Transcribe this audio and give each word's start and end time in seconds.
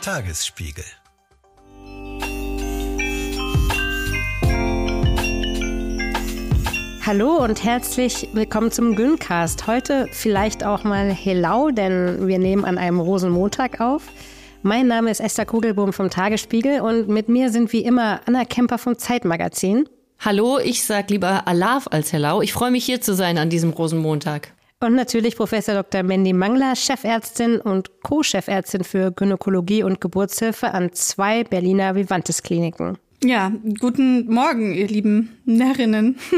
Tagesspiegel 0.00 0.84
Hallo 7.04 7.44
und 7.44 7.62
herzlich 7.62 8.28
willkommen 8.32 8.70
zum 8.70 8.96
Güncast. 8.96 9.66
Heute 9.66 10.08
vielleicht 10.10 10.64
auch 10.64 10.84
mal 10.84 11.10
Helau, 11.10 11.70
denn 11.70 12.26
wir 12.26 12.38
nehmen 12.38 12.64
an 12.64 12.78
einem 12.78 12.98
Rosenmontag 12.98 13.82
auf. 13.82 14.04
Mein 14.62 14.86
Name 14.86 15.10
ist 15.10 15.20
Esther 15.20 15.44
Kugelbohm 15.44 15.92
vom 15.92 16.08
Tagesspiegel 16.08 16.80
und 16.80 17.08
mit 17.08 17.28
mir 17.28 17.50
sind 17.50 17.70
wie 17.74 17.84
immer 17.84 18.22
Anna 18.24 18.46
Kemper 18.46 18.78
vom 18.78 18.96
Zeitmagazin. 18.96 19.86
Hallo, 20.18 20.58
ich 20.58 20.82
sag 20.82 21.10
lieber 21.10 21.46
Alaf 21.46 21.88
als 21.90 22.10
Hello. 22.14 22.40
Ich 22.40 22.54
freue 22.54 22.70
mich 22.70 22.86
hier 22.86 23.02
zu 23.02 23.14
sein 23.14 23.36
an 23.36 23.50
diesem 23.50 23.68
Rosenmontag. 23.68 24.54
Und 24.82 24.94
natürlich 24.94 25.36
Professor 25.36 25.74
Dr. 25.74 26.02
Mandy 26.02 26.32
Mangler, 26.32 26.74
Chefärztin 26.74 27.60
und 27.60 28.02
Co-Chefärztin 28.02 28.82
für 28.82 29.12
Gynäkologie 29.12 29.82
und 29.82 30.00
Geburtshilfe 30.00 30.72
an 30.72 30.92
zwei 30.94 31.44
Berliner 31.44 31.94
Vivantes 31.94 32.42
Kliniken. 32.42 32.96
Ja, 33.22 33.52
guten 33.78 34.32
Morgen, 34.32 34.72
ihr 34.72 34.88
lieben 34.88 35.38
Närrinnen. 35.44 36.18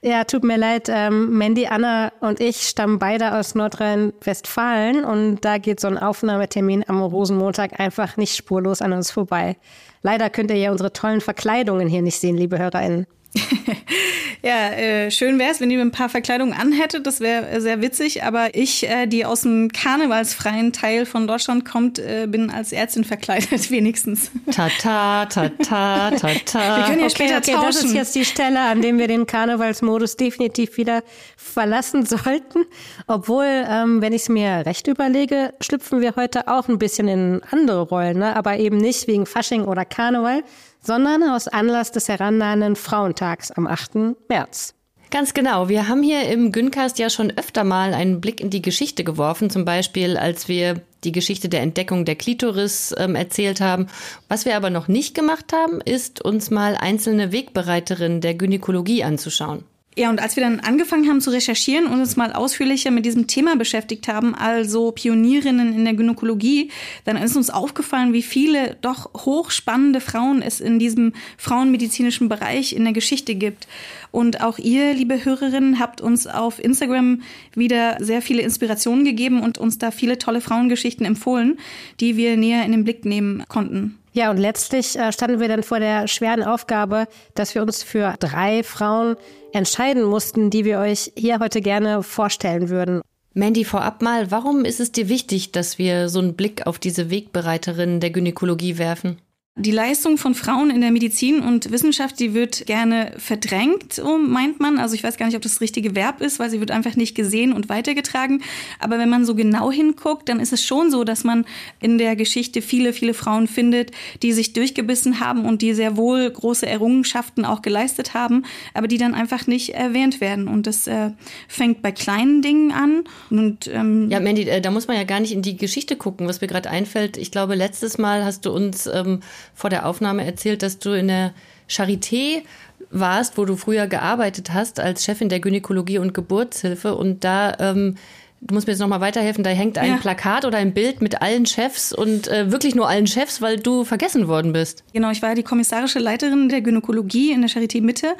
Ja, 0.00 0.22
tut 0.22 0.44
mir 0.44 0.56
leid. 0.56 0.88
Ähm, 0.88 1.36
Mandy, 1.36 1.66
Anna 1.66 2.12
und 2.20 2.40
ich 2.40 2.68
stammen 2.68 3.00
beide 3.00 3.34
aus 3.34 3.56
Nordrhein-Westfalen 3.56 5.04
und 5.04 5.44
da 5.44 5.58
geht 5.58 5.80
so 5.80 5.88
ein 5.88 5.98
Aufnahmetermin 5.98 6.84
am 6.88 7.02
Rosenmontag 7.02 7.80
einfach 7.80 8.16
nicht 8.16 8.36
spurlos 8.36 8.80
an 8.80 8.92
uns 8.92 9.10
vorbei. 9.10 9.56
Leider 10.02 10.30
könnt 10.30 10.50
ihr 10.50 10.56
ja 10.56 10.70
unsere 10.70 10.92
tollen 10.92 11.20
Verkleidungen 11.20 11.88
hier 11.88 12.02
nicht 12.02 12.20
sehen, 12.20 12.36
liebe 12.36 12.58
HörerInnen. 12.58 13.06
ja, 14.42 14.70
äh, 14.70 15.10
schön 15.10 15.38
wäre 15.38 15.50
es, 15.50 15.60
wenn 15.60 15.70
ihr 15.70 15.80
ein 15.80 15.90
paar 15.90 16.08
Verkleidungen 16.08 16.54
anhättet. 16.54 17.06
Das 17.06 17.20
wäre 17.20 17.60
sehr 17.60 17.82
witzig. 17.82 18.24
Aber 18.24 18.54
ich, 18.54 18.88
äh, 18.88 19.06
die 19.06 19.24
aus 19.24 19.42
dem 19.42 19.70
karnevalsfreien 19.70 20.72
Teil 20.72 21.06
von 21.06 21.26
Deutschland 21.26 21.64
kommt, 21.64 21.98
äh, 21.98 22.26
bin 22.28 22.50
als 22.50 22.72
Ärztin 22.72 23.04
verkleidet, 23.04 23.70
wenigstens. 23.70 24.30
Tata, 24.50 25.26
tata, 25.26 26.10
tata. 26.10 26.76
Wir 26.78 26.84
können 26.84 27.00
ja 27.00 27.10
später 27.10 27.38
okay, 27.38 27.52
tauschen. 27.52 27.66
Das 27.66 27.84
ist 27.84 27.94
jetzt 27.94 28.14
die 28.14 28.24
Stelle, 28.24 28.60
an 28.60 28.82
dem 28.82 28.98
wir 28.98 29.08
den 29.08 29.26
Karnevalsmodus 29.26 30.16
definitiv 30.16 30.76
wieder 30.76 31.02
verlassen 31.36 32.06
sollten. 32.06 32.64
Obwohl, 33.06 33.46
ähm, 33.68 34.00
wenn 34.00 34.12
ich 34.12 34.22
es 34.22 34.28
mir 34.28 34.64
recht 34.64 34.86
überlege, 34.86 35.52
schlüpfen 35.60 36.00
wir 36.00 36.16
heute 36.16 36.48
auch 36.48 36.68
ein 36.68 36.78
bisschen 36.78 37.08
in 37.08 37.42
andere 37.50 37.82
Rollen. 37.82 38.18
Ne? 38.18 38.34
Aber 38.36 38.58
eben 38.58 38.78
nicht 38.78 39.06
wegen 39.06 39.26
Fasching 39.26 39.64
oder 39.64 39.84
Karneval, 39.84 40.42
sondern 40.88 41.22
aus 41.22 41.48
Anlass 41.48 41.92
des 41.92 42.08
herannahenden 42.08 42.74
Frauentags 42.74 43.50
am 43.50 43.66
8. 43.66 44.16
März. 44.30 44.74
Ganz 45.10 45.34
genau. 45.34 45.68
Wir 45.68 45.86
haben 45.86 46.02
hier 46.02 46.22
im 46.30 46.50
Güncast 46.50 46.98
ja 46.98 47.10
schon 47.10 47.30
öfter 47.36 47.62
mal 47.62 47.92
einen 47.92 48.22
Blick 48.22 48.40
in 48.40 48.48
die 48.48 48.62
Geschichte 48.62 49.04
geworfen, 49.04 49.50
zum 49.50 49.66
Beispiel 49.66 50.16
als 50.16 50.48
wir 50.48 50.80
die 51.04 51.12
Geschichte 51.12 51.50
der 51.50 51.60
Entdeckung 51.60 52.06
der 52.06 52.16
Klitoris 52.16 52.94
ähm, 52.96 53.16
erzählt 53.16 53.60
haben. 53.60 53.88
Was 54.28 54.46
wir 54.46 54.56
aber 54.56 54.70
noch 54.70 54.88
nicht 54.88 55.14
gemacht 55.14 55.52
haben, 55.52 55.82
ist 55.82 56.24
uns 56.24 56.50
mal 56.50 56.74
einzelne 56.74 57.32
Wegbereiterinnen 57.32 58.22
der 58.22 58.34
Gynäkologie 58.34 59.04
anzuschauen. 59.04 59.64
Ja, 59.98 60.10
und 60.10 60.22
als 60.22 60.36
wir 60.36 60.44
dann 60.44 60.60
angefangen 60.60 61.08
haben 61.08 61.20
zu 61.20 61.30
recherchieren 61.30 61.88
und 61.88 61.98
uns 61.98 62.14
mal 62.14 62.32
ausführlicher 62.32 62.92
mit 62.92 63.04
diesem 63.04 63.26
Thema 63.26 63.56
beschäftigt 63.56 64.06
haben, 64.06 64.32
also 64.32 64.92
Pionierinnen 64.92 65.74
in 65.74 65.84
der 65.84 65.94
Gynäkologie, 65.94 66.70
dann 67.04 67.16
ist 67.16 67.34
uns 67.34 67.50
aufgefallen, 67.50 68.12
wie 68.12 68.22
viele 68.22 68.76
doch 68.80 69.12
hochspannende 69.24 70.00
Frauen 70.00 70.40
es 70.40 70.60
in 70.60 70.78
diesem 70.78 71.14
frauenmedizinischen 71.36 72.28
Bereich 72.28 72.74
in 72.74 72.84
der 72.84 72.92
Geschichte 72.92 73.34
gibt. 73.34 73.66
Und 74.12 74.40
auch 74.40 74.60
ihr, 74.60 74.94
liebe 74.94 75.24
Hörerinnen, 75.24 75.80
habt 75.80 76.00
uns 76.00 76.28
auf 76.28 76.62
Instagram 76.62 77.22
wieder 77.56 77.96
sehr 77.98 78.22
viele 78.22 78.42
Inspirationen 78.42 79.04
gegeben 79.04 79.42
und 79.42 79.58
uns 79.58 79.78
da 79.78 79.90
viele 79.90 80.16
tolle 80.16 80.40
Frauengeschichten 80.40 81.04
empfohlen, 81.06 81.58
die 81.98 82.16
wir 82.16 82.36
näher 82.36 82.64
in 82.64 82.70
den 82.70 82.84
Blick 82.84 83.04
nehmen 83.04 83.42
konnten. 83.48 83.98
Ja, 84.12 84.30
und 84.30 84.38
letztlich 84.38 84.98
äh, 84.98 85.12
standen 85.12 85.40
wir 85.40 85.48
dann 85.48 85.62
vor 85.62 85.80
der 85.80 86.08
schweren 86.08 86.42
Aufgabe, 86.42 87.06
dass 87.34 87.54
wir 87.54 87.62
uns 87.62 87.82
für 87.82 88.14
drei 88.18 88.62
Frauen 88.62 89.16
entscheiden 89.52 90.04
mussten, 90.04 90.50
die 90.50 90.64
wir 90.64 90.78
euch 90.78 91.12
hier 91.16 91.38
heute 91.38 91.60
gerne 91.60 92.02
vorstellen 92.02 92.68
würden. 92.68 93.02
Mandy, 93.34 93.64
vorab 93.64 94.02
mal, 94.02 94.30
warum 94.30 94.64
ist 94.64 94.80
es 94.80 94.90
dir 94.90 95.08
wichtig, 95.08 95.52
dass 95.52 95.78
wir 95.78 96.08
so 96.08 96.18
einen 96.18 96.34
Blick 96.34 96.66
auf 96.66 96.78
diese 96.78 97.10
Wegbereiterinnen 97.10 98.00
der 98.00 98.10
Gynäkologie 98.10 98.78
werfen? 98.78 99.18
Die 99.60 99.72
Leistung 99.72 100.18
von 100.18 100.36
Frauen 100.36 100.70
in 100.70 100.80
der 100.80 100.92
Medizin 100.92 101.40
und 101.40 101.72
Wissenschaft, 101.72 102.20
die 102.20 102.32
wird 102.32 102.66
gerne 102.66 103.12
verdrängt, 103.18 104.00
meint 104.20 104.60
man. 104.60 104.78
Also 104.78 104.94
ich 104.94 105.02
weiß 105.02 105.16
gar 105.16 105.26
nicht, 105.26 105.34
ob 105.34 105.42
das 105.42 105.54
das 105.54 105.60
richtige 105.60 105.96
Verb 105.96 106.20
ist, 106.20 106.38
weil 106.38 106.48
sie 106.48 106.60
wird 106.60 106.70
einfach 106.70 106.94
nicht 106.94 107.16
gesehen 107.16 107.52
und 107.52 107.68
weitergetragen. 107.68 108.42
Aber 108.78 109.00
wenn 109.00 109.08
man 109.08 109.24
so 109.24 109.34
genau 109.34 109.72
hinguckt, 109.72 110.28
dann 110.28 110.38
ist 110.38 110.52
es 110.52 110.62
schon 110.62 110.92
so, 110.92 111.02
dass 111.02 111.24
man 111.24 111.44
in 111.80 111.98
der 111.98 112.14
Geschichte 112.14 112.62
viele, 112.62 112.92
viele 112.92 113.14
Frauen 113.14 113.48
findet, 113.48 113.90
die 114.22 114.32
sich 114.32 114.52
durchgebissen 114.52 115.18
haben 115.18 115.44
und 115.44 115.60
die 115.60 115.74
sehr 115.74 115.96
wohl 115.96 116.30
große 116.30 116.64
Errungenschaften 116.64 117.44
auch 117.44 117.60
geleistet 117.60 118.14
haben, 118.14 118.44
aber 118.74 118.86
die 118.86 118.98
dann 118.98 119.14
einfach 119.14 119.48
nicht 119.48 119.70
erwähnt 119.70 120.20
werden. 120.20 120.46
Und 120.46 120.68
das 120.68 120.86
äh, 120.86 121.10
fängt 121.48 121.82
bei 121.82 121.90
kleinen 121.90 122.42
Dingen 122.42 122.70
an. 122.70 123.02
Und, 123.30 123.66
ähm 123.66 124.08
ja, 124.08 124.20
Mandy, 124.20 124.42
äh, 124.42 124.60
da 124.60 124.70
muss 124.70 124.86
man 124.86 124.96
ja 124.96 125.02
gar 125.02 125.18
nicht 125.18 125.32
in 125.32 125.42
die 125.42 125.56
Geschichte 125.56 125.96
gucken, 125.96 126.28
was 126.28 126.40
mir 126.40 126.46
gerade 126.46 126.70
einfällt. 126.70 127.16
Ich 127.16 127.32
glaube, 127.32 127.56
letztes 127.56 127.98
Mal 127.98 128.24
hast 128.24 128.46
du 128.46 128.52
uns 128.52 128.86
ähm, 128.86 129.18
vor 129.54 129.70
der 129.70 129.86
Aufnahme 129.86 130.24
erzählt, 130.24 130.62
dass 130.62 130.78
du 130.78 130.90
in 130.90 131.08
der 131.08 131.32
Charité 131.68 132.42
warst, 132.90 133.36
wo 133.36 133.44
du 133.44 133.56
früher 133.56 133.86
gearbeitet 133.86 134.52
hast 134.52 134.80
als 134.80 135.04
Chefin 135.04 135.28
der 135.28 135.40
Gynäkologie 135.40 135.98
und 135.98 136.14
Geburtshilfe 136.14 136.94
und 136.94 137.24
da 137.24 137.54
ähm, 137.58 137.96
Du 138.40 138.54
musst 138.54 138.68
mir 138.68 138.72
jetzt 138.72 138.80
nochmal 138.80 139.00
weiterhelfen. 139.00 139.42
Da 139.42 139.50
hängt 139.50 139.78
ein 139.78 139.90
ja. 139.90 139.96
Plakat 139.96 140.44
oder 140.44 140.58
ein 140.58 140.72
Bild 140.72 141.02
mit 141.02 141.20
allen 141.22 141.44
Chefs 141.44 141.92
und 141.92 142.28
äh, 142.28 142.52
wirklich 142.52 142.76
nur 142.76 142.88
allen 142.88 143.08
Chefs, 143.08 143.42
weil 143.42 143.58
du 143.58 143.82
vergessen 143.82 144.28
worden 144.28 144.52
bist. 144.52 144.84
Genau, 144.92 145.10
ich 145.10 145.22
war 145.22 145.34
die 145.34 145.42
kommissarische 145.42 145.98
Leiterin 145.98 146.48
der 146.48 146.60
Gynäkologie 146.60 147.32
in 147.32 147.40
der 147.40 147.50
Charité 147.50 147.82
Mitte. 147.82 148.14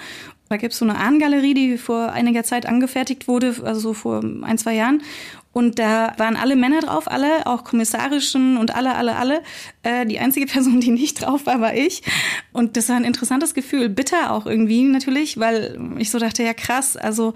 Da 0.48 0.56
gibt 0.56 0.72
es 0.72 0.80
so 0.80 0.84
eine 0.84 0.98
Ahnengalerie, 0.98 1.54
die 1.54 1.78
vor 1.78 2.10
einiger 2.10 2.42
Zeit 2.42 2.66
angefertigt 2.66 3.28
wurde, 3.28 3.54
also 3.62 3.80
so 3.80 3.94
vor 3.94 4.22
ein, 4.42 4.58
zwei 4.58 4.74
Jahren. 4.74 5.02
Und 5.52 5.78
da 5.78 6.12
waren 6.18 6.36
alle 6.36 6.56
Männer 6.56 6.80
drauf, 6.80 7.10
alle, 7.10 7.46
auch 7.46 7.64
kommissarischen 7.64 8.58
und 8.58 8.74
alle, 8.74 8.94
alle, 8.94 9.16
alle. 9.16 9.42
Äh, 9.82 10.06
die 10.06 10.18
einzige 10.18 10.46
Person, 10.52 10.80
die 10.80 10.90
nicht 10.90 11.22
drauf 11.22 11.46
war, 11.46 11.60
war 11.60 11.74
ich. 11.74 12.02
Und 12.52 12.76
das 12.76 12.88
war 12.88 12.96
ein 12.96 13.04
interessantes 13.04 13.54
Gefühl. 13.54 13.88
Bitter 13.88 14.32
auch 14.32 14.46
irgendwie 14.46 14.84
natürlich, 14.84 15.38
weil 15.38 15.78
ich 15.98 16.10
so 16.10 16.18
dachte, 16.18 16.42
ja 16.42 16.54
krass, 16.54 16.96
also 16.96 17.34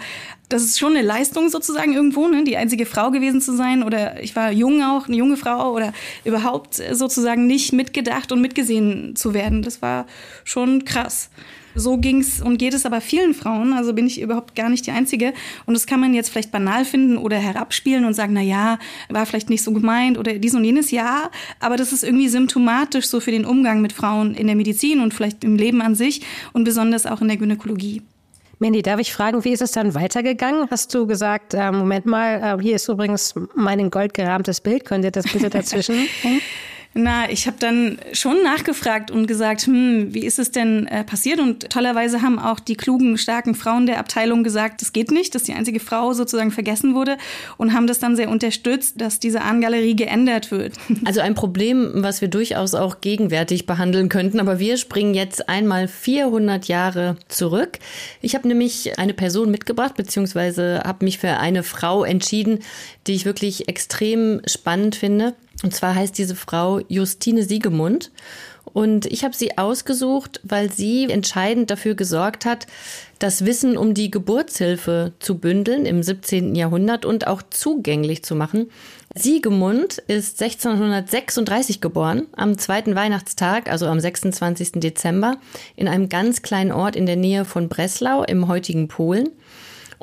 das 0.49 0.63
ist 0.63 0.79
schon 0.79 0.95
eine 0.95 1.07
Leistung 1.07 1.49
sozusagen 1.49 1.95
irgendwo, 1.95 2.29
ne? 2.29 2.45
die 2.45 2.57
einzige 2.57 2.87
Frau 2.87 3.11
gewesen 3.11 3.41
zu 3.41 3.57
sein. 3.57 3.83
Oder 3.83 4.23
ich 4.23 4.37
war 4.37 4.53
jung 4.53 4.83
auch, 4.83 5.09
eine 5.09 5.17
junge 5.17 5.37
Frau 5.37 5.73
oder 5.73 5.93
überhaupt 6.25 6.75
sozusagen 6.93 7.47
nicht 7.47 7.73
mitgedacht 7.73 8.31
und 8.31 8.41
mitgesehen 8.41 9.17
zu 9.17 9.35
werden. 9.35 9.63
Das 9.63 9.81
war 9.81 10.07
schon 10.45 10.85
krass. 10.85 11.31
So 11.75 11.97
ging's 11.97 12.43
und 12.43 12.59
geht 12.59 12.75
es 12.75 12.87
aber 12.87 13.01
vielen 13.01 13.35
Frauen, 13.35 13.73
also 13.73 13.93
bin 13.93 14.07
ich 14.07 14.21
überhaupt 14.21 14.55
gar 14.55 14.69
nicht 14.69 14.87
die 14.87 14.91
Einzige. 14.91 15.33
Und 15.67 15.75
das 15.75 15.87
kann 15.87 16.01
man 16.01 16.15
jetzt 16.15 16.31
vielleicht 16.31 16.53
banal 16.53 16.85
finden 16.85 17.17
oder 17.17 17.37
herabspielen 17.37 18.05
und 18.05 18.15
sagen, 18.15 18.33
na 18.35 18.43
ja, 18.43 18.79
war 19.09 19.27
vielleicht 19.27 19.51
nicht 19.51 19.63
so 19.63 19.73
gemeint 19.73 20.19
oder 20.19 20.35
dies 20.35 20.55
und 20.55 20.65
jenes, 20.65 20.91
ja. 20.91 21.31
Aber 21.61 21.77
das 21.77 21.93
ist 21.93 22.05
irgendwie 22.05 22.29
symptomatisch 22.29 23.07
so 23.07 23.21
für 23.21 23.31
den 23.31 23.45
Umgang 23.45 23.81
mit 23.81 23.93
Frauen 23.93 24.35
in 24.35 24.47
der 24.47 24.57
Medizin 24.57 25.01
und 25.01 25.15
vielleicht 25.15 25.45
im 25.45 25.57
Leben 25.57 25.83
an 25.83 25.95
sich 25.95 26.23
und 26.53 26.65
besonders 26.65 27.07
auch 27.07 27.21
in 27.21 27.29
der 27.29 27.37
Gynäkologie. 27.37 28.03
Mandy, 28.63 28.81
darf 28.81 29.01
ich 29.01 29.13
fragen, 29.13 29.45
wie 29.45 29.51
ist 29.51 29.61
es 29.61 29.73
dann 29.73 29.93
weitergegangen? 29.97 30.69
Hast 30.71 30.95
du 30.95 31.07
gesagt, 31.09 31.53
äh, 31.53 31.73
Moment 31.73 32.07
mal, 32.07 32.59
äh, 32.61 32.63
hier 32.63 32.77
ist 32.77 32.89
übrigens 32.89 33.35
mein 33.57 33.81
in 33.81 33.91
Gold 33.91 34.15
gerahmtes 34.15 34.61
Bild, 34.61 34.85
könnt 34.85 35.05
ihr 35.05 35.11
das 35.11 35.25
bitte 35.25 35.51
dazwischen 35.51 35.97
hängen? 36.23 36.41
Na, 36.95 37.31
ich 37.31 37.47
habe 37.47 37.57
dann 37.59 37.99
schon 38.13 38.43
nachgefragt 38.43 39.11
und 39.11 39.27
gesagt, 39.27 39.63
hm, 39.63 40.13
wie 40.13 40.27
ist 40.27 40.39
es 40.39 40.51
denn 40.51 40.87
äh, 40.89 41.05
passiert? 41.05 41.41
Und 41.41 41.71
tollerweise 41.71 42.21
haben 42.21 42.39
auch 42.39 42.61
die 42.61 42.77
klugen, 42.77 43.17
starken 43.17 43.55
Frauen 43.55 43.87
der 43.87 43.99
Abteilung 43.99 44.45
gesagt, 44.45 44.83
das 44.83 44.93
geht 44.93 45.11
nicht, 45.11 45.35
dass 45.35 45.45
die 45.45 45.55
einzige 45.55 45.81
Frau 45.81 46.13
sozusagen 46.13 46.51
vergessen 46.51 46.95
wurde 46.95 47.17
und 47.57 47.73
haben 47.73 47.87
das 47.87 47.99
dann 47.99 48.15
sehr 48.15 48.29
unterstützt, 48.29 49.01
dass 49.01 49.21
diese 49.21 49.41
Ahnengalerie 49.41 49.97
geändert 49.97 50.51
wird. 50.51 50.75
Also 51.05 51.21
ein 51.21 51.35
Problem, 51.35 51.91
was 51.97 52.21
wir 52.21 52.29
durchaus 52.29 52.75
auch 52.75 53.01
gegenwärtig 53.01 53.67
behandeln 53.67 54.09
könnten, 54.09 54.39
aber 54.41 54.59
wir 54.59 54.77
springen 54.77 55.15
jetzt 55.15 55.49
einmal 55.49 55.89
400 55.89 56.69
Jahre 56.69 57.17
zurück. 57.29 57.79
Ich 58.21 58.35
habe 58.35 58.47
nämlich 58.47 58.99
eine 58.99 59.13
Person 59.13 59.51
mitgebracht, 59.51 59.97
beziehungsweise 59.97 60.83
habe 60.85 61.05
mich 61.05 61.19
für 61.19 61.39
eine 61.39 61.65
Frau 61.65 62.05
entschieden, 62.05 62.61
die 63.07 63.15
ich 63.15 63.25
wirklich 63.25 63.69
extrem 63.69 64.41
spannend 64.47 64.95
finde. 64.95 65.35
Und 65.63 65.75
zwar 65.75 65.95
heißt 65.95 66.17
diese 66.19 66.35
Frau 66.35 66.81
Justine 66.89 67.45
Siegemund. 67.45 68.11
Und 68.73 69.07
ich 69.07 69.25
habe 69.25 69.35
sie 69.35 69.59
ausgesucht, 69.59 70.41
weil 70.45 70.73
sie 70.73 71.11
entscheidend 71.11 71.71
dafür 71.71 71.95
gesorgt 71.95 72.47
hat, 72.47 72.67
das 73.19 73.45
Wissen 73.45 73.77
um 73.77 73.93
die 73.93 74.11
Geburtshilfe 74.11 75.13
zu 75.19 75.39
bündeln 75.39 75.85
im 75.85 76.03
17. 76.03 76.55
Jahrhundert 76.55 77.05
und 77.05 77.27
auch 77.27 77.43
zugänglich 77.51 78.25
zu 78.25 78.35
machen. 78.35 78.71
Siegemund 79.15 79.99
ist 80.07 80.41
1636 80.43 81.81
geboren, 81.81 82.29
am 82.33 82.57
zweiten 82.57 82.95
Weihnachtstag, 82.95 83.71
also 83.71 83.87
am 83.87 84.01
26. 84.01 84.73
Dezember, 84.77 85.37
in 85.77 85.87
einem 85.87 86.09
ganz 86.09 86.43
kleinen 86.43 86.73
Ort 86.73 86.97
in 86.97 87.07
der 87.07 87.17
Nähe 87.17 87.45
von 87.45 87.69
Breslau 87.69 88.23
im 88.23 88.49
heutigen 88.49 88.89
Polen. 88.89 89.29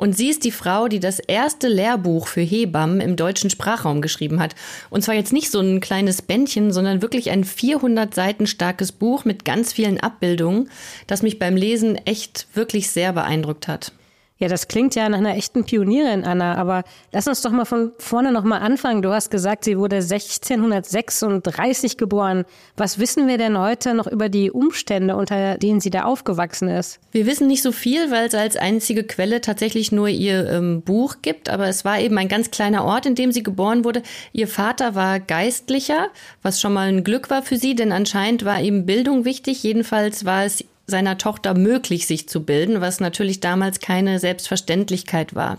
Und 0.00 0.16
sie 0.16 0.30
ist 0.30 0.44
die 0.44 0.50
Frau, 0.50 0.88
die 0.88 0.98
das 0.98 1.18
erste 1.18 1.68
Lehrbuch 1.68 2.26
für 2.26 2.40
Hebammen 2.40 3.02
im 3.02 3.16
deutschen 3.16 3.50
Sprachraum 3.50 4.00
geschrieben 4.00 4.40
hat. 4.40 4.54
Und 4.88 5.02
zwar 5.02 5.14
jetzt 5.14 5.30
nicht 5.30 5.50
so 5.50 5.60
ein 5.60 5.80
kleines 5.80 6.22
Bändchen, 6.22 6.72
sondern 6.72 7.02
wirklich 7.02 7.30
ein 7.30 7.44
400 7.44 8.14
Seiten 8.14 8.46
starkes 8.46 8.92
Buch 8.92 9.26
mit 9.26 9.44
ganz 9.44 9.74
vielen 9.74 10.00
Abbildungen, 10.00 10.70
das 11.06 11.20
mich 11.20 11.38
beim 11.38 11.54
Lesen 11.54 11.96
echt 12.06 12.46
wirklich 12.54 12.90
sehr 12.90 13.12
beeindruckt 13.12 13.68
hat. 13.68 13.92
Ja, 14.40 14.48
das 14.48 14.68
klingt 14.68 14.94
ja 14.94 15.06
nach 15.10 15.18
einer 15.18 15.36
echten 15.36 15.64
Pionierin, 15.64 16.24
Anna, 16.24 16.54
aber 16.54 16.82
lass 17.12 17.28
uns 17.28 17.42
doch 17.42 17.50
mal 17.50 17.66
von 17.66 17.92
vorne 17.98 18.32
nochmal 18.32 18.62
anfangen. 18.62 19.02
Du 19.02 19.12
hast 19.12 19.30
gesagt, 19.30 19.64
sie 19.64 19.76
wurde 19.76 19.96
1636 19.96 21.98
geboren. 21.98 22.46
Was 22.74 22.98
wissen 22.98 23.28
wir 23.28 23.36
denn 23.36 23.58
heute 23.58 23.92
noch 23.92 24.06
über 24.06 24.30
die 24.30 24.50
Umstände, 24.50 25.14
unter 25.14 25.58
denen 25.58 25.80
sie 25.80 25.90
da 25.90 26.04
aufgewachsen 26.04 26.68
ist? 26.68 27.00
Wir 27.12 27.26
wissen 27.26 27.48
nicht 27.48 27.62
so 27.62 27.70
viel, 27.70 28.10
weil 28.10 28.28
es 28.28 28.34
als 28.34 28.56
einzige 28.56 29.04
Quelle 29.04 29.42
tatsächlich 29.42 29.92
nur 29.92 30.08
ihr 30.08 30.48
ähm, 30.48 30.80
Buch 30.80 31.16
gibt, 31.20 31.50
aber 31.50 31.68
es 31.68 31.84
war 31.84 32.00
eben 32.00 32.16
ein 32.16 32.28
ganz 32.28 32.50
kleiner 32.50 32.86
Ort, 32.86 33.04
in 33.04 33.16
dem 33.16 33.32
sie 33.32 33.42
geboren 33.42 33.84
wurde. 33.84 34.02
Ihr 34.32 34.48
Vater 34.48 34.94
war 34.94 35.20
Geistlicher, 35.20 36.06
was 36.40 36.62
schon 36.62 36.72
mal 36.72 36.88
ein 36.88 37.04
Glück 37.04 37.28
war 37.28 37.42
für 37.42 37.58
sie, 37.58 37.74
denn 37.74 37.92
anscheinend 37.92 38.46
war 38.46 38.58
ihm 38.58 38.86
Bildung 38.86 39.26
wichtig. 39.26 39.62
Jedenfalls 39.62 40.24
war 40.24 40.46
es 40.46 40.64
seiner 40.90 41.16
Tochter 41.16 41.54
möglich, 41.54 42.06
sich 42.06 42.28
zu 42.28 42.44
bilden, 42.44 42.80
was 42.80 43.00
natürlich 43.00 43.40
damals 43.40 43.80
keine 43.80 44.18
Selbstverständlichkeit 44.18 45.34
war. 45.34 45.58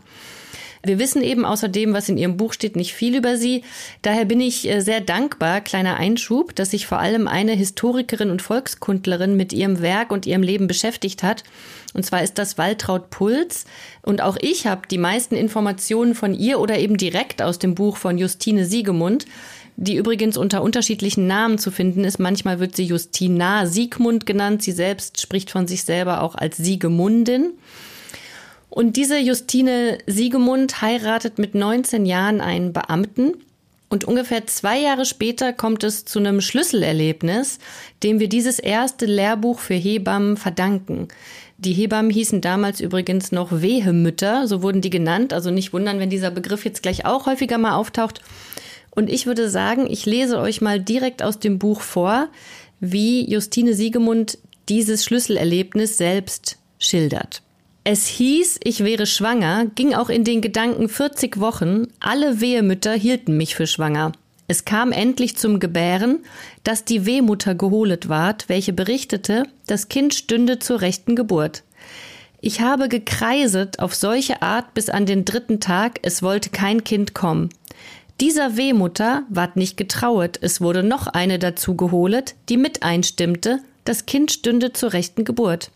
Wir 0.84 0.98
wissen 0.98 1.22
eben 1.22 1.46
außerdem, 1.46 1.94
was 1.94 2.10
in 2.10 2.18
Ihrem 2.18 2.38
Buch 2.38 2.54
steht, 2.54 2.76
nicht 2.76 2.94
viel 2.94 3.16
über 3.16 3.38
sie. 3.38 3.64
Daher 4.02 4.26
bin 4.26 4.42
ich 4.42 4.68
äh, 4.68 4.82
sehr 4.82 5.00
dankbar, 5.00 5.62
kleiner 5.62 5.98
Einschub, 5.98 6.56
dass 6.56 6.72
sich 6.72 6.88
vor 6.88 7.00
allem 7.00 7.28
eine 7.28 7.52
Historikerin 7.52 8.32
und 8.32 8.42
Volkskundlerin 8.42 9.38
mit 9.38 9.54
ihrem 9.54 9.82
Werk 9.82 10.12
und 10.12 10.26
ihrem 10.26 10.42
Leben 10.42 10.68
beschäftigt 10.68 11.22
hat. 11.22 11.44
Und 11.94 12.04
zwar 12.04 12.24
ist 12.24 12.38
das 12.40 12.58
Waltraud 12.58 13.10
Puls. 13.12 13.66
Und 14.02 14.22
auch 14.22 14.38
ich 14.42 14.66
habe 14.66 14.88
die 14.90 14.98
meisten 14.98 15.36
Informationen 15.36 16.16
von 16.16 16.34
ihr 16.34 16.60
oder 16.60 16.80
eben 16.80 16.98
direkt 16.98 17.42
aus 17.42 17.60
dem 17.60 17.76
Buch 17.76 17.98
von 17.98 18.18
Justine 18.18 18.66
Siegemund 18.66 19.26
die 19.82 19.96
übrigens 19.96 20.38
unter 20.38 20.62
unterschiedlichen 20.62 21.26
Namen 21.26 21.58
zu 21.58 21.72
finden 21.72 22.04
ist. 22.04 22.20
Manchmal 22.20 22.60
wird 22.60 22.76
sie 22.76 22.84
Justina 22.84 23.66
Siegmund 23.66 24.28
genannt. 24.28 24.62
Sie 24.62 24.74
selbst 24.74 25.20
spricht 25.20 25.50
von 25.50 25.68
sich 25.68 25.84
selber 25.84 26.22
auch 26.22 26.36
als 26.36 26.58
Siegemundin. 26.58 27.54
Und 28.70 28.96
diese 28.96 29.18
Justine 29.18 29.98
Siegemund 30.06 30.84
heiratet 30.84 31.40
mit 31.40 31.56
19 31.56 32.06
Jahren 32.06 32.42
einen 32.42 32.74
Beamten. 32.74 33.34
Und 33.90 34.06
ungefähr 34.06 34.46
zwei 34.46 34.80
Jahre 34.80 35.04
später 35.04 35.52
kommt 35.52 35.84
es 35.84 36.06
zu 36.06 36.20
einem 36.20 36.42
Schlüsselerlebnis, 36.42 37.58
dem 38.04 38.20
wir 38.20 38.30
dieses 38.30 38.60
erste 38.60 39.08
Lehrbuch 39.08 39.60
für 39.60 39.74
Hebammen 39.74 40.38
verdanken. 40.38 41.08
Die 41.58 41.74
Hebammen 41.74 42.12
hießen 42.12 42.40
damals 42.40 42.82
übrigens 42.82 43.32
noch 43.32 43.50
Wehemütter, 43.52 44.48
so 44.48 44.62
wurden 44.62 44.82
die 44.82 44.92
genannt. 44.92 45.34
Also 45.34 45.50
nicht 45.50 45.74
wundern, 45.74 46.00
wenn 46.00 46.12
dieser 46.12 46.30
Begriff 46.30 46.66
jetzt 46.66 46.84
gleich 46.84 47.04
auch 47.06 47.26
häufiger 47.26 47.58
mal 47.58 47.74
auftaucht. 47.74 48.22
Und 48.92 49.10
ich 49.10 49.26
würde 49.26 49.50
sagen, 49.50 49.88
ich 49.90 50.06
lese 50.06 50.40
euch 50.40 50.62
mal 50.62 50.80
direkt 50.80 51.24
aus 51.24 51.40
dem 51.40 51.60
Buch 51.60 51.82
vor, 51.82 52.28
wie 52.80 53.30
Justine 53.30 53.74
Siegemund 53.74 54.38
dieses 54.70 55.06
Schlüsselerlebnis 55.06 55.98
selbst 55.98 56.58
schildert. 56.78 57.42
Es 57.84 58.06
hieß, 58.06 58.60
ich 58.64 58.84
wäre 58.84 59.08
schwanger, 59.08 59.66
ging 59.74 59.96
auch 59.96 60.10
in 60.10 60.24
den 60.24 60.42
Gedanken 60.42 60.88
40 60.88 61.40
Wochen, 61.40 61.88
alle 62.00 62.40
Wehemütter 62.40 62.94
hielten 62.94 63.38
mich 63.38 63.56
für 63.56 63.66
schwanger. 63.66 64.12
Es 64.48 64.66
kam 64.66 64.92
endlich 64.92 65.38
zum 65.38 65.60
Gebären, 65.60 66.20
dass 66.64 66.84
die 66.84 67.06
Wehmutter 67.06 67.56
geholet 67.56 68.10
ward, 68.10 68.50
welche 68.50 68.74
berichtete, 68.74 69.46
das 69.66 69.88
Kind 69.88 70.14
stünde 70.14 70.60
zur 70.60 70.82
rechten 70.82 71.16
Geburt. 71.16 71.64
Ich 72.42 72.60
habe 72.60 72.90
gekreiset 72.90 73.80
auf 73.80 73.96
solche 73.96 74.42
Art 74.42 74.74
bis 74.74 74.90
an 74.90 75.06
den 75.06 75.26
dritten 75.26 75.60
Tag, 75.60 76.00
es 76.02 76.22
wollte 76.22 76.50
kein 76.50 76.84
Kind 76.84 77.14
kommen. 77.14 77.50
Dieser 78.20 78.58
Wehmutter 78.58 79.24
ward 79.30 79.56
nicht 79.56 79.78
getrauet, 79.78 80.38
es 80.42 80.62
wurde 80.62 80.84
noch 80.84 81.08
eine 81.08 81.40
dazu 81.40 81.76
geholet, 81.76 82.36
die 82.50 82.58
mit 82.58 82.84
einstimmte, 82.84 83.60
das 83.84 84.06
Kind 84.06 84.32
stünde 84.32 84.74
zur 84.74 84.94
rechten 84.94 85.24
Geburt. 85.24 85.72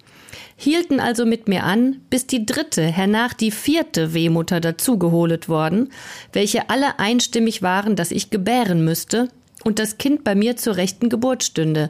Hielten 0.57 0.99
also 0.99 1.25
mit 1.25 1.47
mir 1.47 1.63
an, 1.63 2.01
bis 2.09 2.27
die 2.27 2.45
dritte, 2.45 2.83
hernach 2.83 3.33
die 3.33 3.51
vierte 3.51 4.13
Wehmutter 4.13 4.59
dazu 4.59 4.99
geholet 4.99 5.49
worden, 5.49 5.89
welche 6.33 6.69
alle 6.69 6.99
einstimmig 6.99 7.61
waren, 7.61 7.95
dass 7.95 8.11
ich 8.11 8.29
gebären 8.29 8.83
müsste, 8.85 9.29
und 9.63 9.79
das 9.79 9.97
Kind 9.97 10.23
bei 10.23 10.35
mir 10.35 10.57
zur 10.57 10.77
rechten 10.77 11.09
Geburt 11.09 11.43
stünde. 11.43 11.89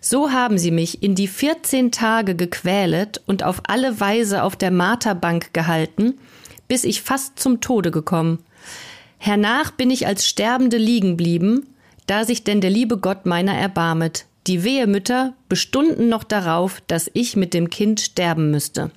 So 0.00 0.32
haben 0.32 0.56
sie 0.56 0.70
mich 0.70 1.02
in 1.02 1.14
die 1.14 1.28
vierzehn 1.28 1.92
Tage 1.92 2.34
gequälet 2.34 3.20
und 3.26 3.42
auf 3.42 3.60
alle 3.66 4.00
Weise 4.00 4.42
auf 4.42 4.56
der 4.56 4.70
Marterbank 4.70 5.52
gehalten, 5.52 6.18
bis 6.68 6.84
ich 6.84 7.02
fast 7.02 7.38
zum 7.38 7.60
Tode 7.60 7.90
gekommen. 7.90 8.38
Hernach 9.24 9.70
bin 9.70 9.88
ich 9.90 10.08
als 10.08 10.26
Sterbende 10.26 10.78
liegen 10.78 11.16
blieben, 11.16 11.68
da 12.08 12.24
sich 12.24 12.42
denn 12.42 12.60
der 12.60 12.70
liebe 12.70 12.98
Gott 12.98 13.24
meiner 13.24 13.54
erbarmet. 13.54 14.26
Die 14.48 14.64
Wehemütter 14.64 15.34
bestunden 15.48 16.08
noch 16.08 16.24
darauf, 16.24 16.82
dass 16.88 17.08
ich 17.14 17.36
mit 17.36 17.54
dem 17.54 17.70
Kind 17.70 18.00
sterben 18.00 18.50
müsste. 18.50 18.90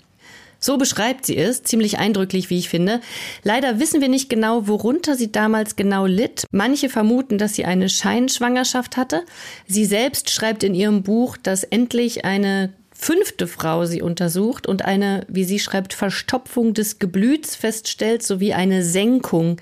So 0.60 0.78
beschreibt 0.80 1.28
sie 1.28 1.38
es, 1.38 1.62
ziemlich 1.62 2.00
eindrücklich, 2.00 2.50
wie 2.50 2.58
ich 2.58 2.70
finde. 2.70 3.02
Leider 3.44 3.80
wissen 3.80 4.02
wir 4.02 4.10
nicht 4.10 4.28
genau, 4.28 4.68
worunter 4.68 5.14
sie 5.14 5.32
damals 5.32 5.76
genau 5.76 6.08
litt. 6.08 6.46
Manche 6.50 6.90
vermuten, 6.90 7.38
dass 7.38 7.54
sie 7.54 7.66
eine 7.66 7.88
Scheinschwangerschaft 7.88 8.98
hatte. 8.98 9.26
Sie 9.68 9.86
selbst 9.86 10.32
schreibt 10.32 10.64
in 10.64 10.74
ihrem 10.74 11.04
Buch, 11.04 11.38
dass 11.38 11.64
endlich 11.64 12.26
eine 12.26 12.74
fünfte 12.98 13.46
Frau 13.46 13.86
sie 13.86 14.02
untersucht 14.02 14.66
und 14.66 14.86
eine, 14.86 15.26
wie 15.28 15.44
sie 15.44 15.60
schreibt, 15.60 15.94
Verstopfung 15.94 16.74
des 16.74 16.98
Geblüts 16.98 17.56
feststellt, 17.56 18.24
sowie 18.24 18.54
eine 18.54 18.84
Senkung, 18.84 19.58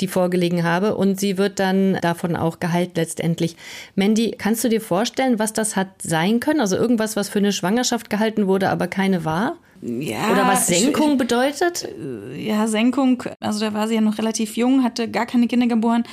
die 0.00 0.08
vorgelegen 0.08 0.64
habe. 0.64 0.96
Und 0.96 1.18
sie 1.18 1.38
wird 1.38 1.58
dann 1.60 1.98
davon 2.02 2.36
auch 2.36 2.60
geheilt 2.60 2.96
letztendlich. 2.96 3.56
Mandy, 3.94 4.32
kannst 4.36 4.64
du 4.64 4.68
dir 4.68 4.80
vorstellen, 4.80 5.38
was 5.38 5.52
das 5.52 5.76
hat 5.76 6.02
sein 6.02 6.40
können? 6.40 6.60
Also 6.60 6.76
irgendwas, 6.76 7.16
was 7.16 7.28
für 7.28 7.38
eine 7.38 7.52
Schwangerschaft 7.52 8.10
gehalten 8.10 8.46
wurde, 8.46 8.68
aber 8.68 8.88
keine 8.88 9.24
war? 9.24 9.56
Ja, 9.84 10.30
Oder 10.30 10.46
was 10.46 10.68
Senkung 10.68 11.18
bedeutet? 11.18 11.88
Ja, 12.36 12.68
Senkung, 12.68 13.24
also 13.40 13.58
da 13.58 13.74
war 13.74 13.88
sie 13.88 13.96
ja 13.96 14.00
noch 14.00 14.16
relativ 14.16 14.56
jung, 14.56 14.84
hatte 14.84 15.10
gar 15.10 15.26
keine 15.26 15.48
Kinder 15.48 15.66
geboren. 15.66 16.04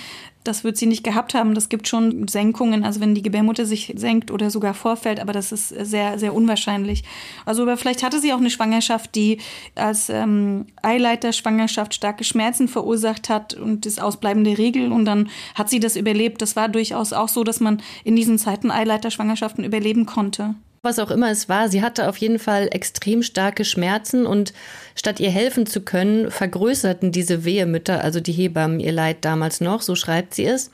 Das 0.44 0.64
wird 0.64 0.78
sie 0.78 0.88
nicht 0.88 1.04
gehabt 1.04 1.36
haben. 1.36 1.54
Das 1.54 1.70
gibt 1.70 1.88
schon 1.88 2.28
Senkungen, 2.28 2.84
also 2.84 3.00
wenn 3.00 3.14
die 3.14 3.22
Gebärmutter 3.22 3.68
sich 3.68 3.94
senkt 3.96 4.32
oder 4.32 4.50
sogar 4.50 4.74
vorfällt, 4.74 5.20
aber 5.20 5.34
das 5.34 5.52
ist 5.52 5.70
sehr, 5.70 6.18
sehr 6.18 6.34
unwahrscheinlich. 6.34 7.04
Also 7.46 7.62
aber 7.62 7.78
vielleicht 7.78 8.02
hatte 8.02 8.20
sie 8.20 8.34
auch 8.34 8.40
eine 8.40 8.50
Schwangerschaft, 8.50 9.14
die 9.14 9.38
als 9.76 10.10
ähm, 10.10 10.66
Eileiterschwangerschaft 10.82 11.94
starke 11.94 12.24
Schmerzen 12.24 12.70
verursacht 12.70 13.30
hat 13.30 13.54
und 13.54 13.86
das 13.86 14.00
Ausbleiben 14.00 14.46
der 14.46 14.58
Regel 14.58 14.92
und 14.92 15.06
dann 15.06 15.30
hat 15.54 15.70
sie 15.70 15.80
das 15.80 15.96
überlebt. 15.96 16.42
Das 16.42 16.56
war 16.56 16.70
durchaus 16.70 17.14
auch 17.14 17.30
so, 17.30 17.44
dass 17.44 17.60
man 17.60 17.84
in 18.04 18.16
diesen 18.16 18.40
Zeiten 18.40 18.72
Eileiterschwangerschaften 18.72 19.64
überleben 19.64 20.08
konnte. 20.08 20.56
Was 20.82 21.00
auch 21.00 21.12
immer 21.12 21.30
es 21.30 21.50
war, 21.50 21.68
sie 21.68 21.82
hatte 21.82 22.08
auf 22.08 22.18
jeden 22.18 22.40
Fall 22.40 22.70
extrem 22.72 23.22
starke 23.22 23.66
Schmerzen 23.66 24.26
und 24.26 24.54
statt 24.96 25.20
ihr 25.20 25.30
helfen 25.30 25.66
zu 25.66 25.82
können, 25.82 26.32
vergrößerten 26.32 27.12
diese 27.12 27.44
Wehemütter, 27.44 28.02
also 28.02 28.22
die 28.22 28.32
Hebammen, 28.32 28.80
ihr 28.80 28.94
Leid 28.94 29.18
damals 29.22 29.60
noch, 29.60 29.82
so 29.82 29.96
schreibt 29.96 30.34
sie 30.34 30.46
es. 30.46 30.72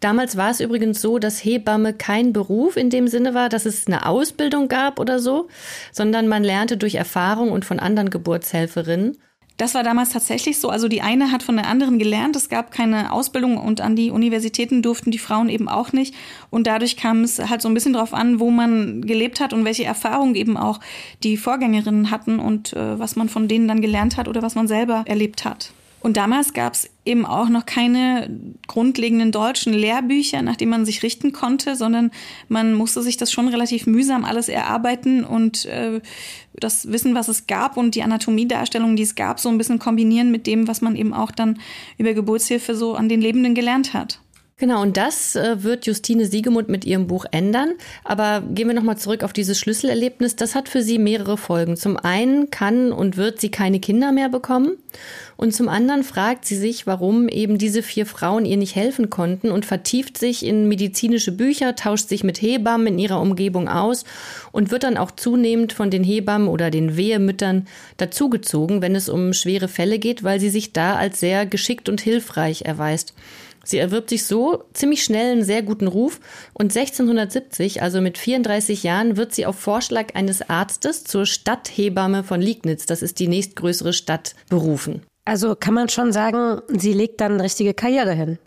Damals 0.00 0.36
war 0.36 0.50
es 0.50 0.60
übrigens 0.60 1.00
so, 1.00 1.18
dass 1.18 1.44
Hebamme 1.44 1.92
kein 1.92 2.32
Beruf 2.32 2.76
in 2.76 2.90
dem 2.90 3.08
Sinne 3.08 3.34
war, 3.34 3.48
dass 3.48 3.66
es 3.66 3.86
eine 3.86 4.06
Ausbildung 4.06 4.68
gab 4.68 4.98
oder 4.98 5.18
so, 5.18 5.48
sondern 5.92 6.28
man 6.28 6.44
lernte 6.44 6.76
durch 6.76 6.94
Erfahrung 6.94 7.50
und 7.50 7.64
von 7.64 7.78
anderen 7.78 8.10
Geburtshelferinnen. 8.10 9.18
Das 9.56 9.74
war 9.74 9.82
damals 9.82 10.10
tatsächlich 10.10 10.58
so. 10.58 10.68
Also 10.68 10.86
die 10.86 11.00
eine 11.00 11.32
hat 11.32 11.42
von 11.42 11.56
der 11.56 11.66
anderen 11.66 11.98
gelernt. 11.98 12.36
Es 12.36 12.48
gab 12.48 12.70
keine 12.70 13.12
Ausbildung 13.12 13.56
und 13.56 13.80
an 13.80 13.96
die 13.96 14.10
Universitäten 14.10 14.82
durften 14.82 15.10
die 15.10 15.18
Frauen 15.18 15.48
eben 15.48 15.68
auch 15.68 15.92
nicht. 15.92 16.14
Und 16.50 16.66
dadurch 16.66 16.96
kam 16.96 17.22
es 17.22 17.38
halt 17.38 17.62
so 17.62 17.68
ein 17.68 17.74
bisschen 17.74 17.94
drauf 17.94 18.12
an, 18.12 18.38
wo 18.38 18.50
man 18.50 19.02
gelebt 19.02 19.40
hat 19.40 19.54
und 19.54 19.64
welche 19.64 19.84
Erfahrungen 19.84 20.34
eben 20.34 20.58
auch 20.58 20.80
die 21.22 21.38
Vorgängerinnen 21.38 22.10
hatten 22.10 22.38
und 22.38 22.74
äh, 22.74 22.98
was 22.98 23.16
man 23.16 23.30
von 23.30 23.48
denen 23.48 23.66
dann 23.66 23.80
gelernt 23.80 24.18
hat 24.18 24.28
oder 24.28 24.42
was 24.42 24.54
man 24.54 24.68
selber 24.68 25.04
erlebt 25.06 25.46
hat. 25.46 25.72
Und 26.00 26.16
damals 26.16 26.52
gab 26.52 26.74
es 26.74 26.88
eben 27.04 27.26
auch 27.26 27.48
noch 27.48 27.66
keine 27.66 28.30
grundlegenden 28.68 29.32
deutschen 29.32 29.72
Lehrbücher, 29.72 30.42
nach 30.42 30.56
denen 30.56 30.70
man 30.70 30.86
sich 30.86 31.02
richten 31.02 31.32
konnte, 31.32 31.74
sondern 31.74 32.12
man 32.48 32.74
musste 32.74 33.02
sich 33.02 33.16
das 33.16 33.32
schon 33.32 33.48
relativ 33.48 33.86
mühsam 33.86 34.24
alles 34.24 34.48
erarbeiten 34.48 35.24
und 35.24 35.64
äh, 35.66 36.00
das 36.54 36.92
Wissen, 36.92 37.14
was 37.14 37.28
es 37.28 37.46
gab 37.46 37.76
und 37.76 37.94
die 37.94 38.02
Anatomiedarstellungen, 38.02 38.96
die 38.96 39.02
es 39.02 39.14
gab, 39.14 39.40
so 39.40 39.48
ein 39.48 39.58
bisschen 39.58 39.78
kombinieren 39.78 40.30
mit 40.30 40.46
dem, 40.46 40.68
was 40.68 40.80
man 40.80 40.96
eben 40.96 41.12
auch 41.12 41.30
dann 41.30 41.58
über 41.98 42.14
Geburtshilfe 42.14 42.76
so 42.76 42.94
an 42.94 43.08
den 43.08 43.20
Lebenden 43.20 43.54
gelernt 43.54 43.92
hat. 43.92 44.20
Genau, 44.58 44.80
und 44.80 44.96
das 44.96 45.36
äh, 45.36 45.62
wird 45.64 45.84
Justine 45.84 46.24
Siegemund 46.24 46.70
mit 46.70 46.86
ihrem 46.86 47.06
Buch 47.08 47.26
ändern. 47.30 47.72
Aber 48.04 48.40
gehen 48.40 48.68
wir 48.68 48.74
nochmal 48.74 48.96
zurück 48.96 49.22
auf 49.22 49.34
dieses 49.34 49.58
Schlüsselerlebnis. 49.58 50.34
Das 50.34 50.54
hat 50.54 50.70
für 50.70 50.80
sie 50.80 50.98
mehrere 50.98 51.36
Folgen. 51.36 51.76
Zum 51.76 51.98
einen 51.98 52.48
kann 52.48 52.90
und 52.90 53.18
wird 53.18 53.38
sie 53.38 53.50
keine 53.50 53.80
Kinder 53.80 54.12
mehr 54.12 54.30
bekommen. 54.30 54.78
Und 55.36 55.52
zum 55.52 55.68
anderen 55.68 56.02
fragt 56.02 56.46
sie 56.46 56.56
sich, 56.56 56.86
warum 56.86 57.28
eben 57.28 57.58
diese 57.58 57.82
vier 57.82 58.06
Frauen 58.06 58.46
ihr 58.46 58.56
nicht 58.56 58.74
helfen 58.74 59.10
konnten 59.10 59.50
und 59.50 59.66
vertieft 59.66 60.16
sich 60.16 60.44
in 60.44 60.66
medizinische 60.66 61.32
Bücher, 61.32 61.76
tauscht 61.76 62.08
sich 62.08 62.24
mit 62.24 62.40
Hebammen 62.40 62.86
in 62.86 62.98
ihrer 62.98 63.20
Umgebung 63.20 63.68
aus 63.68 64.04
und 64.52 64.70
wird 64.70 64.84
dann 64.84 64.96
auch 64.96 65.10
zunehmend 65.10 65.74
von 65.74 65.90
den 65.90 66.04
Hebammen 66.04 66.48
oder 66.48 66.70
den 66.70 66.96
Wehemüttern 66.96 67.66
dazugezogen, 67.98 68.80
wenn 68.80 68.94
es 68.94 69.08
um 69.10 69.34
schwere 69.34 69.68
Fälle 69.68 69.98
geht, 69.98 70.24
weil 70.24 70.40
sie 70.40 70.50
sich 70.50 70.72
da 70.72 70.96
als 70.96 71.20
sehr 71.20 71.44
geschickt 71.44 71.88
und 71.88 72.00
hilfreich 72.00 72.62
erweist. 72.62 73.12
Sie 73.66 73.78
erwirbt 73.78 74.10
sich 74.10 74.24
so 74.24 74.62
ziemlich 74.74 75.02
schnell 75.02 75.32
einen 75.32 75.44
sehr 75.44 75.62
guten 75.62 75.88
Ruf 75.88 76.20
und 76.54 76.74
1670, 76.76 77.82
also 77.82 78.00
mit 78.00 78.16
34 78.16 78.84
Jahren, 78.84 79.16
wird 79.16 79.34
sie 79.34 79.44
auf 79.44 79.58
Vorschlag 79.58 80.14
eines 80.14 80.48
Arztes 80.48 81.02
zur 81.02 81.26
Stadthebamme 81.26 82.22
von 82.22 82.40
Liegnitz, 82.40 82.86
das 82.86 83.02
ist 83.02 83.18
die 83.18 83.26
nächstgrößere 83.26 83.92
Stadt, 83.92 84.36
berufen. 84.48 85.02
Also 85.26 85.56
kann 85.56 85.74
man 85.74 85.88
schon 85.88 86.12
sagen, 86.12 86.62
sie 86.68 86.92
legt 86.92 87.20
dann 87.20 87.32
eine 87.32 87.42
richtige 87.42 87.74
Karriere 87.74 88.12
hin. 88.12 88.38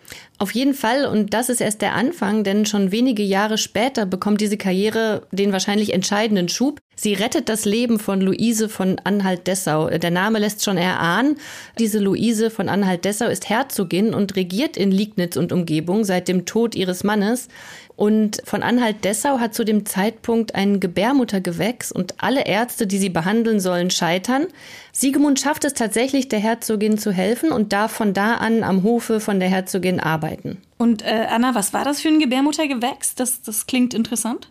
Auf 0.42 0.52
jeden 0.52 0.74
Fall, 0.74 1.06
und 1.06 1.34
das 1.34 1.50
ist 1.50 1.60
erst 1.60 1.82
der 1.82 1.96
Anfang, 1.96 2.46
denn 2.46 2.66
schon 2.66 2.94
wenige 2.94 3.24
Jahre 3.24 3.58
später 3.58 4.06
bekommt 4.06 4.40
diese 4.40 4.56
Karriere 4.56 5.28
den 5.34 5.52
wahrscheinlich 5.52 5.94
entscheidenden 5.94 6.48
Schub. 6.48 6.80
Sie 6.96 7.14
rettet 7.14 7.50
das 7.50 7.66
Leben 7.66 8.00
von 8.00 8.22
Luise 8.22 8.70
von 8.70 9.00
Anhalt-Dessau. 9.04 9.90
Der 9.90 10.12
Name 10.12 10.40
lässt 10.40 10.64
schon 10.64 10.78
erahnen, 10.78 11.36
diese 11.78 12.00
Luise 12.00 12.50
von 12.50 12.70
Anhalt-Dessau 12.70 13.28
ist 13.28 13.50
Herzogin 13.50 14.14
und 14.14 14.38
regiert 14.38 14.78
in 14.78 14.92
Liegnitz 14.92 15.36
und 15.36 15.52
Umgebung 15.52 16.06
seit 16.06 16.30
dem 16.30 16.46
Tod 16.46 16.74
ihres 16.74 17.04
Mannes. 17.04 17.50
Und 17.98 18.42
von 18.46 18.64
Anhalt-Dessau 18.64 19.40
hat 19.40 19.54
zu 19.54 19.66
dem 19.66 19.86
Zeitpunkt 19.86 20.56
ein 20.56 20.80
Gebärmuttergewächs 20.80 21.92
und 21.92 22.16
alle 22.18 22.46
Ärzte, 22.46 22.88
die 22.88 22.98
sie 22.98 23.10
behandeln 23.10 23.60
sollen, 23.60 23.92
scheitern. 23.92 24.48
Siegemund 24.94 25.40
schafft 25.42 25.66
es 25.66 25.74
tatsächlich, 25.74 26.30
der 26.30 26.40
Herzogin 26.40 26.98
zu 26.98 27.12
helfen 27.12 27.52
und 27.52 27.74
darf 27.74 27.92
von 27.92 28.14
da 28.14 28.36
an 28.36 28.64
am 28.64 28.84
Hofe 28.84 29.20
von 29.20 29.42
der 29.42 29.50
Herzogin 29.50 30.00
arbeiten. 30.00 30.29
Und 30.78 31.02
äh, 31.04 31.28
Anna, 31.30 31.56
was 31.56 31.74
war 31.74 31.84
das 31.84 32.02
für 32.02 32.10
ein 32.10 32.20
Gebärmuttergewächs? 32.20 33.16
Das, 33.16 33.42
das 33.42 33.68
klingt 33.68 33.94
interessant. 33.94 34.50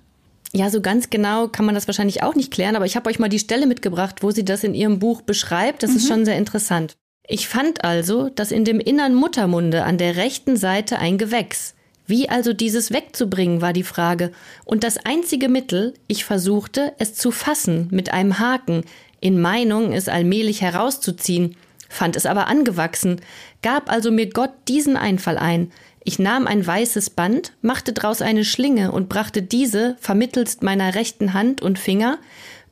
Ja, 0.53 0.71
so 0.71 0.81
ganz 0.81 1.11
genau 1.11 1.49
kann 1.49 1.67
man 1.67 1.75
das 1.75 1.87
wahrscheinlich 1.87 2.23
auch 2.23 2.35
nicht 2.35 2.51
klären, 2.51 2.77
aber 2.77 2.87
ich 2.87 2.97
habe 2.97 3.11
euch 3.11 3.19
mal 3.19 3.29
die 3.29 3.39
Stelle 3.39 3.67
mitgebracht, 3.67 4.23
wo 4.23 4.31
sie 4.31 4.45
das 4.45 4.65
in 4.65 4.75
ihrem 4.75 4.99
Buch 4.99 5.23
beschreibt. 5.23 5.83
Das 5.83 5.91
mhm. 5.91 5.97
ist 5.97 6.09
schon 6.09 6.25
sehr 6.25 6.39
interessant. 6.39 6.97
Ich 7.27 7.49
fand 7.49 7.85
also, 7.85 8.31
dass 8.31 8.51
in 8.51 8.65
dem 8.65 8.81
innern 8.81 9.15
Muttermunde 9.15 9.85
an 9.85 9.99
der 9.99 10.17
rechten 10.17 10.57
Seite 10.57 10.99
ein 10.99 11.19
Gewächs, 11.19 11.75
wie 12.07 12.31
also 12.31 12.55
dieses 12.55 12.91
wegzubringen, 12.91 13.61
war 13.61 13.75
die 13.75 13.83
Frage. 13.83 14.33
Und 14.65 14.83
das 14.83 14.97
einzige 14.97 15.51
Mittel, 15.51 15.93
ich 16.07 16.25
versuchte, 16.25 16.95
es 16.99 17.15
zu 17.15 17.31
fassen 17.31 17.89
mit 17.91 18.15
einem 18.15 18.39
Haken, 18.39 18.85
in 19.21 19.39
Meinung, 19.39 19.93
es 19.93 20.09
allmählich 20.09 20.63
herauszuziehen, 20.63 21.57
fand 21.91 22.17
es 22.17 22.25
aber 22.25 22.47
angewachsen, 22.47 23.21
gab 23.63 23.91
also 23.91 24.11
mir 24.11 24.29
Gott 24.29 24.53
diesen 24.69 24.97
Einfall 24.97 25.39
ein. 25.39 25.73
Ich 26.05 26.19
nahm 26.19 26.47
ein 26.47 26.67
weißes 26.67 27.11
Band, 27.11 27.53
machte 27.61 27.93
draus 27.93 28.23
eine 28.23 28.45
Schlinge 28.45 28.93
und 28.93 29.09
brachte 29.09 29.43
diese, 29.43 29.97
vermittelst 30.01 30.63
meiner 30.63 30.95
rechten 30.95 31.35
Hand 31.35 31.61
und 31.61 31.79
Finger, 31.79 32.19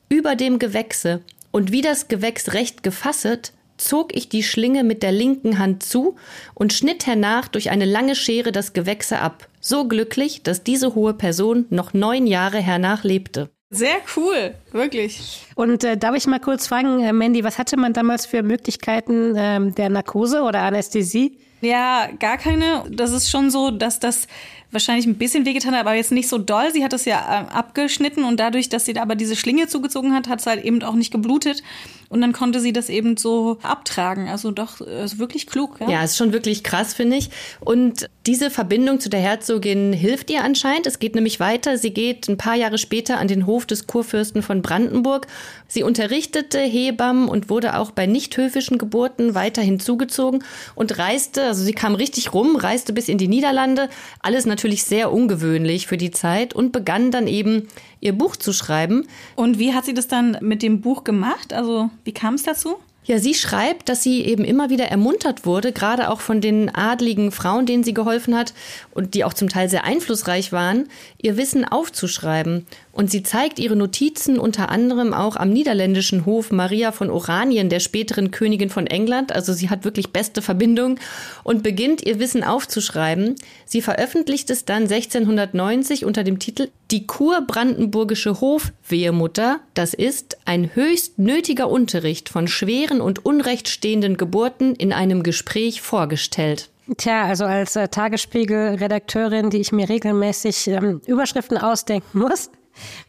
über 0.09 0.37
dem 0.37 0.59
Gewächse, 0.59 1.23
und 1.51 1.73
wie 1.73 1.83
das 1.83 2.09
Gewächs 2.09 2.53
recht 2.53 2.83
gefasset, 2.83 3.53
zog 3.77 4.15
ich 4.15 4.29
die 4.29 4.43
Schlinge 4.43 4.85
mit 4.85 5.03
der 5.03 5.13
linken 5.13 5.59
Hand 5.59 5.83
zu 5.83 6.17
und 6.55 6.73
schnitt 6.73 7.07
hernach 7.07 7.49
durch 7.49 7.71
eine 7.71 7.85
lange 7.85 8.15
Schere 8.15 8.53
das 8.53 8.73
Gewächse 8.73 9.21
ab, 9.21 9.49
so 9.61 9.87
glücklich, 9.87 10.43
dass 10.43 10.63
diese 10.63 10.95
hohe 10.95 11.15
Person 11.15 11.67
noch 11.71 11.93
neun 11.93 12.27
Jahre 12.27 12.59
hernach 12.59 13.05
lebte. 13.05 13.51
Sehr 13.71 13.97
cool, 14.17 14.55
wirklich. 14.71 15.43
Und 15.57 15.83
äh, 15.83 15.97
darf 15.97 16.15
ich 16.15 16.27
mal 16.29 16.39
kurz 16.39 16.69
fragen, 16.69 17.03
äh, 17.03 17.13
Mandy, 17.13 17.43
was 17.43 17.59
hatte 17.59 17.77
man 17.77 17.93
damals 17.93 18.25
für 18.25 18.43
Möglichkeiten 18.43 19.35
ähm, 19.37 19.75
der 19.75 19.89
Narkose 19.89 20.43
oder 20.43 20.61
Anästhesie? 20.61 21.39
Ja, 21.63 22.09
gar 22.21 22.37
keine. 22.37 22.85
Das 22.91 23.11
ist 23.11 23.29
schon 23.29 23.51
so, 23.51 23.73
dass 23.73 23.99
das 23.99 24.29
wahrscheinlich 24.71 25.07
ein 25.07 25.17
bisschen 25.17 25.47
wehgetan 25.47 25.73
hat, 25.75 25.81
aber 25.81 25.95
jetzt 25.95 26.13
nicht 26.13 26.29
so 26.29 26.39
doll. 26.39 26.73
Sie 26.73 26.85
hat 26.85 26.93
das 26.93 27.07
ja 27.07 27.19
äh, 27.19 27.53
abgeschnitten 27.53 28.23
und 28.25 28.39
dadurch, 28.39 28.69
dass 28.69 28.85
sie 28.85 28.93
da 28.93 29.03
aber 29.03 29.17
diese 29.17 29.35
Schlinge 29.35 29.67
zugezogen 29.67 30.15
hat, 30.15 30.29
hat 30.29 30.41
es 30.41 30.47
halt 30.47 30.65
eben 30.65 30.83
auch 30.83 30.95
nicht 30.95 31.13
geblutet. 31.13 31.63
Und 32.09 32.21
dann 32.21 32.33
konnte 32.33 32.61
sie 32.61 32.73
das 32.73 32.89
eben 32.89 33.17
so 33.17 33.59
abtragen. 33.63 34.29
Also 34.29 34.51
doch, 34.51 34.81
ist 34.81 35.19
wirklich 35.19 35.47
klug. 35.47 35.81
Ja, 35.81 35.91
ja 35.91 36.05
ist 36.05 36.17
schon 36.17 36.33
wirklich 36.33 36.63
krass, 36.63 36.95
finde 36.95 37.17
ich. 37.17 37.31
Und 37.61 38.09
diese 38.27 38.51
Verbindung 38.51 39.01
zu 39.01 39.09
der 39.09 39.21
Herzogin 39.21 39.93
hilft 39.93 40.31
ihr 40.31 40.45
anscheinend. 40.45 40.87
Es 40.87 40.99
geht 40.99 41.15
nämlich 41.15 41.41
weiter. 41.41 41.79
Sie 41.79 41.91
geht 41.91 42.29
ein 42.29 42.37
paar 42.37 42.55
Jahre 42.55 42.79
später 42.79 43.19
an 43.19 43.29
den 43.29 43.47
Hof 43.47 43.67
des 43.67 43.87
Kurfürsten 43.87 44.43
von 44.43 44.63
Brandenburg. 44.63 45.27
Sie 45.69 45.83
unterrichtete 45.83 46.61
Hebammen 46.61 47.29
und 47.29 47.51
wurde 47.51 47.77
auch 47.77 47.91
bei 47.91 48.07
nicht 48.07 48.37
höfischen 48.37 48.79
Geburten 48.79 49.35
weiter 49.35 49.63
hinzugezogen 49.63 50.45
und 50.75 50.99
reiste, 50.99 51.45
also 51.45 51.65
sie 51.65 51.73
kam 51.73 51.95
richtig 51.95 52.33
rum, 52.33 52.57
reiste 52.57 52.93
bis 52.93 53.09
in 53.09 53.19
die 53.19 53.29
Niederlande. 53.29 53.89
Alles 54.21 54.47
natürlich 54.47 54.85
sehr 54.85 55.13
ungewöhnlich 55.13 55.87
für 55.87 55.97
die 55.97 56.11
Zeit 56.13 56.55
und 56.55 56.73
begann 56.73 57.11
dann 57.11 57.27
eben 57.27 57.69
ihr 58.07 58.13
Buch 58.13 58.37
zu 58.37 58.53
schreiben. 58.53 59.07
Und 59.35 59.59
wie 59.59 59.75
hat 59.75 59.85
sie 59.85 59.95
das 59.95 60.09
dann 60.09 60.39
mit 60.41 60.63
dem 60.63 60.81
Buch 60.81 61.05
gemacht? 61.05 61.53
Also 61.53 61.91
wie 62.05 62.13
kam 62.13 62.35
es 62.35 62.45
dazu? 62.45 62.77
Ja, 63.07 63.21
sie 63.21 63.35
schreibt, 63.35 63.89
dass 63.89 64.03
sie 64.03 64.23
eben 64.23 64.45
immer 64.45 64.69
wieder 64.69 64.87
ermuntert 64.87 65.47
wurde, 65.47 65.73
gerade 65.73 66.11
auch 66.11 66.21
von 66.21 66.41
den 66.41 66.75
adligen 66.75 67.31
Frauen, 67.31 67.65
denen 67.65 67.85
sie 67.85 67.95
geholfen 67.95 68.37
hat 68.37 68.53
und 68.95 69.15
die 69.15 69.23
auch 69.23 69.33
zum 69.33 69.49
Teil 69.49 69.69
sehr 69.69 69.85
einflussreich 69.85 70.51
waren, 70.51 70.89
ihr 71.23 71.37
Wissen 71.37 71.65
aufzuschreiben. 71.65 72.67
Und 72.97 73.11
sie 73.11 73.23
zeigt 73.23 73.59
ihre 73.59 73.77
Notizen 73.77 74.39
unter 74.39 74.71
anderem 74.71 75.13
auch 75.13 75.37
am 75.37 75.51
niederländischen 75.51 76.25
Hof 76.25 76.51
Maria 76.51 76.93
von 76.93 77.11
Oranien, 77.11 77.69
der 77.69 77.81
späteren 77.81 78.31
Königin 78.31 78.71
von 78.71 78.87
England. 78.87 79.33
Also 79.33 79.53
sie 79.53 79.69
hat 79.69 79.85
wirklich 79.85 80.15
beste 80.15 80.41
Verbindung 80.41 80.99
und 81.45 81.63
beginnt 81.63 82.07
ihr 82.07 82.19
Wissen 82.21 82.43
aufzuschreiben. 82.43 83.35
Sie 83.67 83.83
veröffentlicht 83.83 84.49
es 84.49 84.65
dann 84.65 84.85
1690 84.85 86.07
unter 86.07 86.25
dem 86.25 86.39
Titel 86.39 86.69
Die 86.91 87.07
kurbrandenburgische 87.07 88.41
Hofwehemutter. 88.41 89.61
Das 89.75 89.93
ist 89.93 90.39
ein 90.47 90.75
höchst 90.75 91.19
nötiger 91.19 91.69
Unterricht 91.69 92.31
von 92.31 92.49
schweren 92.49 93.03
und 93.03 93.27
unrechtstehenden 93.27 94.17
Geburten 94.17 94.75
in 94.75 94.95
einem 94.95 95.23
Gespräch 95.23 95.83
vorgestellt. 95.83 96.71
Tja, 96.97 97.25
also 97.25 97.45
als 97.45 97.75
äh, 97.75 97.89
Tagesspiegel-Redakteurin, 97.89 99.51
die 99.51 99.59
ich 99.59 99.73
mir 99.73 99.89
regelmäßig 99.89 100.69
ähm, 100.69 101.01
Überschriften 101.07 101.59
ausdenken 101.59 102.21
muss, 102.21 102.49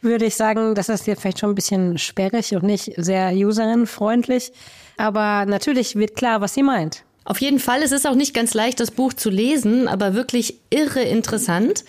würde 0.00 0.26
ich 0.26 0.36
sagen, 0.36 0.74
das 0.74 0.88
ist 0.88 1.04
hier 1.04 1.16
vielleicht 1.16 1.40
schon 1.40 1.50
ein 1.50 1.54
bisschen 1.54 1.98
sperrig 1.98 2.54
und 2.54 2.64
nicht 2.64 2.92
sehr 2.96 3.32
userinfreundlich. 3.32 4.52
Aber 4.96 5.46
natürlich 5.46 5.96
wird 5.96 6.16
klar, 6.16 6.40
was 6.40 6.54
sie 6.54 6.62
meint. 6.62 7.04
Auf 7.24 7.40
jeden 7.40 7.58
Fall, 7.58 7.82
es 7.82 7.92
ist 7.92 8.06
auch 8.06 8.14
nicht 8.14 8.32
ganz 8.32 8.54
leicht, 8.54 8.80
das 8.80 8.90
Buch 8.90 9.12
zu 9.12 9.28
lesen, 9.28 9.86
aber 9.86 10.14
wirklich 10.14 10.60
irre 10.70 11.02
interessant. 11.02 11.84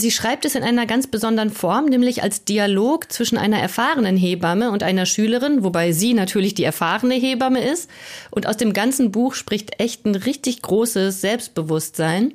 Sie 0.00 0.12
schreibt 0.12 0.44
es 0.44 0.54
in 0.54 0.62
einer 0.62 0.86
ganz 0.86 1.08
besonderen 1.08 1.50
Form, 1.50 1.86
nämlich 1.86 2.22
als 2.22 2.44
Dialog 2.44 3.10
zwischen 3.10 3.36
einer 3.36 3.58
erfahrenen 3.58 4.16
Hebamme 4.16 4.70
und 4.70 4.84
einer 4.84 5.06
Schülerin, 5.06 5.64
wobei 5.64 5.90
sie 5.90 6.14
natürlich 6.14 6.54
die 6.54 6.62
erfahrene 6.62 7.16
Hebamme 7.16 7.60
ist. 7.60 7.90
Und 8.30 8.46
aus 8.46 8.56
dem 8.56 8.72
ganzen 8.72 9.10
Buch 9.10 9.34
spricht 9.34 9.80
echt 9.80 10.06
ein 10.06 10.14
richtig 10.14 10.62
großes 10.62 11.20
Selbstbewusstsein. 11.20 12.34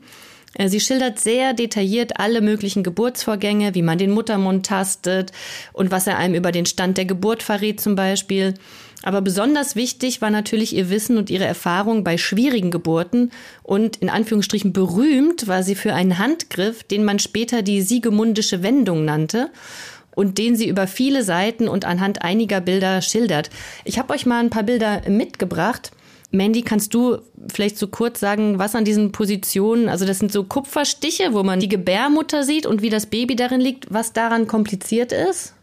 Äh, 0.55 0.69
sie 0.69 0.79
schildert 0.79 1.19
sehr 1.19 1.53
detailliert 1.53 2.19
alle 2.19 2.41
möglichen 2.41 2.83
Geburtsvorgänge, 2.83 3.75
wie 3.75 3.81
man 3.81 3.98
den 3.98 4.12
Muttermund 4.12 4.65
tastet 4.65 5.31
und 5.74 5.91
was 5.91 6.07
er 6.07 6.17
einem 6.17 6.36
über 6.36 6.51
den 6.51 6.65
Stand 6.65 6.98
der 6.98 7.05
Geburt 7.05 7.43
verrät 7.43 7.81
zum 7.81 7.95
Beispiel. 7.95 8.53
Aber 9.05 9.22
besonders 9.22 9.75
wichtig 9.75 10.22
war 10.22 10.29
natürlich 10.29 10.74
ihr 10.74 10.89
Wissen 10.89 11.17
und 11.17 11.29
ihre 11.29 11.43
Erfahrung 11.43 12.05
bei 12.05 12.17
schwierigen 12.17 12.72
Geburten 12.72 13.31
und 13.62 13.98
in 13.98 14.10
Anführungsstrichen 14.10 14.72
berühmt 14.72 15.48
war 15.48 15.62
sie 15.62 15.75
für 15.75 15.93
einen 15.93 16.19
Handgriff, 16.19 16.83
den 16.83 17.03
man 17.03 17.19
später 17.19 17.63
die 17.63 17.81
Siegemundische 17.81 18.63
Wendung 18.63 19.03
nannte 19.03 19.50
und 20.15 20.38
den 20.38 20.55
sie 20.55 20.69
über 20.69 20.88
viele 20.88 21.24
Seiten 21.24 21.67
und 21.67 21.83
anhand 21.83 22.22
einiger 22.22 22.62
Bilder 22.62 23.01
schildert. 23.01 23.50
Ich 23.83 24.00
habe 24.00 24.13
euch 24.13 24.25
mal 24.25 24.39
ein 24.39 24.50
paar 24.50 24.63
Bilder 24.63 25.01
mitgebracht. 25.10 25.91
Mandy, 26.34 26.63
kannst 26.63 26.96
du 26.96 27.20
vielleicht 27.48 27.78
so 27.78 27.88
kurz 27.88 28.20
sagen, 28.20 28.58
was 28.58 28.74
an 28.74 28.86
diesen 28.86 29.12
Positionen, 29.12 29.88
also 29.88 30.04
das 30.04 30.18
sind 30.18 30.32
so 30.32 30.44
Kupferstiche, 30.44 31.34
wo 31.34 31.44
man 31.44 31.60
die 31.60 31.70
Gebärmutter 31.70 32.44
sieht 32.44 32.66
und 32.66 32.82
wie 32.82 32.90
das 32.90 33.06
Baby 33.06 33.36
darin 33.36 33.62
liegt, 33.62 33.94
was 33.94 34.13
daran 34.13 34.48
kompliziert 34.48 35.12
ist? 35.12 35.54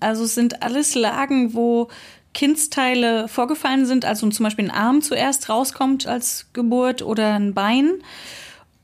Also 0.00 0.24
es 0.24 0.34
sind 0.34 0.62
alles 0.62 0.94
Lagen, 0.94 1.54
wo 1.54 1.88
Kindsteile 2.34 3.26
vorgefallen 3.26 3.86
sind, 3.86 4.04
also 4.04 4.28
zum 4.28 4.44
Beispiel 4.44 4.66
ein 4.66 4.70
Arm 4.70 5.00
zuerst 5.00 5.48
rauskommt 5.48 6.06
als 6.06 6.46
Geburt 6.52 7.00
oder 7.00 7.34
ein 7.34 7.54
Bein. 7.54 7.94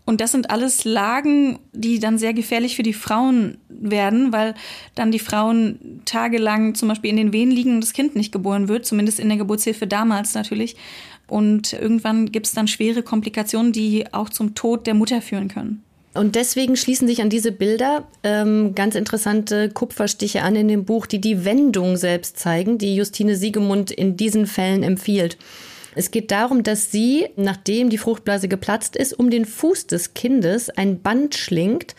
Und 0.06 0.20
das 0.20 0.32
sind 0.32 0.50
alles 0.50 0.84
Lagen, 0.84 1.58
die 1.72 1.98
dann 1.98 2.18
sehr 2.18 2.34
gefährlich 2.34 2.76
für 2.76 2.82
die 2.82 2.92
Frauen 2.92 3.58
werden, 3.68 4.32
weil 4.32 4.54
dann 4.94 5.10
die 5.10 5.18
Frauen 5.18 6.02
tagelang 6.04 6.74
zum 6.74 6.88
Beispiel 6.88 7.10
in 7.10 7.16
den 7.16 7.32
Wehen 7.32 7.50
liegen 7.50 7.74
und 7.74 7.80
das 7.80 7.92
Kind 7.92 8.14
nicht 8.14 8.32
geboren 8.32 8.68
wird, 8.68 8.86
zumindest 8.86 9.20
in 9.20 9.28
der 9.28 9.38
Geburtshilfe 9.38 9.86
damals 9.86 10.34
natürlich. 10.34 10.76
Und 11.26 11.72
irgendwann 11.72 12.32
gibt 12.32 12.46
es 12.46 12.52
dann 12.52 12.68
schwere 12.68 13.02
Komplikationen, 13.02 13.72
die 13.72 14.12
auch 14.12 14.28
zum 14.28 14.54
Tod 14.54 14.86
der 14.86 14.94
Mutter 14.94 15.22
führen 15.22 15.48
können. 15.48 15.82
Und 16.14 16.36
deswegen 16.36 16.76
schließen 16.76 17.08
sich 17.08 17.22
an 17.22 17.28
diese 17.28 17.50
Bilder 17.50 18.06
ähm, 18.22 18.74
ganz 18.76 18.94
interessante 18.94 19.68
Kupferstiche 19.68 20.42
an 20.42 20.54
in 20.54 20.68
dem 20.68 20.84
Buch, 20.84 21.06
die 21.06 21.20
die 21.20 21.44
Wendung 21.44 21.96
selbst 21.96 22.38
zeigen, 22.38 22.78
die 22.78 22.94
Justine 22.94 23.34
Siegemund 23.34 23.90
in 23.90 24.16
diesen 24.16 24.46
Fällen 24.46 24.84
empfiehlt. 24.84 25.36
Es 25.96 26.10
geht 26.10 26.30
darum, 26.30 26.62
dass 26.62 26.90
sie, 26.90 27.26
nachdem 27.36 27.90
die 27.90 27.98
Fruchtblase 27.98 28.48
geplatzt 28.48 28.96
ist, 28.96 29.12
um 29.12 29.30
den 29.30 29.44
Fuß 29.44 29.86
des 29.86 30.14
Kindes 30.14 30.70
ein 30.70 31.00
Band 31.00 31.34
schlingt 31.34 31.94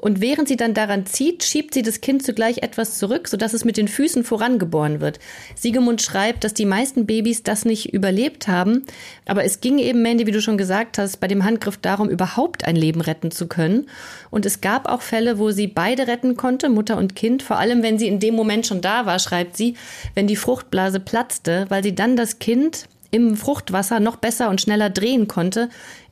und 0.00 0.22
während 0.22 0.48
sie 0.48 0.56
dann 0.56 0.72
daran 0.72 1.04
zieht, 1.04 1.44
schiebt 1.44 1.74
sie 1.74 1.82
das 1.82 2.00
Kind 2.00 2.24
zugleich 2.24 2.62
etwas 2.62 2.98
zurück, 2.98 3.28
sodass 3.28 3.52
es 3.52 3.66
mit 3.66 3.76
den 3.76 3.86
Füßen 3.86 4.24
vorangeboren 4.24 5.00
wird. 5.00 5.18
Siegemund 5.54 6.00
schreibt, 6.00 6.42
dass 6.42 6.54
die 6.54 6.64
meisten 6.64 7.04
Babys 7.04 7.42
das 7.42 7.66
nicht 7.66 7.92
überlebt 7.92 8.48
haben. 8.48 8.86
Aber 9.26 9.44
es 9.44 9.60
ging 9.60 9.78
eben, 9.78 10.00
Mandy, 10.00 10.26
wie 10.26 10.32
du 10.32 10.40
schon 10.40 10.56
gesagt 10.56 10.96
hast, 10.96 11.20
bei 11.20 11.28
dem 11.28 11.44
Handgriff 11.44 11.76
darum, 11.76 12.08
überhaupt 12.08 12.64
ein 12.64 12.76
Leben 12.76 13.02
retten 13.02 13.30
zu 13.30 13.46
können. 13.46 13.90
Und 14.30 14.46
es 14.46 14.62
gab 14.62 14.88
auch 14.88 15.02
Fälle, 15.02 15.38
wo 15.38 15.50
sie 15.50 15.66
beide 15.66 16.06
retten 16.06 16.34
konnte, 16.34 16.70
Mutter 16.70 16.96
und 16.96 17.14
Kind. 17.14 17.42
Vor 17.42 17.58
allem, 17.58 17.82
wenn 17.82 17.98
sie 17.98 18.08
in 18.08 18.20
dem 18.20 18.34
Moment 18.34 18.66
schon 18.66 18.80
da 18.80 19.04
war, 19.04 19.18
schreibt 19.18 19.54
sie, 19.54 19.74
wenn 20.14 20.26
die 20.26 20.36
Fruchtblase 20.36 21.00
platzte, 21.00 21.66
weil 21.68 21.82
sie 21.82 21.94
dann 21.94 22.16
das 22.16 22.38
Kind 22.38 22.88
im 23.10 23.36
Fruchtwasser 23.36 24.00
noch 24.00 24.16
besser 24.16 24.48
und 24.50 24.60
schneller 24.60 24.88
drehen 24.88 25.28
konnte, 25.28 25.68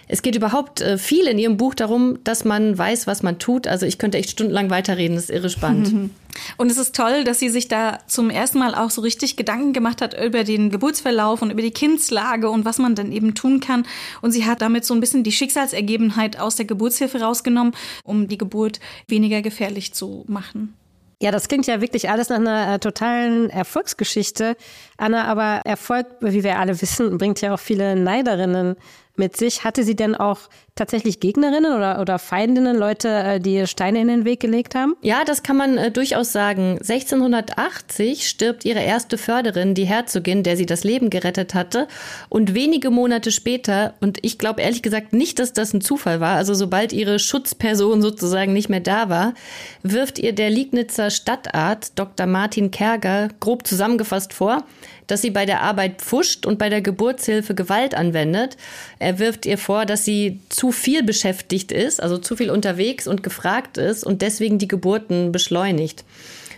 es 0.09 0.23
geht 0.23 0.35
überhaupt 0.35 0.81
äh, 0.81 0.99
viel 0.99 1.27
in 1.27 1.39
Ihrem 1.39 1.59
Buch 1.59 1.75
darum, 1.75 2.19
dass 2.25 2.45
man 2.45 2.77
weiß, 2.77 3.07
was 3.07 3.23
man 3.23 3.39
tut. 3.39 3.67
Also 3.67 3.87
ich 3.87 3.99
könnte 3.99 4.19
echt 4.19 4.31
stundenlang 4.31 4.71
weiterreden, 4.71 5.17
das 5.17 5.25
ist 5.25 5.31
irre 5.31 5.51
spannend. 5.51 6.11
Und 6.57 6.71
es 6.71 6.79
ist 6.79 6.95
toll, 6.95 7.25
dass 7.25 7.41
sie 7.41 7.49
sich 7.49 7.67
da 7.67 7.99
zum 8.07 8.31
ersten 8.31 8.59
Mal 8.59 8.75
auch 8.75 8.91
so 8.91 9.01
richtig 9.01 9.37
Gedanken 9.37 9.73
gemacht 9.73 10.01
hat 10.01 10.15
über 10.23 10.45
den 10.45 10.71
Geburtsverlauf 10.71 11.43
und 11.43 11.51
über 11.51 11.63
die 11.63 11.73
Kindslage 11.73 12.49
und 12.49 12.65
was 12.65 12.79
man 12.79 12.95
dann 12.95 13.11
eben 13.11 13.35
tun 13.35 13.59
kann. 13.59 13.85
Und 14.23 14.31
sie 14.31 14.47
hat 14.47 14.63
damit 14.63 14.85
so 14.85 14.95
ein 14.95 15.01
bisschen 15.01 15.25
die 15.25 15.33
Schicksalsergebenheit 15.33 16.39
aus 16.39 16.55
der 16.55 16.67
Geburtshilfe 16.67 17.21
rausgenommen, 17.21 17.75
um 18.05 18.29
die 18.29 18.39
Geburt 18.39 18.79
weniger 19.09 19.43
gefährlich 19.43 19.95
zu 19.95 20.25
machen. 20.29 20.75
Ja, 21.21 21.33
das 21.33 21.49
klingt 21.49 21.67
ja 21.67 21.81
wirklich 21.81 22.09
alles 22.09 22.29
nach 22.29 22.37
einer 22.37 22.75
äh, 22.75 22.79
totalen 22.79 23.51
Erfolgsgeschichte. 23.51 24.57
Anna, 24.97 25.25
aber 25.25 25.63
Erfolg, 25.65 26.07
wie 26.21 26.45
wir 26.45 26.61
alle 26.61 26.81
wissen, 26.81 27.19
bringt 27.19 27.41
ja 27.41 27.55
auch 27.55 27.59
viele 27.59 27.97
Neiderinnen 27.97 28.77
mit 29.19 29.37
sich. 29.37 29.65
Hatte 29.65 29.85
sie 29.85 29.97
denn 29.97 30.15
auch 30.15 30.39
tatsächlich 30.79 31.21
Gegnerinnen 31.21 31.75
oder, 31.75 32.01
oder 32.01 32.19
Feindinnen, 32.19 32.77
Leute, 32.77 33.09
äh, 33.09 33.41
die 33.41 33.67
Steine 33.67 34.01
in 34.01 34.09
den 34.09 34.25
Weg 34.25 34.41
gelegt 34.41 34.75
haben? 34.75 34.95
Ja, 35.03 35.25
das 35.25 35.43
kann 35.43 35.57
man 35.57 35.77
äh, 35.77 35.91
durchaus 35.91 36.33
sagen. 36.33 36.79
1680 36.81 38.29
stirbt 38.29 38.65
ihre 38.65 38.81
erste 38.81 39.19
Förderin, 39.19 39.75
die 39.75 39.87
Herzogin, 39.87 40.43
der 40.43 40.57
sie 40.57 40.67
das 40.67 40.85
Leben 40.85 41.11
gerettet 41.11 41.55
hatte. 41.55 41.89
Und 42.29 42.55
wenige 42.55 42.91
Monate 42.91 43.33
später, 43.33 43.95
und 44.01 44.19
ich 44.23 44.39
glaube 44.39 44.63
ehrlich 44.63 44.83
gesagt 44.83 45.13
nicht, 45.13 45.39
dass 45.39 45.53
das 45.53 45.75
ein 45.75 45.81
Zufall 45.81 46.21
war, 46.21 46.37
also 46.37 46.55
sobald 46.55 46.93
ihre 46.93 47.19
Schutzperson 47.19 48.01
sozusagen 48.01 48.53
nicht 48.53 48.69
mehr 48.69 48.81
da 48.81 49.09
war, 49.09 49.35
wirft 49.83 50.19
ihr 50.19 50.33
der 50.33 50.51
Liegnitzer 50.51 51.11
Stadtarzt 51.11 51.99
Dr. 51.99 52.27
Martin 52.27 52.71
Kerger 52.71 53.29
grob 53.41 53.67
zusammengefasst 53.67 54.33
vor, 54.33 54.65
dass 55.09 55.23
sie 55.23 55.31
bei 55.31 55.45
der 55.45 55.63
Arbeit 55.63 56.01
pfuscht 56.01 56.47
und 56.47 56.59
bei 56.59 56.69
der 56.69 56.81
Geburtshilfe 56.81 57.57
Gewalt 57.57 57.97
anwendet. 57.97 58.57
Er 59.01 59.19
wirft 59.19 59.45
ihr 59.45 59.59
vor, 59.59 59.85
dass 59.85 60.05
sie 60.05 60.39
zu 60.49 60.71
viel 60.71 61.03
beschäftigt 61.03 61.73
ist, 61.73 62.01
also 62.01 62.19
zu 62.19 62.37
viel 62.37 62.51
unterwegs 62.51 63.09
und 63.09 63.25
gefragt 63.25 63.77
ist 63.77 64.05
und 64.05 64.23
deswegen 64.23 64.59
die 64.59 64.69
Geburten 64.69 65.33
beschleunigt. 65.33 66.05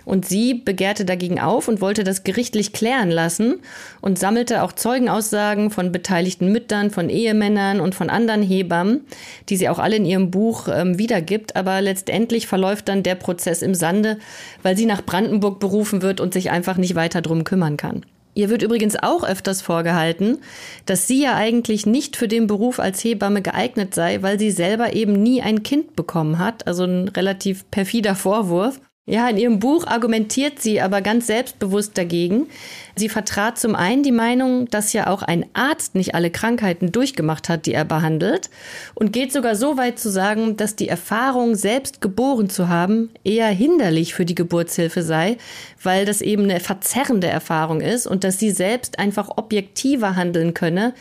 Und 0.04 0.26
sie 0.26 0.54
begehrte 0.54 1.04
dagegen 1.04 1.38
auf 1.38 1.68
und 1.68 1.80
wollte 1.80 2.04
das 2.04 2.24
gerichtlich 2.24 2.72
klären 2.72 3.10
lassen 3.10 3.60
und 4.00 4.18
sammelte 4.18 4.62
auch 4.62 4.72
Zeugenaussagen 4.72 5.70
von 5.70 5.92
beteiligten 5.92 6.50
Müttern, 6.50 6.90
von 6.90 7.08
Ehemännern 7.08 7.80
und 7.80 7.94
von 7.94 8.10
anderen 8.10 8.42
Hebammen, 8.42 9.02
die 9.48 9.56
sie 9.56 9.68
auch 9.68 9.78
alle 9.78 9.96
in 9.96 10.06
ihrem 10.06 10.30
Buch 10.30 10.68
ähm, 10.72 10.98
wiedergibt. 10.98 11.54
Aber 11.54 11.80
letztendlich 11.80 12.46
verläuft 12.46 12.88
dann 12.88 13.02
der 13.02 13.14
Prozess 13.14 13.62
im 13.62 13.74
Sande, 13.74 14.18
weil 14.62 14.76
sie 14.76 14.86
nach 14.86 15.02
Brandenburg 15.02 15.60
berufen 15.60 16.02
wird 16.02 16.20
und 16.20 16.32
sich 16.32 16.50
einfach 16.50 16.76
nicht 16.76 16.94
weiter 16.94 17.20
drum 17.20 17.44
kümmern 17.44 17.76
kann. 17.76 18.04
Ihr 18.34 18.48
wird 18.48 18.62
übrigens 18.62 18.96
auch 18.96 19.24
öfters 19.24 19.60
vorgehalten, 19.60 20.38
dass 20.86 21.06
sie 21.06 21.22
ja 21.22 21.34
eigentlich 21.34 21.84
nicht 21.84 22.16
für 22.16 22.28
den 22.28 22.46
Beruf 22.46 22.78
als 22.78 23.02
Hebamme 23.02 23.42
geeignet 23.42 23.94
sei, 23.94 24.22
weil 24.22 24.38
sie 24.38 24.50
selber 24.50 24.92
eben 24.92 25.12
nie 25.12 25.42
ein 25.42 25.62
Kind 25.62 25.96
bekommen 25.96 26.38
hat. 26.38 26.66
Also 26.66 26.84
ein 26.84 27.08
relativ 27.08 27.68
perfider 27.70 28.14
Vorwurf. 28.14 28.80
Ja, 29.10 29.28
in 29.28 29.38
ihrem 29.38 29.58
Buch 29.58 29.88
argumentiert 29.88 30.60
sie 30.60 30.80
aber 30.80 31.00
ganz 31.00 31.26
selbstbewusst 31.26 31.98
dagegen. 31.98 32.46
Sie 32.94 33.08
vertrat 33.08 33.58
zum 33.58 33.74
einen 33.74 34.04
die 34.04 34.12
Meinung, 34.12 34.68
dass 34.70 34.92
ja 34.92 35.08
auch 35.08 35.22
ein 35.22 35.46
Arzt 35.52 35.96
nicht 35.96 36.14
alle 36.14 36.30
Krankheiten 36.30 36.92
durchgemacht 36.92 37.48
hat, 37.48 37.66
die 37.66 37.74
er 37.74 37.84
behandelt, 37.84 38.50
und 38.94 39.12
geht 39.12 39.32
sogar 39.32 39.56
so 39.56 39.76
weit 39.76 39.98
zu 39.98 40.12
sagen, 40.12 40.56
dass 40.56 40.76
die 40.76 40.86
Erfahrung, 40.86 41.56
selbst 41.56 42.00
geboren 42.00 42.48
zu 42.50 42.68
haben, 42.68 43.10
eher 43.24 43.48
hinderlich 43.48 44.14
für 44.14 44.24
die 44.24 44.36
Geburtshilfe 44.36 45.02
sei, 45.02 45.38
weil 45.82 46.04
das 46.04 46.20
eben 46.20 46.44
eine 46.44 46.60
verzerrende 46.60 47.26
Erfahrung 47.26 47.80
ist 47.80 48.06
und 48.06 48.22
dass 48.22 48.38
sie 48.38 48.52
selbst 48.52 49.00
einfach 49.00 49.28
objektiver 49.36 50.14
handeln 50.14 50.54
könne, 50.54 50.94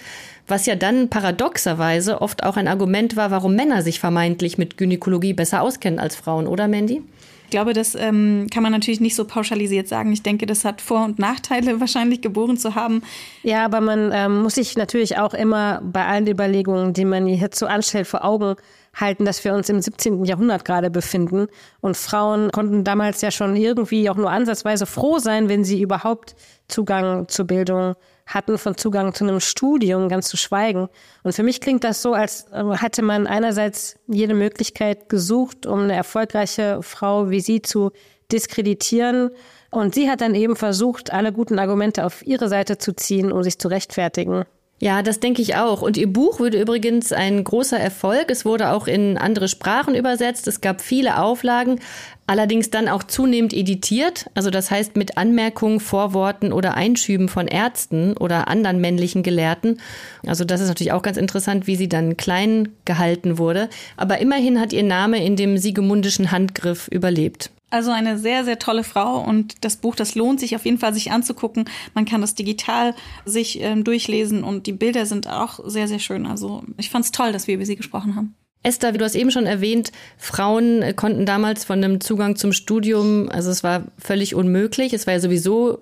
was 0.47 0.65
ja 0.65 0.73
dann 0.73 1.09
paradoxerweise 1.09 2.23
oft 2.23 2.41
auch 2.41 2.57
ein 2.57 2.67
Argument 2.67 3.15
war, 3.15 3.29
warum 3.29 3.53
Männer 3.53 3.83
sich 3.83 3.99
vermeintlich 3.99 4.57
mit 4.57 4.77
Gynäkologie 4.77 5.33
besser 5.33 5.61
auskennen 5.61 5.99
als 5.99 6.15
Frauen, 6.15 6.47
oder 6.47 6.67
Mandy? 6.67 7.03
Ich 7.49 7.51
glaube, 7.51 7.73
das 7.73 7.95
ähm, 7.95 8.45
kann 8.53 8.61
man 8.61 8.71
natürlich 8.71 8.99
nicht 8.99 9.15
so 9.15 9.25
pauschalisiert 9.25 9.87
sagen. 9.87 10.13
Ich 10.13 10.21
denke, 10.21 10.45
das 10.45 10.65
hat 10.65 10.81
Vor- 10.81 11.03
und 11.03 11.17
Nachteile, 11.17 11.79
wahrscheinlich 11.79 12.21
geboren 12.21 12.57
zu 12.57 12.75
haben. 12.75 13.01
Ja, 13.41 13.65
aber 13.65 13.81
man 13.81 14.11
ähm, 14.13 14.43
muss 14.43 14.53
sich 14.53 14.77
natürlich 14.77 15.17
auch 15.17 15.33
immer 15.33 15.81
bei 15.83 16.05
allen 16.05 16.27
Überlegungen, 16.27 16.93
die 16.93 17.05
man 17.05 17.25
hierzu 17.25 17.65
anstellt, 17.65 18.05
vor 18.05 18.23
Augen 18.23 18.53
halten, 18.93 19.25
dass 19.25 19.43
wir 19.43 19.55
uns 19.55 19.67
im 19.67 19.81
17. 19.81 20.25
Jahrhundert 20.25 20.63
gerade 20.63 20.91
befinden. 20.91 21.47
Und 21.81 21.97
Frauen 21.97 22.51
konnten 22.51 22.83
damals 22.83 23.21
ja 23.21 23.31
schon 23.31 23.55
irgendwie 23.55 24.11
auch 24.11 24.15
nur 24.15 24.29
ansatzweise 24.29 24.85
froh 24.85 25.17
sein, 25.17 25.49
wenn 25.49 25.63
sie 25.63 25.81
überhaupt 25.81 26.35
Zugang 26.67 27.27
zur 27.29 27.45
Bildung 27.45 27.95
hatten 28.29 28.57
von 28.59 28.77
Zugang 28.77 29.13
zu 29.13 29.23
einem 29.23 29.39
Studium, 29.39 30.07
ganz 30.07 30.29
zu 30.29 30.37
schweigen. 30.37 30.87
Und 31.23 31.33
für 31.33 31.43
mich 31.43 31.59
klingt 31.61 31.83
das 31.83 32.01
so, 32.01 32.13
als 32.13 32.45
äh, 32.51 32.63
hätte 32.75 33.01
man 33.01 33.25
einerseits 33.25 33.95
jede 34.07 34.35
Möglichkeit 34.35 35.09
gesucht, 35.09 35.65
um 35.65 35.79
eine 35.79 35.93
erfolgreiche 35.93 36.81
Frau 36.83 37.29
wie 37.31 37.41
sie 37.41 37.61
zu 37.61 37.91
diskreditieren. 38.31 39.31
Und 39.71 39.95
sie 39.95 40.09
hat 40.09 40.21
dann 40.21 40.35
eben 40.35 40.55
versucht, 40.55 41.11
alle 41.11 41.33
guten 41.33 41.57
Argumente 41.57 42.05
auf 42.05 42.25
ihre 42.25 42.49
Seite 42.49 42.77
zu 42.77 42.93
ziehen, 42.93 43.31
um 43.31 43.43
sich 43.43 43.57
zu 43.57 43.67
rechtfertigen. 43.67 44.45
Ja, 44.81 45.03
das 45.03 45.19
denke 45.19 45.41
ich 45.41 45.55
auch. 45.55 45.81
Und 45.81 45.97
ihr 45.97 46.11
Buch 46.11 46.39
wurde 46.39 46.59
übrigens 46.59 47.11
ein 47.11 47.43
großer 47.43 47.77
Erfolg. 47.77 48.31
Es 48.31 48.45
wurde 48.45 48.71
auch 48.71 48.87
in 48.87 49.17
andere 49.17 49.49
Sprachen 49.49 49.93
übersetzt. 49.93 50.47
Es 50.47 50.61
gab 50.61 50.79
viele 50.79 51.21
Auflagen, 51.21 51.81
allerdings 52.27 52.69
dann 52.69 52.87
auch 52.87 53.03
zunehmend 53.03 53.53
editiert. 53.53 54.27
Also 54.35 54.49
das 54.49 54.71
heißt 54.71 54.95
mit 54.95 55.17
Anmerkungen, 55.17 55.81
Vorworten 55.81 56.53
oder 56.53 56.75
Einschüben 56.75 57.27
von 57.27 57.49
Ärzten 57.49 58.15
oder 58.15 58.47
anderen 58.47 58.79
männlichen 58.79 59.21
Gelehrten. 59.21 59.81
Also 60.25 60.45
das 60.45 60.61
ist 60.61 60.69
natürlich 60.69 60.93
auch 60.93 61.01
ganz 61.01 61.17
interessant, 61.17 61.67
wie 61.67 61.75
sie 61.75 61.89
dann 61.89 62.15
klein 62.15 62.69
gehalten 62.85 63.37
wurde. 63.37 63.67
Aber 63.97 64.19
immerhin 64.19 64.61
hat 64.61 64.71
ihr 64.71 64.83
Name 64.83 65.21
in 65.21 65.35
dem 65.35 65.57
siegemundischen 65.57 66.31
Handgriff 66.31 66.87
überlebt. 66.87 67.51
Also 67.69 67.91
eine 67.91 68.17
sehr, 68.17 68.45
sehr 68.45 68.57
tolle 68.57 68.83
Frau 68.83 69.21
und 69.21 69.63
das 69.63 69.77
Buch, 69.77 69.95
das 69.95 70.15
lohnt 70.15 70.39
sich 70.39 70.55
auf 70.55 70.65
jeden 70.65 70.79
Fall, 70.79 70.93
sich 70.93 71.11
anzugucken. 71.11 71.65
Man 71.93 72.05
kann 72.05 72.21
das 72.21 72.33
digital 72.33 72.95
sich 73.25 73.61
ähm, 73.61 73.83
durchlesen 73.83 74.43
und 74.43 74.65
die 74.65 74.71
Bilder 74.71 75.05
sind 75.05 75.27
auch 75.27 75.59
sehr, 75.65 75.87
sehr 75.87 75.99
schön. 75.99 76.25
Also 76.25 76.63
ich 76.77 76.89
fand 76.89 77.05
es 77.05 77.11
toll, 77.11 77.31
dass 77.31 77.47
wir 77.47 77.55
über 77.55 77.65
sie 77.65 77.75
gesprochen 77.75 78.15
haben. 78.15 78.35
Esther, 78.61 78.93
wie 78.93 78.97
du 78.97 79.05
hast 79.05 79.15
eben 79.15 79.31
schon 79.31 79.45
erwähnt, 79.45 79.91
Frauen 80.17 80.81
äh, 80.81 80.93
konnten 80.93 81.25
damals 81.25 81.63
von 81.63 81.83
einem 81.83 82.01
Zugang 82.01 82.35
zum 82.35 82.51
Studium, 82.51 83.29
also 83.29 83.51
es 83.51 83.63
war 83.63 83.83
völlig 83.97 84.35
unmöglich. 84.35 84.93
Es 84.93 85.07
war 85.07 85.13
ja 85.13 85.19
sowieso 85.19 85.79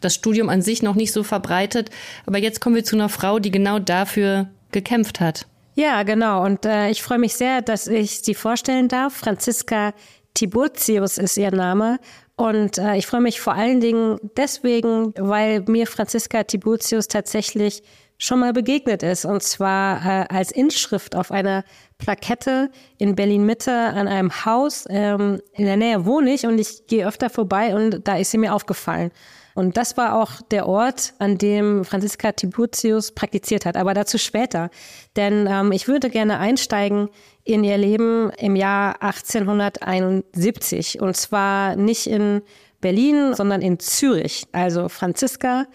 das 0.00 0.14
Studium 0.14 0.48
an 0.48 0.62
sich 0.62 0.82
noch 0.82 0.94
nicht 0.94 1.12
so 1.12 1.22
verbreitet. 1.22 1.90
Aber 2.26 2.38
jetzt 2.38 2.60
kommen 2.60 2.76
wir 2.76 2.84
zu 2.84 2.96
einer 2.96 3.08
Frau, 3.08 3.38
die 3.38 3.50
genau 3.50 3.78
dafür 3.78 4.48
gekämpft 4.72 5.20
hat. 5.20 5.46
Ja, 5.74 6.02
genau. 6.02 6.44
Und 6.44 6.66
äh, 6.66 6.90
ich 6.90 7.02
freue 7.02 7.18
mich 7.18 7.34
sehr, 7.34 7.62
dass 7.62 7.86
ich 7.86 8.20
sie 8.22 8.34
vorstellen 8.34 8.88
darf. 8.88 9.14
Franziska 9.14 9.94
Tiburtius 10.34 11.18
ist 11.18 11.36
ihr 11.36 11.50
Name. 11.50 11.98
Und 12.36 12.78
äh, 12.78 12.96
ich 12.96 13.06
freue 13.06 13.20
mich 13.20 13.40
vor 13.40 13.54
allen 13.54 13.80
Dingen 13.80 14.18
deswegen, 14.36 15.12
weil 15.16 15.62
mir 15.66 15.86
Franziska 15.86 16.44
Tiburtius 16.44 17.08
tatsächlich 17.08 17.82
schon 18.18 18.40
mal 18.40 18.52
begegnet 18.52 19.02
ist. 19.02 19.24
Und 19.24 19.42
zwar 19.42 20.04
äh, 20.04 20.26
als 20.28 20.50
Inschrift 20.50 21.16
auf 21.16 21.30
einer 21.30 21.64
Plakette 21.98 22.70
in 22.98 23.14
Berlin 23.14 23.44
Mitte 23.44 23.72
an 23.72 24.08
einem 24.08 24.44
Haus. 24.44 24.84
Ähm, 24.88 25.40
in 25.54 25.64
der 25.64 25.76
Nähe 25.76 26.04
wohne 26.04 26.32
ich 26.32 26.46
und 26.46 26.58
ich 26.58 26.86
gehe 26.86 27.06
öfter 27.06 27.30
vorbei 27.30 27.74
und 27.74 28.06
da 28.06 28.16
ist 28.16 28.30
sie 28.30 28.38
mir 28.38 28.54
aufgefallen. 28.54 29.10
Und 29.58 29.76
das 29.76 29.96
war 29.96 30.14
auch 30.14 30.40
der 30.52 30.68
Ort, 30.68 31.14
an 31.18 31.36
dem 31.36 31.84
Franziska 31.84 32.30
Tiburtius 32.30 33.10
praktiziert 33.10 33.66
hat, 33.66 33.76
aber 33.76 33.92
dazu 33.92 34.16
später. 34.16 34.70
Denn 35.16 35.48
ähm, 35.50 35.72
ich 35.72 35.88
würde 35.88 36.10
gerne 36.10 36.38
einsteigen 36.38 37.08
in 37.42 37.64
ihr 37.64 37.76
Leben 37.76 38.30
im 38.38 38.54
Jahr 38.54 39.02
1871. 39.02 41.00
Und 41.00 41.16
zwar 41.16 41.74
nicht 41.74 42.06
in 42.06 42.42
Berlin, 42.80 43.34
sondern 43.34 43.60
in 43.60 43.80
Zürich. 43.80 44.46
Also 44.52 44.88
Franziska 44.88 45.66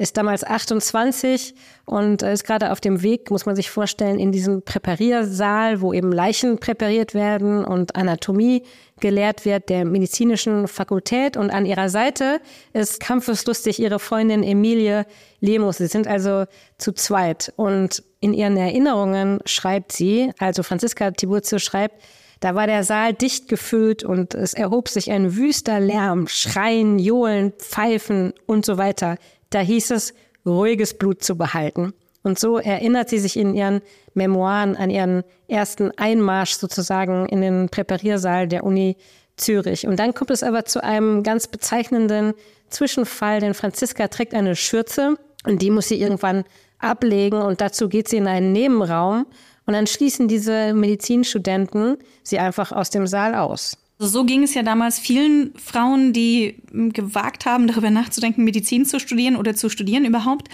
ist 0.00 0.16
damals 0.16 0.44
28 0.44 1.54
und 1.84 2.22
ist 2.22 2.44
gerade 2.44 2.72
auf 2.72 2.80
dem 2.80 3.02
Weg, 3.02 3.30
muss 3.30 3.44
man 3.44 3.54
sich 3.54 3.68
vorstellen, 3.68 4.18
in 4.18 4.32
diesen 4.32 4.62
Präpariersaal, 4.62 5.82
wo 5.82 5.92
eben 5.92 6.10
Leichen 6.10 6.58
präpariert 6.58 7.12
werden 7.12 7.66
und 7.66 7.96
Anatomie 7.96 8.62
gelehrt 8.98 9.44
wird 9.44 9.68
der 9.68 9.84
medizinischen 9.84 10.68
Fakultät. 10.68 11.36
Und 11.36 11.50
an 11.50 11.66
ihrer 11.66 11.90
Seite 11.90 12.40
ist 12.72 13.00
kampfeslustig 13.00 13.78
ihre 13.78 13.98
Freundin 13.98 14.42
Emilie 14.42 15.04
Lemus. 15.40 15.76
Sie 15.76 15.86
sind 15.86 16.06
also 16.06 16.46
zu 16.78 16.92
zweit. 16.92 17.52
Und 17.56 18.02
in 18.20 18.32
ihren 18.32 18.56
Erinnerungen 18.56 19.40
schreibt 19.44 19.92
sie, 19.92 20.32
also 20.38 20.62
Franziska 20.62 21.10
Tiburcio 21.10 21.58
schreibt, 21.58 22.02
da 22.40 22.54
war 22.54 22.66
der 22.66 22.84
Saal 22.84 23.12
dicht 23.12 23.48
gefüllt 23.48 24.02
und 24.02 24.32
es 24.32 24.54
erhob 24.54 24.88
sich 24.88 25.10
ein 25.10 25.36
wüster 25.36 25.78
Lärm, 25.78 26.26
Schreien, 26.26 26.98
Johlen, 26.98 27.52
Pfeifen 27.52 28.32
und 28.46 28.64
so 28.64 28.78
weiter. 28.78 29.18
Da 29.50 29.60
hieß 29.60 29.90
es, 29.90 30.14
ruhiges 30.46 30.94
Blut 30.94 31.22
zu 31.22 31.36
behalten. 31.36 31.92
Und 32.22 32.38
so 32.38 32.58
erinnert 32.58 33.08
sie 33.08 33.18
sich 33.18 33.36
in 33.36 33.54
ihren 33.54 33.80
Memoiren 34.14 34.76
an 34.76 34.90
ihren 34.90 35.22
ersten 35.48 35.90
Einmarsch 35.96 36.52
sozusagen 36.52 37.26
in 37.26 37.40
den 37.40 37.68
Präpariersaal 37.68 38.46
der 38.46 38.64
Uni 38.64 38.96
Zürich. 39.36 39.86
Und 39.86 39.98
dann 39.98 40.14
kommt 40.14 40.30
es 40.30 40.42
aber 40.42 40.64
zu 40.64 40.82
einem 40.82 41.22
ganz 41.22 41.48
bezeichnenden 41.48 42.34
Zwischenfall, 42.68 43.40
denn 43.40 43.54
Franziska 43.54 44.08
trägt 44.08 44.34
eine 44.34 44.54
Schürze 44.54 45.16
und 45.44 45.62
die 45.62 45.70
muss 45.70 45.88
sie 45.88 46.00
irgendwann 46.00 46.44
ablegen 46.78 47.40
und 47.40 47.60
dazu 47.60 47.88
geht 47.88 48.08
sie 48.08 48.18
in 48.18 48.26
einen 48.26 48.52
Nebenraum 48.52 49.26
und 49.66 49.74
dann 49.74 49.86
schließen 49.86 50.28
diese 50.28 50.74
Medizinstudenten 50.74 51.96
sie 52.22 52.38
einfach 52.38 52.72
aus 52.72 52.90
dem 52.90 53.06
Saal 53.06 53.34
aus. 53.34 53.76
Also 54.00 54.20
so 54.20 54.24
ging 54.24 54.42
es 54.42 54.54
ja 54.54 54.62
damals 54.62 54.98
vielen 54.98 55.52
Frauen, 55.58 56.14
die 56.14 56.56
hm, 56.70 56.90
gewagt 56.94 57.44
haben, 57.44 57.66
darüber 57.66 57.90
nachzudenken, 57.90 58.44
Medizin 58.44 58.86
zu 58.86 58.98
studieren 58.98 59.36
oder 59.36 59.54
zu 59.54 59.68
studieren 59.68 60.06
überhaupt. 60.06 60.48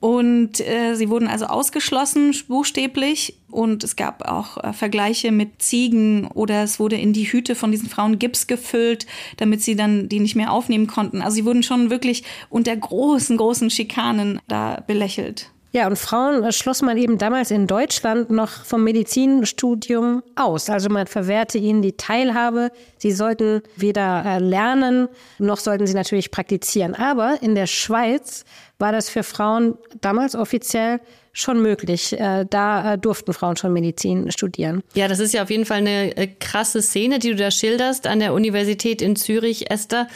Und 0.00 0.60
äh, 0.60 0.94
sie 0.94 1.08
wurden 1.08 1.26
also 1.26 1.46
ausgeschlossen, 1.46 2.36
buchstäblich. 2.46 3.38
Und 3.50 3.84
es 3.84 3.96
gab 3.96 4.28
auch 4.28 4.62
äh, 4.62 4.74
Vergleiche 4.74 5.32
mit 5.32 5.62
Ziegen 5.62 6.26
oder 6.26 6.62
es 6.62 6.78
wurde 6.78 6.96
in 6.96 7.14
die 7.14 7.24
Hüte 7.24 7.54
von 7.54 7.70
diesen 7.70 7.88
Frauen 7.88 8.18
Gips 8.18 8.46
gefüllt, 8.46 9.06
damit 9.38 9.62
sie 9.62 9.76
dann 9.76 10.10
die 10.10 10.20
nicht 10.20 10.36
mehr 10.36 10.52
aufnehmen 10.52 10.86
konnten. 10.86 11.22
Also 11.22 11.36
sie 11.36 11.46
wurden 11.46 11.62
schon 11.62 11.88
wirklich 11.88 12.22
unter 12.50 12.76
großen, 12.76 13.38
großen 13.38 13.70
Schikanen 13.70 14.42
da 14.46 14.84
belächelt. 14.86 15.50
Ja, 15.74 15.88
und 15.88 15.98
Frauen 15.98 16.52
schloss 16.52 16.82
man 16.82 16.96
eben 16.96 17.18
damals 17.18 17.50
in 17.50 17.66
Deutschland 17.66 18.30
noch 18.30 18.64
vom 18.64 18.84
Medizinstudium 18.84 20.22
aus. 20.36 20.70
Also 20.70 20.88
man 20.88 21.08
verwehrte 21.08 21.58
ihnen 21.58 21.82
die 21.82 21.96
Teilhabe. 21.96 22.70
Sie 22.96 23.10
sollten 23.10 23.60
weder 23.74 24.24
äh, 24.24 24.38
lernen, 24.38 25.08
noch 25.40 25.58
sollten 25.58 25.88
sie 25.88 25.94
natürlich 25.94 26.30
praktizieren. 26.30 26.94
Aber 26.94 27.38
in 27.42 27.56
der 27.56 27.66
Schweiz 27.66 28.44
war 28.78 28.92
das 28.92 29.10
für 29.10 29.24
Frauen 29.24 29.76
damals 30.00 30.36
offiziell 30.36 31.00
schon 31.34 31.60
möglich. 31.60 32.18
Äh, 32.18 32.46
da 32.48 32.94
äh, 32.94 32.98
durften 32.98 33.34
Frauen 33.34 33.56
schon 33.56 33.74
Medizin 33.74 34.30
studieren. 34.32 34.82
Ja, 34.94 35.08
das 35.08 35.18
ist 35.18 35.34
ja 35.34 35.42
auf 35.42 35.50
jeden 35.50 35.66
Fall 35.66 35.78
eine 35.78 36.28
krasse 36.40 36.80
Szene, 36.80 37.18
die 37.18 37.30
du 37.30 37.36
da 37.36 37.50
schilderst 37.50 38.06
an 38.06 38.20
der 38.20 38.32
Universität 38.32 39.02
in 39.02 39.16
Zürich, 39.16 39.70
Esther. 39.70 40.08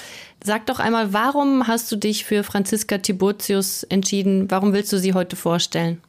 Sag 0.43 0.67
doch 0.67 0.79
einmal, 0.79 1.13
warum 1.13 1.67
hast 1.67 1.93
du 1.93 1.97
dich 1.97 2.25
für 2.25 2.45
Franziska 2.45 2.99
Tiburtius 2.99 3.83
entschieden? 3.83 4.51
Warum 4.51 4.73
willst 4.73 4.93
du 4.93 4.99
sie 4.99 5.13
heute 5.13 5.37
vorstellen? 5.37 6.01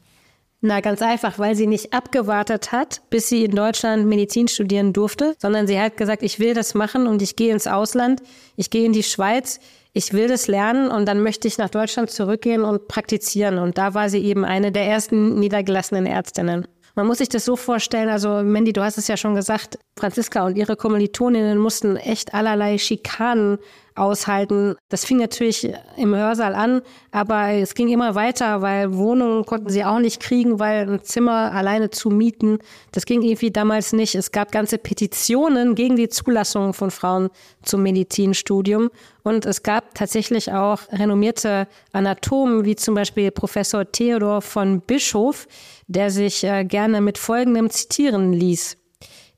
Na, 0.61 0.81
ganz 0.81 1.01
einfach, 1.01 1.39
weil 1.39 1.55
sie 1.55 1.67
nicht 1.67 1.93
abgewartet 1.93 2.73
hat, 2.73 3.01
bis 3.09 3.29
sie 3.29 3.45
in 3.45 3.55
Deutschland 3.55 4.05
Medizin 4.07 4.49
studieren 4.49 4.91
durfte, 4.91 5.35
sondern 5.39 5.67
sie 5.67 5.79
hat 5.79 5.95
gesagt, 5.95 6.21
ich 6.21 6.39
will 6.39 6.53
das 6.53 6.73
machen 6.73 7.07
und 7.07 7.21
ich 7.21 7.37
gehe 7.37 7.53
ins 7.53 7.65
Ausland, 7.65 8.21
ich 8.57 8.69
gehe 8.69 8.85
in 8.85 8.91
die 8.91 9.03
Schweiz, 9.03 9.61
ich 9.93 10.13
will 10.13 10.27
das 10.27 10.47
lernen 10.47 10.89
und 10.91 11.07
dann 11.07 11.23
möchte 11.23 11.47
ich 11.47 11.57
nach 11.57 11.69
Deutschland 11.69 12.11
zurückgehen 12.11 12.63
und 12.63 12.87
praktizieren. 12.87 13.57
Und 13.57 13.77
da 13.77 13.93
war 13.93 14.09
sie 14.09 14.23
eben 14.23 14.45
eine 14.45 14.71
der 14.71 14.85
ersten 14.85 15.39
niedergelassenen 15.39 16.05
Ärztinnen. 16.05 16.67
Man 16.99 17.07
muss 17.07 17.19
sich 17.19 17.29
das 17.29 17.45
so 17.45 17.55
vorstellen, 17.55 18.09
also 18.09 18.43
Mandy, 18.43 18.73
du 18.73 18.83
hast 18.83 18.97
es 18.97 19.07
ja 19.07 19.15
schon 19.15 19.33
gesagt, 19.33 19.79
Franziska 19.97 20.45
und 20.45 20.57
ihre 20.57 20.75
Kommilitoninnen 20.75 21.57
mussten 21.57 21.95
echt 21.95 22.33
allerlei 22.33 22.77
Schikanen 22.77 23.57
aushalten. 23.95 24.75
Das 24.89 25.05
fing 25.05 25.17
natürlich 25.17 25.71
im 25.95 26.13
Hörsaal 26.13 26.55
an, 26.55 26.81
aber 27.11 27.51
es 27.51 27.73
ging 27.73 27.87
immer 27.87 28.15
weiter, 28.15 28.61
weil 28.61 28.93
Wohnungen 28.95 29.45
konnten 29.45 29.69
sie 29.69 29.85
auch 29.85 29.99
nicht 29.99 30.21
kriegen, 30.21 30.59
weil 30.59 30.89
ein 30.89 31.03
Zimmer 31.03 31.53
alleine 31.53 31.89
zu 31.89 32.09
mieten, 32.09 32.59
das 32.91 33.05
ging 33.05 33.21
irgendwie 33.21 33.51
damals 33.51 33.93
nicht. 33.93 34.15
Es 34.15 34.31
gab 34.31 34.51
ganze 34.51 34.77
Petitionen 34.77 35.75
gegen 35.75 35.95
die 35.95 36.09
Zulassung 36.09 36.73
von 36.73 36.91
Frauen 36.91 37.29
zum 37.63 37.83
Medizinstudium 37.83 38.89
und 39.23 39.45
es 39.45 39.63
gab 39.63 39.95
tatsächlich 39.95 40.51
auch 40.51 40.81
renommierte 40.91 41.67
Anatomen, 41.91 42.65
wie 42.65 42.75
zum 42.75 42.95
Beispiel 42.95 43.31
Professor 43.31 43.89
Theodor 43.89 44.41
von 44.41 44.81
Bischof, 44.81 45.47
der 45.89 46.11
sich 46.11 46.43
äh, 46.43 46.63
gerne 46.63 47.01
mit 47.01 47.17
folgendem 47.17 47.69
zitieren 47.69 48.31
ließ. 48.31 48.77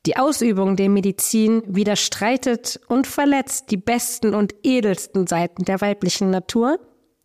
Die 0.06 0.18
Ausübung 0.18 0.76
der 0.76 0.90
Medizin 0.90 1.64
widerstreitet 1.66 2.80
und 2.88 3.08
verletzt 3.08 3.72
die 3.72 3.78
besten 3.78 4.36
und 4.36 4.54
edelsten 4.64 5.28
Seiten 5.28 5.64
der 5.64 5.80
weiblichen 5.80 6.30
Natur, 6.30 6.80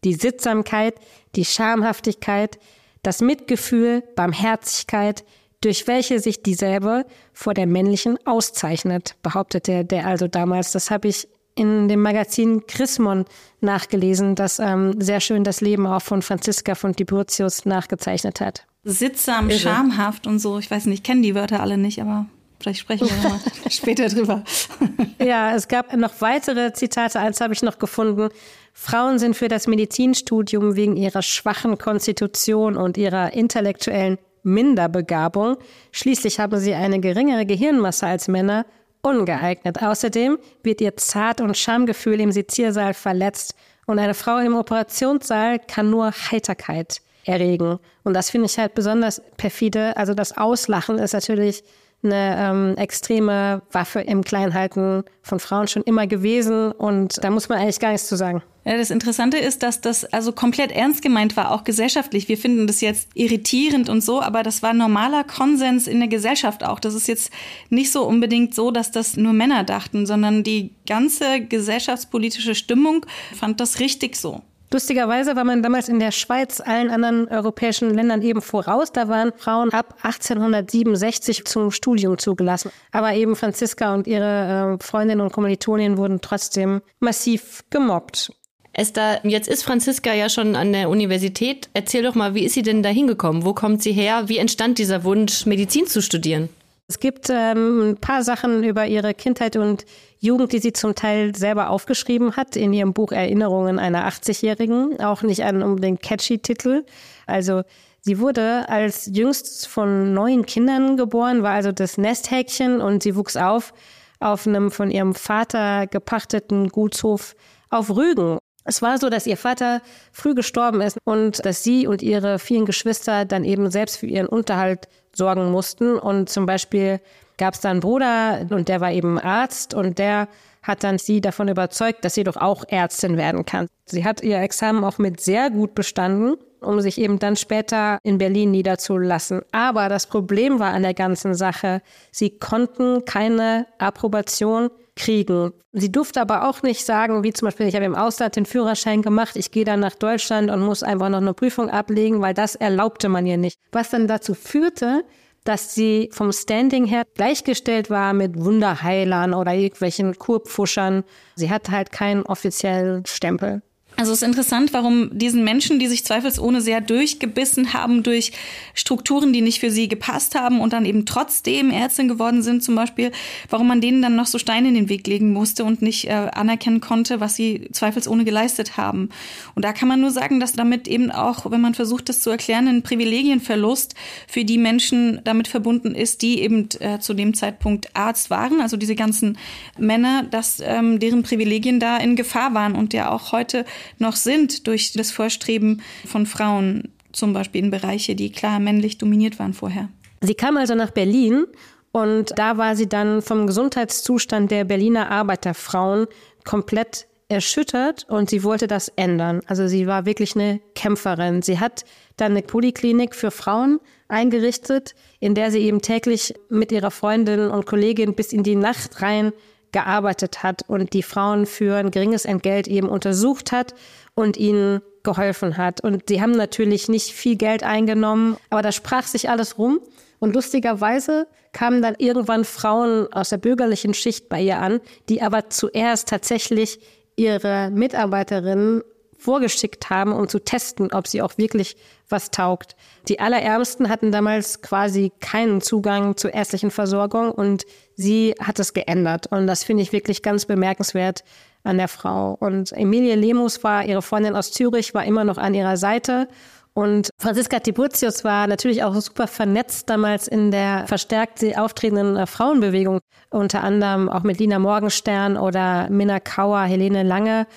die 0.05 0.15
Sittsamkeit, 0.15 0.95
die 1.35 1.45
Schamhaftigkeit, 1.45 2.59
das 3.03 3.21
Mitgefühl, 3.21 4.03
Barmherzigkeit, 4.15 5.25
durch 5.61 5.87
welche 5.87 6.21
sich 6.21 6.43
dieselbe 6.43 7.07
vor 7.33 7.55
der 7.55 7.67
männlichen 7.67 8.19
auszeichnet, 8.27 9.17
behauptete 9.23 9.85
der 9.85 10.07
also 10.07 10.29
damals. 10.29 10.73
Das 10.73 10.91
habe 10.91 11.09
ich 11.09 11.29
in 11.57 11.89
dem 11.89 12.03
Magazin 12.03 12.67
Chrismon 12.67 13.25
nachgelesen, 13.61 14.35
das 14.35 14.59
ähm, 14.59 15.01
sehr 15.01 15.21
schön 15.21 15.43
das 15.43 15.63
Leben 15.63 15.87
auch 15.87 16.03
von 16.03 16.21
Franziska 16.21 16.75
von 16.75 16.95
Tiburtius 16.95 17.65
nachgezeichnet 17.65 18.41
hat. 18.41 18.67
Sittsam, 18.89 19.51
Irre. 19.51 19.59
schamhaft 19.59 20.27
und 20.27 20.39
so. 20.39 20.59
Ich 20.59 20.71
weiß 20.71 20.87
nicht, 20.87 20.99
ich 20.99 21.03
kenne 21.03 21.23
die 21.23 21.35
Wörter 21.35 21.61
alle 21.61 21.77
nicht, 21.77 22.01
aber 22.01 22.27
Vielleicht 22.59 22.81
sprechen 22.81 23.07
wir 23.09 23.17
nochmal 23.17 23.41
später 23.71 24.09
drüber. 24.09 24.43
ja, 25.23 25.55
es 25.55 25.69
gab 25.69 25.95
noch 25.95 26.21
weitere 26.21 26.73
Zitate. 26.73 27.21
Eins 27.21 27.41
habe 27.43 27.53
ich 27.53 27.63
noch 27.63 27.79
gefunden. 27.79 28.31
Frauen 28.73 29.19
sind 29.19 29.37
für 29.37 29.49
das 29.49 29.67
Medizinstudium 29.67 30.75
wegen 30.75 30.97
ihrer 30.97 31.21
schwachen 31.21 31.77
Konstitution 31.77 32.77
und 32.77 32.97
ihrer 32.97 33.35
intellektuellen 33.35 34.19
Minderbegabung, 34.43 35.57
schließlich 35.91 36.39
haben 36.39 36.61
sie 36.61 36.73
eine 36.73 37.01
geringere 37.01 37.45
Gehirnmasse 37.47 38.07
als 38.07 38.29
Männer, 38.29 38.65
ungeeignet. 39.03 39.83
Außerdem 39.83 40.39
wird 40.63 40.81
ihr 40.81 40.97
Zart- 40.97 41.41
und 41.41 41.57
Schamgefühl 41.57 42.21
im 42.21 42.31
Seziersaal 42.31 42.95
verletzt 42.95 43.55
und 43.87 43.99
eine 43.99 44.15
Frau 44.15 44.39
im 44.39 44.55
Operationssaal 44.55 45.59
kann 45.59 45.91
nur 45.91 46.13
Heiterkeit 46.13 47.01
erregen. 47.27 47.79
Und 48.05 48.15
das 48.15 48.31
finde 48.31 48.47
ich 48.47 48.59
halt 48.59 48.75
besonders 48.75 49.21
perfide. 49.37 49.97
Also 49.97 50.15
das 50.15 50.37
Auslachen 50.37 50.99
ist 50.99 51.13
natürlich 51.13 51.63
eine 52.03 52.37
ähm, 52.39 52.77
extreme 52.77 53.63
Waffe 53.73 54.01
im 54.01 54.23
Kleinhalten 54.23 55.03
von 55.23 55.41
Frauen 55.41 55.67
schon 55.67 55.83
immer 55.83 56.07
gewesen 56.07 56.71
und 56.73 57.23
da 57.25 57.31
muss 57.31 57.49
man 57.49 57.59
eigentlich 57.59 57.81
gar 57.81 57.91
nichts 57.91 58.07
zu 58.07 58.17
sagen. 58.17 58.43
Ja, 58.65 58.77
das 58.77 58.91
Interessante 58.91 59.39
ist, 59.39 59.63
dass 59.63 59.81
das 59.81 60.05
also 60.05 60.33
komplett 60.33 60.73
ernst 60.73 61.01
gemeint 61.03 61.37
war, 61.37 61.53
auch 61.53 61.65
gesellschaftlich. 61.65 62.29
Wir 62.29 62.37
finden 62.37 62.67
das 62.67 62.81
jetzt 62.81 63.09
irritierend 63.15 63.89
und 63.89 64.03
so, 64.03 64.21
aber 64.21 64.43
das 64.43 64.63
war 64.63 64.75
normaler 64.75 65.25
Konsens 65.25 65.87
in 65.87 66.01
der 66.01 66.09
Gesellschaft 66.09 66.65
auch. 66.65 66.81
Das 66.81 66.95
ist 66.95 67.07
jetzt 67.07 67.33
nicht 67.71 67.93
so 67.93 68.05
unbedingt 68.05 68.55
so, 68.55 68.71
dass 68.71 68.91
das 68.91 69.17
nur 69.17 69.33
Männer 69.33 69.65
dachten, 69.65 70.05
sondern 70.05 70.43
die 70.43 70.75
ganze 70.87 71.41
gesellschaftspolitische 71.41 72.55
Stimmung 72.55 73.07
fand 73.35 73.61
das 73.61 73.79
richtig 73.81 74.17
so. 74.17 74.43
Lustigerweise 74.73 75.37
war 75.37 75.45
man 75.45 75.63
damals 75.63 75.89
in 75.89 76.01
der 76.01 76.11
Schweiz 76.11 76.61
allen 76.61 76.91
anderen 76.91 77.29
europäischen 77.29 77.95
Ländern 77.95 78.23
eben 78.23 78.43
voraus. 78.43 78.91
Da 78.93 79.09
waren 79.09 79.33
Frauen 79.37 79.73
ab 79.73 79.95
1867 80.03 81.45
zum 81.45 81.71
Studium 81.71 82.19
zugelassen. 82.19 82.71
Aber 82.91 83.15
eben 83.15 83.37
Franziska 83.37 83.95
und 83.95 84.07
ihre 84.07 84.79
äh, 84.79 84.85
Freundinnen 84.85 85.21
und 85.21 85.33
Kommilitonen 85.33 85.97
wurden 85.97 86.21
trotzdem 86.21 86.83
massiv 86.99 87.63
gemobbt. 87.71 88.33
Esther, 88.73 89.21
jetzt 89.23 89.49
ist 89.49 89.63
Franziska 89.63 90.13
ja 90.13 90.29
schon 90.29 90.55
an 90.55 90.73
der 90.73 90.91
Universität. 90.91 91.71
Erzähl 91.73 92.03
doch 92.03 92.15
mal, 92.15 92.35
wie 92.35 92.45
ist 92.45 92.55
sie 92.55 92.63
denn 92.63 92.83
da 92.83 92.91
hingekommen? 92.91 93.45
Wo 93.45 93.55
kommt 93.55 93.83
sie 93.83 93.93
her? 93.93 94.25
Wie 94.27 94.37
entstand 94.37 94.79
dieser 94.79 95.05
Wunsch, 95.05 95.47
Medizin 95.47 95.87
zu 95.87 96.03
studieren? 96.03 96.51
Es 96.89 97.01
gibt 97.01 97.31
ähm, 97.31 97.91
ein 97.91 97.97
paar 97.97 98.23
Sachen 98.23 98.63
über 98.65 98.87
ihre 98.87 99.15
Kindheit 99.15 99.57
und 99.57 99.87
Jugend, 100.19 100.53
die 100.53 100.59
sie 100.59 100.73
zum 100.73 100.95
Teil 100.95 101.35
selber 101.37 101.71
aufgeschrieben 101.71 102.37
hat 102.37 102.57
in 102.57 102.73
ihrem 102.73 102.93
Buch 102.93 103.13
Erinnerungen 103.13 103.79
einer 103.79 104.09
80-Jährigen. 104.09 105.01
Auch 105.01 105.23
nicht 105.23 105.43
einen 105.43 105.63
unbedingt 105.63 106.03
catchy 106.03 106.39
Titel. 106.39 106.85
Also 107.27 107.63
sie 108.01 108.19
wurde 108.19 108.69
als 108.69 109.07
jüngst 109.07 109.69
von 109.69 110.15
neun 110.15 110.47
Kindern 110.47 110.97
geboren, 110.97 111.43
war 111.43 111.53
also 111.53 111.73
das 111.73 111.99
Nesthäkchen 111.99 112.81
und 112.81 113.03
sie 113.03 113.17
wuchs 113.17 113.37
auf 113.37 113.73
auf 114.21 114.47
einem 114.47 114.71
von 114.71 114.91
ihrem 114.91 115.15
Vater 115.15 115.87
gepachteten 115.87 116.69
Gutshof 116.69 117.35
auf 117.71 117.91
Rügen. 117.91 118.39
Es 118.65 118.83
war 118.83 118.99
so, 118.99 119.09
dass 119.09 119.27
ihr 119.27 119.37
Vater 119.37 119.81
früh 120.11 120.35
gestorben 120.35 120.81
ist 120.81 120.99
und 121.05 121.45
dass 121.45 121.63
sie 121.63 121.87
und 121.87 122.03
ihre 122.03 122.39
vielen 122.39 122.67
Geschwister 122.67 123.25
dann 123.25 123.45
eben 123.45 123.71
selbst 123.71 123.99
für 123.99 124.07
ihren 124.07 124.27
Unterhalt 124.27 124.89
sorgen 125.15 125.53
mussten. 125.53 125.97
Und 125.99 126.29
zum 126.29 126.47
Beispiel 126.47 127.01
gab 127.39 127.55
es 127.55 127.61
da 127.61 127.71
einen 127.71 127.81
Bruder 127.81 128.47
und 128.51 128.69
der 128.69 128.81
war 128.81 128.93
eben 128.93 129.19
Arzt 129.19 129.75
und 129.75 129.99
der 129.99 130.29
hat 130.63 130.83
dann 130.83 130.99
sie 130.99 131.21
davon 131.21 131.49
überzeugt, 131.49 132.05
dass 132.05 132.15
sie 132.15 132.25
doch 132.25 132.37
auch 132.37 132.65
Ärztin 132.69 133.17
werden 133.17 133.45
kann. 133.45 133.69
Sie 133.85 134.05
hat 134.05 134.23
ihr 134.23 134.41
Examen 134.41 134.85
auch 134.85 134.99
mit 134.99 135.21
sehr 135.21 135.51
gut 135.51 135.75
bestanden, 135.75 136.37
um 136.61 136.81
sich 136.81 136.99
eben 136.99 137.19
dann 137.19 137.37
später 137.37 137.99
in 138.03 138.19
Berlin 138.19 138.51
niederzulassen. 138.51 139.43
Aber 139.53 139.89
das 139.89 140.07
Problem 140.07 140.59
war 140.59 140.73
an 140.73 140.83
der 140.83 140.95
ganzen 140.95 141.35
Sache, 141.35 141.83
sie 142.11 142.31
konnten 142.31 143.05
keine 143.05 143.67
Approbation 143.79 144.71
kriegen. 144.97 145.53
Sie 145.73 145.93
durfte 145.93 146.21
aber 146.23 146.49
auch 146.49 146.63
nicht 146.63 146.85
sagen, 146.85 147.23
wie 147.23 147.33
zum 147.33 147.47
Beispiel, 147.47 147.67
ich 147.67 147.75
habe 147.75 147.85
im 147.85 147.95
Ausland 147.95 148.35
den 148.35 148.47
Führerschein 148.47 149.03
gemacht, 149.03 149.37
ich 149.37 149.51
gehe 149.51 149.65
dann 149.65 149.81
nach 149.81 149.95
Deutschland 149.95 150.51
und 150.51 150.61
muss 150.61 150.83
einfach 150.83 151.11
noch 151.11 151.19
eine 151.19 151.35
Prüfung 151.35 151.71
ablegen, 151.71 152.23
weil 152.23 152.35
das 152.35 152.55
erlaubte 152.55 153.09
man 153.09 153.27
ihr 153.27 153.37
nicht. 153.37 153.59
Was 153.73 153.91
dann 153.91 154.09
dazu 154.09 154.33
führte, 154.35 155.05
dass 155.49 155.75
sie 155.75 156.11
vom 156.13 156.33
Standing 156.33 156.85
her 156.85 157.05
gleichgestellt 157.15 157.89
war 157.91 158.13
mit 158.13 158.39
Wunderheilern 158.39 159.35
oder 159.35 159.55
irgendwelchen 159.55 160.19
Kurpfuschern. 160.19 161.05
Sie 161.37 161.51
hat 161.51 161.71
halt 161.71 161.93
keinen 161.93 162.23
offiziellen 162.23 163.07
Stempel. 163.07 163.63
Also 163.99 164.13
es 164.13 164.21
ist 164.21 164.29
interessant, 164.29 164.75
warum 164.75 165.09
diesen 165.19 165.43
Menschen, 165.43 165.79
die 165.79 165.87
sich 165.87 166.05
zweifelsohne 166.05 166.61
sehr 166.61 166.83
durchgebissen 166.83 167.73
haben 167.73 168.03
durch 168.03 168.33
Strukturen, 168.75 169.33
die 169.33 169.41
nicht 169.41 169.59
für 169.59 169.71
sie 169.71 169.89
gepasst 169.89 170.35
haben 170.35 170.61
und 170.61 170.75
dann 170.75 170.85
eben 170.85 171.07
trotzdem 171.07 171.71
Ärztin 171.71 172.07
geworden 172.07 172.43
sind 172.43 172.63
zum 172.63 172.75
Beispiel, 172.75 173.11
warum 173.49 173.67
man 173.67 173.81
denen 173.81 174.03
dann 174.03 174.15
noch 174.15 174.27
so 174.27 174.39
Steine 174.39 174.69
in 174.69 174.75
den 174.75 174.91
Weg 174.91 175.07
legen 175.07 175.33
musste 175.33 175.65
und 175.65 175.81
nicht 175.81 176.09
äh, 176.09 176.11
anerkennen 176.11 176.83
konnte, 176.83 177.21
was 177.21 177.37
sie 177.37 177.69
zweifelsohne 177.73 178.27
geleistet 178.27 178.77
haben. 178.77 179.09
Und 179.55 179.65
da 179.65 179.73
kann 179.73 179.89
man 179.89 180.03
nur 180.03 180.11
sagen, 180.11 180.41
dass 180.41 180.53
damit 180.53 180.89
eben 180.89 181.11
auch, 181.11 181.51
wenn 181.51 181.63
man 181.63 181.73
versucht, 181.73 182.11
das 182.11 182.21
zu 182.21 182.29
erklären, 182.29 182.69
ein 182.69 182.83
Privilegienverlust 182.83 183.95
für 184.29 184.45
die 184.45 184.59
Menschen 184.59 185.23
damit 185.25 185.49
verbunden 185.49 185.95
ist, 185.95 186.21
die 186.21 186.43
eben 186.43 186.69
äh, 186.81 186.99
zu 186.99 187.15
dem 187.15 187.33
Zeitpunkt 187.33 187.97
Arzt 187.97 188.29
waren, 188.29 188.61
also 188.61 188.77
diese 188.77 188.95
ganzen 188.95 189.39
Männer, 189.79 190.23
dass 190.23 190.61
ähm, 190.63 191.01
deren 191.01 191.23
Privilegien 191.23 191.81
da 191.81 191.97
in 191.97 192.15
Gefahr 192.15 192.53
waren 192.53 192.75
und 192.75 192.93
ja 192.93 193.11
auch 193.11 193.33
heute 193.33 193.65
noch 193.99 194.17
sind 194.17 194.67
durch 194.67 194.93
das 194.93 195.11
Vorstreben 195.11 195.83
von 196.07 196.27
Frauen, 196.27 196.93
zum 197.13 197.33
Beispiel 197.33 197.65
in 197.65 197.71
Bereiche, 197.71 198.15
die 198.15 198.31
klar 198.31 198.61
männlich 198.61 198.99
dominiert 198.99 199.39
waren 199.39 199.55
vorher. 199.55 199.89
Sie 200.21 200.35
kam 200.35 200.57
also 200.57 200.75
nach 200.75 200.91
Berlin 200.91 201.47
und 201.93 202.39
da 202.39 202.59
war 202.59 202.77
sie 202.77 202.89
dann 202.89 203.23
vom 203.23 203.47
Gesundheitszustand 203.47 204.51
der 204.51 204.65
Berliner 204.65 205.11
Arbeiterfrauen 205.11 206.07
komplett 206.45 207.07
erschüttert 207.29 208.07
und 208.09 208.31
sie 208.31 208.45
wollte 208.45 208.67
das 208.67 208.89
ändern. 208.97 209.41
Also 209.47 209.67
sie 209.67 209.87
war 209.87 210.07
wirklich 210.07 210.37
eine 210.37 210.61
Kämpferin. 210.75 211.43
Sie 211.43 211.59
hat 211.59 211.85
dann 212.17 212.33
eine 212.33 212.43
Poliklinik 212.43 213.15
für 213.15 213.31
Frauen 213.31 213.81
eingerichtet, 214.09 214.95
in 215.19 215.35
der 215.35 215.51
sie 215.51 215.61
eben 215.61 215.83
täglich 215.83 216.35
mit 216.49 216.71
ihrer 216.71 216.91
Freundin 216.91 217.49
und 217.51 217.67
Kollegin 217.67 218.15
bis 218.15 218.33
in 218.33 218.43
die 218.43 218.55
Nacht 218.55 219.03
rein 219.03 219.33
gearbeitet 219.77 220.43
hat 220.43 220.63
und 220.69 220.95
die 220.95 221.03
Frauen 221.03 221.45
für 221.45 221.77
ein 221.77 221.91
geringes 221.91 222.25
Entgelt 222.25 222.67
eben 222.67 222.89
untersucht 222.89 223.53
hat 223.53 223.75
und 224.15 224.39
ihnen 224.39 224.81
geholfen 225.03 225.59
hat. 225.59 225.83
Und 225.83 226.05
sie 226.09 226.23
haben 226.23 226.31
natürlich 226.33 226.89
nicht 226.89 227.11
viel 227.13 227.37
Geld 227.37 227.63
eingenommen, 227.63 228.39
aber 228.49 228.63
da 228.63 228.73
sprach 228.73 229.03
sich 229.03 229.29
alles 229.29 229.59
rum. 229.59 229.81
Und 230.19 230.35
lustigerweise 230.35 231.27
kamen 231.53 231.83
dann 231.83 231.95
irgendwann 231.99 232.47
Frauen 232.47 233.13
aus 233.13 233.29
der 233.29 233.37
bürgerlichen 233.37 233.93
Schicht 233.93 234.31
bei 234.31 234.41
ihr 234.41 234.61
an, 234.61 234.81
die 235.11 235.21
aber 235.21 235.51
zuerst 235.51 236.09
tatsächlich 236.09 236.81
ihre 237.17 237.71
Mitarbeiterinnen 237.71 238.83
vorgeschickt 239.27 239.91
haben, 239.91 240.13
um 240.13 240.29
zu 240.29 240.39
testen, 240.39 240.93
ob 240.93 241.09
sie 241.09 241.21
auch 241.21 241.37
wirklich 241.37 241.77
was 242.09 242.31
taugt. 242.31 242.77
Die 243.09 243.19
Allerärmsten 243.19 243.89
hatten 243.89 244.13
damals 244.13 244.63
quasi 244.63 245.11
keinen 245.19 245.61
Zugang 245.61 246.17
zur 246.17 246.33
ärztlichen 246.33 246.71
Versorgung 246.71 247.33
und 247.33 247.65
sie 247.97 248.37
hat 248.41 248.61
es 248.61 248.73
geändert. 248.73 249.27
Und 249.33 249.49
das 249.49 249.65
finde 249.65 249.83
ich 249.83 249.93
wirklich 249.93 250.23
ganz 250.23 250.47
bemerkenswert 250.47 251.25
an 251.65 251.77
der 251.77 251.89
Frau. 251.89 252.37
Und 252.39 252.71
Emilie 252.71 253.17
Lemus 253.17 253.65
war, 253.65 253.85
ihre 253.85 254.01
Freundin 254.01 254.37
aus 254.37 254.53
Zürich, 254.53 254.95
war 254.95 255.05
immer 255.05 255.25
noch 255.25 255.39
an 255.39 255.55
ihrer 255.55 255.77
Seite. 255.77 256.29
Und 256.73 257.11
Franziska 257.19 257.59
Tiburtius 257.59 258.23
war 258.23 258.47
natürlich 258.47 258.85
auch 258.85 258.95
super 258.95 259.27
vernetzt 259.27 259.91
damals 259.91 260.29
in 260.29 260.53
der 260.53 260.87
verstärkt 260.87 261.43
auftretenden 261.57 262.17
äh, 262.17 262.27
Frauenbewegung, 262.27 263.01
unter 263.31 263.65
anderem 263.65 264.09
auch 264.09 264.23
mit 264.23 264.39
Lina 264.39 264.61
Morgenstern 264.61 265.37
oder 265.37 265.91
Minna 265.91 266.21
Kauer, 266.21 266.61
Helene 266.61 267.03
Lange. 267.03 267.49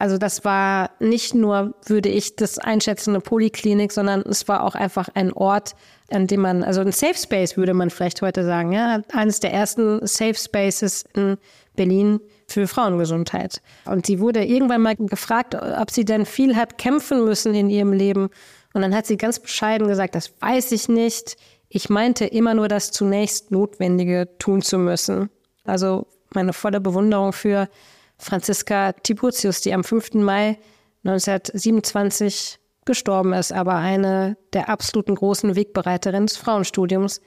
Also 0.00 0.16
das 0.16 0.46
war 0.46 0.92
nicht 0.98 1.34
nur, 1.34 1.74
würde 1.84 2.08
ich 2.08 2.34
das 2.34 2.56
einschätzen, 2.58 3.10
eine 3.10 3.20
Poliklinik, 3.20 3.92
sondern 3.92 4.22
es 4.22 4.48
war 4.48 4.64
auch 4.64 4.74
einfach 4.74 5.10
ein 5.12 5.30
Ort, 5.30 5.74
an 6.10 6.26
dem 6.26 6.40
man, 6.40 6.64
also 6.64 6.80
ein 6.80 6.90
Safe 6.90 7.14
Space 7.14 7.58
würde 7.58 7.74
man 7.74 7.90
vielleicht 7.90 8.22
heute 8.22 8.42
sagen, 8.42 8.72
ja, 8.72 9.02
eines 9.12 9.40
der 9.40 9.52
ersten 9.52 10.06
Safe 10.06 10.34
Spaces 10.34 11.04
in 11.14 11.36
Berlin 11.76 12.18
für 12.48 12.66
Frauengesundheit. 12.66 13.60
Und 13.84 14.06
sie 14.06 14.20
wurde 14.20 14.42
irgendwann 14.42 14.80
mal 14.80 14.96
gefragt, 14.96 15.54
ob 15.54 15.90
sie 15.90 16.06
denn 16.06 16.24
viel 16.24 16.56
hat 16.56 16.78
kämpfen 16.78 17.22
müssen 17.26 17.54
in 17.54 17.68
ihrem 17.68 17.92
Leben. 17.92 18.30
Und 18.72 18.80
dann 18.80 18.94
hat 18.94 19.04
sie 19.04 19.18
ganz 19.18 19.38
bescheiden 19.38 19.86
gesagt, 19.86 20.14
das 20.14 20.32
weiß 20.40 20.72
ich 20.72 20.88
nicht. 20.88 21.36
Ich 21.68 21.90
meinte 21.90 22.24
immer 22.24 22.54
nur 22.54 22.68
das 22.68 22.90
zunächst 22.90 23.50
Notwendige 23.50 24.30
tun 24.38 24.62
zu 24.62 24.78
müssen. 24.78 25.28
Also 25.64 26.06
meine 26.32 26.54
volle 26.54 26.80
Bewunderung 26.80 27.34
für 27.34 27.68
Franziska 28.20 28.92
Tiburtius, 28.92 29.60
die 29.60 29.74
am 29.74 29.84
5. 29.84 30.14
Mai 30.14 30.58
1927 31.04 32.58
gestorben 32.84 33.32
ist, 33.32 33.52
aber 33.52 33.76
eine 33.76 34.36
der 34.52 34.68
absoluten 34.68 35.14
großen 35.14 35.54
Wegbereiterinnen 35.56 36.26
des 36.26 36.36
Frauenstudiums 36.36 37.20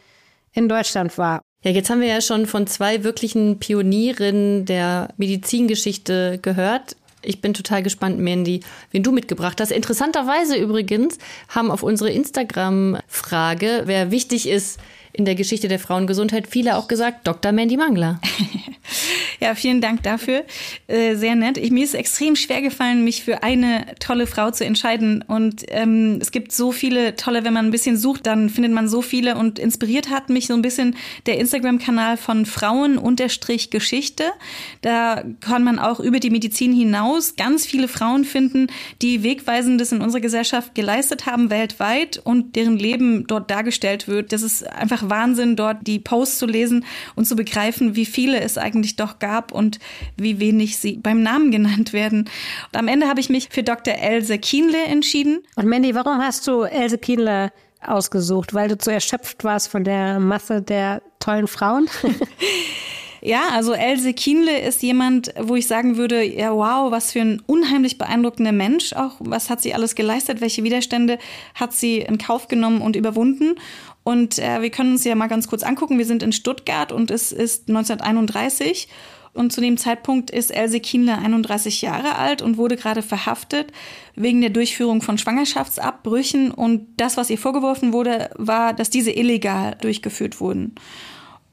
in 0.51 0.69
Deutschland 0.69 1.17
war. 1.17 1.41
Ja, 1.63 1.71
jetzt 1.71 1.89
haben 1.89 2.01
wir 2.01 2.08
ja 2.08 2.21
schon 2.21 2.45
von 2.45 2.67
zwei 2.67 3.03
wirklichen 3.03 3.60
Pionierinnen 3.60 4.65
der 4.65 5.10
Medizingeschichte 5.17 6.39
gehört. 6.41 6.97
Ich 7.21 7.39
bin 7.39 7.53
total 7.53 7.82
gespannt, 7.82 8.19
Mandy, 8.19 8.60
wen 8.91 9.01
du 9.01 9.13
mitgebracht 9.13 9.62
hast. 9.62 9.71
Interessanterweise 9.71 10.58
übrigens 10.58 11.17
haben 11.47 11.71
auf 11.71 11.82
unsere 11.82 12.12
Instagram-Frage, 12.12 13.84
wer 13.86 14.12
wichtig 14.12 14.49
ist 14.49 14.79
in 15.13 15.26
der 15.26 15.36
Geschichte 15.36 15.67
der 15.67 15.80
Frauengesundheit, 15.80 16.47
viele 16.47 16.76
auch 16.78 16.88
gesagt, 16.88 17.28
Dr. 17.28 17.52
Mandy 17.52 17.78
Mangler. 17.78 18.19
Ja, 19.43 19.56
vielen 19.56 19.82
Dank 19.82 20.04
dafür. 20.04 20.45
Äh, 20.88 21.15
sehr 21.15 21.36
nett. 21.36 21.58
Ich, 21.58 21.69
mir 21.69 21.84
ist 21.84 21.95
extrem 21.95 22.38
schwer 22.38 22.62
gefallen, 22.62 23.04
mich 23.04 23.23
für 23.23 23.43
eine 23.43 23.86
tolle 23.99 24.26
Frau 24.26 24.52
zu 24.52 24.63
entscheiden. 24.63 25.21
Und 25.21 25.65
ähm, 25.67 26.19
es 26.21 26.32
gibt 26.32 26.54
so 26.54 26.71
viele 26.71 27.17
tolle, 27.17 27.43
wenn 27.43 27.54
man 27.54 27.65
ein 27.65 27.71
bisschen 27.71 27.97
sucht, 27.97 28.26
dann 28.26 28.49
findet 28.49 28.71
man 28.71 28.88
so 28.88 29.02
viele. 29.02 29.36
Und 29.36 29.60
inspiriert 29.60 30.10
hat 30.10 30.30
mich 30.30 30.47
so 30.47 30.54
ein 30.54 30.62
bisschen 30.62 30.95
der 31.26 31.39
Instagram-Kanal 31.39 32.15
von 32.15 32.45
Frauen 32.45 32.97
unterstrich 32.97 33.69
Geschichte. 33.69 34.23
Da 34.82 35.26
kann 35.41 35.65
man 35.65 35.78
auch 35.78 35.99
über 35.99 36.21
die 36.21 36.30
Medizin 36.30 36.73
hinaus 36.73 37.36
ganz 37.36 37.65
viele 37.65 37.89
Frauen 37.89 38.23
finden, 38.23 38.67
die 39.02 39.23
Wegweisendes 39.23 39.91
in 39.91 39.99
unserer 39.99 40.21
Gesellschaft 40.21 40.73
geleistet 40.73 41.26
haben 41.26 41.49
weltweit 41.49 42.17
und 42.23 42.56
deren 42.56 42.78
Leben 42.78 43.28
dort 43.28 43.52
dargestellt 43.52 44.08
wird. 44.08 44.32
Das 44.32 44.41
ist 44.41 44.65
einfach 44.65 45.02
Wahnsinn, 45.09 45.55
dort 45.55 45.85
die 45.85 45.99
Posts 45.99 46.39
zu 46.39 46.45
lesen 46.45 46.85
und 47.15 47.25
zu 47.25 47.35
begreifen, 47.35 47.95
wie 47.95 48.05
viele 48.05 48.39
es 48.39 48.57
eigentlich 48.57 48.95
doch 48.95 49.19
gab 49.19 49.33
gab 49.33 49.51
und 49.51 49.79
wie 50.15 50.39
wenig 50.39 50.77
sie 50.77 50.97
beim 50.97 51.23
Namen 51.23 51.51
genannt 51.51 51.93
werden. 51.93 52.29
Und 52.71 52.79
am 52.79 52.87
Ende 52.87 53.07
habe 53.07 53.19
ich 53.19 53.29
mich 53.29 53.49
für 53.49 53.63
Dr. 53.63 53.95
Else 53.95 54.37
Kienle 54.37 54.83
entschieden. 54.85 55.39
Und 55.55 55.67
Mandy, 55.67 55.95
warum 55.95 56.19
hast 56.19 56.47
du 56.47 56.63
Else 56.63 56.97
Kienle 56.97 57.51
ausgesucht? 57.85 58.53
Weil 58.53 58.69
du 58.69 58.77
zu 58.77 58.91
erschöpft 58.91 59.43
warst 59.43 59.69
von 59.69 59.83
der 59.83 60.19
Masse 60.19 60.61
der 60.61 61.01
tollen 61.19 61.47
Frauen? 61.47 61.89
Ja, 63.25 63.49
also 63.53 63.71
Else 63.71 64.13
Kienle 64.13 64.59
ist 64.59 64.83
jemand, 64.83 65.33
wo 65.39 65.55
ich 65.55 65.65
sagen 65.65 65.95
würde, 65.95 66.21
ja 66.23 66.51
wow, 66.53 66.91
was 66.91 67.13
für 67.13 67.21
ein 67.21 67.41
unheimlich 67.45 67.97
beeindruckender 67.97 68.51
Mensch 68.51 68.91
auch. 68.91 69.13
Was 69.19 69.49
hat 69.49 69.62
sie 69.62 69.73
alles 69.73 69.95
geleistet? 69.95 70.41
Welche 70.41 70.65
Widerstände 70.65 71.17
hat 71.55 71.71
sie 71.71 71.99
in 71.99 72.17
Kauf 72.17 72.49
genommen 72.49 72.81
und 72.81 72.97
überwunden? 72.97 73.55
Und 74.03 74.39
äh, 74.39 74.62
wir 74.62 74.71
können 74.71 74.91
uns 74.91 75.05
ja 75.05 75.15
mal 75.15 75.27
ganz 75.27 75.47
kurz 75.47 75.63
angucken. 75.63 75.97
Wir 75.97 76.05
sind 76.05 76.21
in 76.21 76.33
Stuttgart 76.33 76.91
und 76.91 77.12
es 77.12 77.31
ist 77.31 77.69
1931 77.69 78.89
und 79.33 79.53
zu 79.53 79.62
dem 79.62 79.77
Zeitpunkt 79.77 80.29
ist 80.29 80.51
Else 80.51 80.81
Kienle 80.81 81.17
31 81.17 81.81
Jahre 81.81 82.17
alt 82.17 82.41
und 82.41 82.57
wurde 82.57 82.75
gerade 82.75 83.01
verhaftet 83.01 83.71
wegen 84.15 84.41
der 84.41 84.49
Durchführung 84.49 85.01
von 85.01 85.17
Schwangerschaftsabbrüchen. 85.17 86.51
Und 86.51 86.88
das, 86.97 87.15
was 87.15 87.29
ihr 87.29 87.38
vorgeworfen 87.38 87.93
wurde, 87.93 88.31
war, 88.36 88.73
dass 88.73 88.89
diese 88.89 89.12
illegal 89.12 89.77
durchgeführt 89.79 90.41
wurden. 90.41 90.75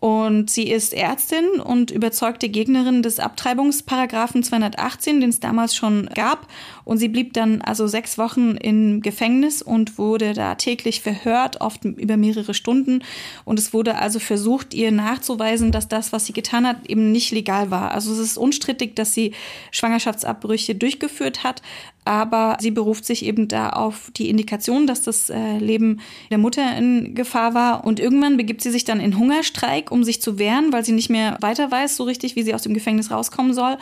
Und 0.00 0.48
sie 0.48 0.70
ist 0.70 0.94
Ärztin 0.94 1.60
und 1.62 1.90
überzeugte 1.90 2.48
Gegnerin 2.48 3.02
des 3.02 3.20
Abtreibungsparagraphen 3.20 4.42
218, 4.42 5.20
den 5.20 5.28
es 5.28 5.40
damals 5.40 5.76
schon 5.76 6.06
gab. 6.14 6.46
Und 6.90 6.98
sie 6.98 7.06
blieb 7.06 7.34
dann 7.34 7.62
also 7.62 7.86
sechs 7.86 8.18
Wochen 8.18 8.56
im 8.56 9.00
Gefängnis 9.00 9.62
und 9.62 9.96
wurde 9.96 10.32
da 10.32 10.56
täglich 10.56 11.02
verhört, 11.02 11.60
oft 11.60 11.84
über 11.84 12.16
mehrere 12.16 12.52
Stunden. 12.52 13.04
Und 13.44 13.60
es 13.60 13.72
wurde 13.72 13.94
also 13.94 14.18
versucht, 14.18 14.74
ihr 14.74 14.90
nachzuweisen, 14.90 15.70
dass 15.70 15.86
das, 15.86 16.12
was 16.12 16.26
sie 16.26 16.32
getan 16.32 16.66
hat, 16.66 16.88
eben 16.88 17.12
nicht 17.12 17.30
legal 17.30 17.70
war. 17.70 17.92
Also 17.92 18.12
es 18.12 18.18
ist 18.18 18.36
unstrittig, 18.36 18.96
dass 18.96 19.14
sie 19.14 19.34
Schwangerschaftsabbrüche 19.70 20.74
durchgeführt 20.74 21.44
hat. 21.44 21.62
aber 22.04 22.56
sie 22.58 22.70
beruft 22.70 23.04
sich 23.04 23.24
eben 23.24 23.46
da 23.46 23.68
auf 23.70 24.10
die 24.16 24.30
Indikation, 24.30 24.86
dass 24.86 25.02
das 25.02 25.30
äh, 25.30 25.58
Leben 25.58 26.00
der 26.30 26.38
Mutter 26.38 26.76
in 26.76 27.14
Gefahr 27.14 27.54
war. 27.54 27.84
Und 27.84 28.00
irgendwann 28.00 28.36
begibt 28.36 28.62
sie 28.62 28.70
sich 28.70 28.84
dann 28.84 28.98
in 28.98 29.16
Hungerstreik, 29.16 29.92
um 29.92 30.02
sich 30.02 30.20
zu 30.20 30.38
wehren, 30.38 30.72
weil 30.72 30.84
sie 30.84 30.92
nicht 30.92 31.10
mehr 31.10 31.36
weiter 31.40 31.70
weiß, 31.70 31.96
so 31.96 32.04
richtig, 32.04 32.34
wie 32.34 32.42
sie 32.42 32.54
aus 32.54 32.62
dem 32.62 32.74
Gefängnis 32.74 33.12
rauskommen 33.12 33.52
soll. 33.52 33.76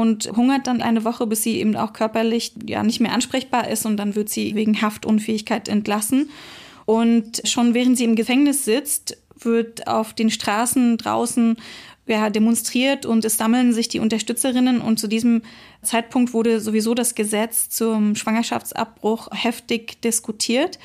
Und 0.00 0.32
hungert 0.34 0.66
dann 0.66 0.80
eine 0.80 1.04
Woche, 1.04 1.26
bis 1.26 1.42
sie 1.42 1.58
eben 1.58 1.76
auch 1.76 1.92
körperlich 1.92 2.54
ja 2.66 2.82
nicht 2.82 3.00
mehr 3.00 3.12
ansprechbar 3.12 3.68
ist. 3.68 3.84
Und 3.84 3.98
dann 3.98 4.14
wird 4.14 4.30
sie 4.30 4.54
wegen 4.54 4.80
Haftunfähigkeit 4.80 5.68
entlassen. 5.68 6.30
Und 6.86 7.42
schon 7.44 7.74
während 7.74 7.98
sie 7.98 8.04
im 8.04 8.16
Gefängnis 8.16 8.64
sitzt, 8.64 9.18
wird 9.38 9.86
auf 9.86 10.14
den 10.14 10.30
Straßen 10.30 10.96
draußen 10.96 11.56
ja, 12.06 12.30
demonstriert 12.30 13.06
und 13.06 13.24
es 13.24 13.36
sammeln 13.36 13.72
sich 13.72 13.88
die 13.88 14.00
Unterstützerinnen 14.00 14.80
und 14.80 14.98
zu 14.98 15.06
diesem 15.06 15.42
Zeitpunkt 15.82 16.32
wurde 16.32 16.60
sowieso 16.60 16.94
das 16.94 17.14
Gesetz 17.14 17.68
zum 17.68 18.16
Schwangerschaftsabbruch 18.16 19.28
heftig 19.32 20.00
diskutiert. 20.00 20.78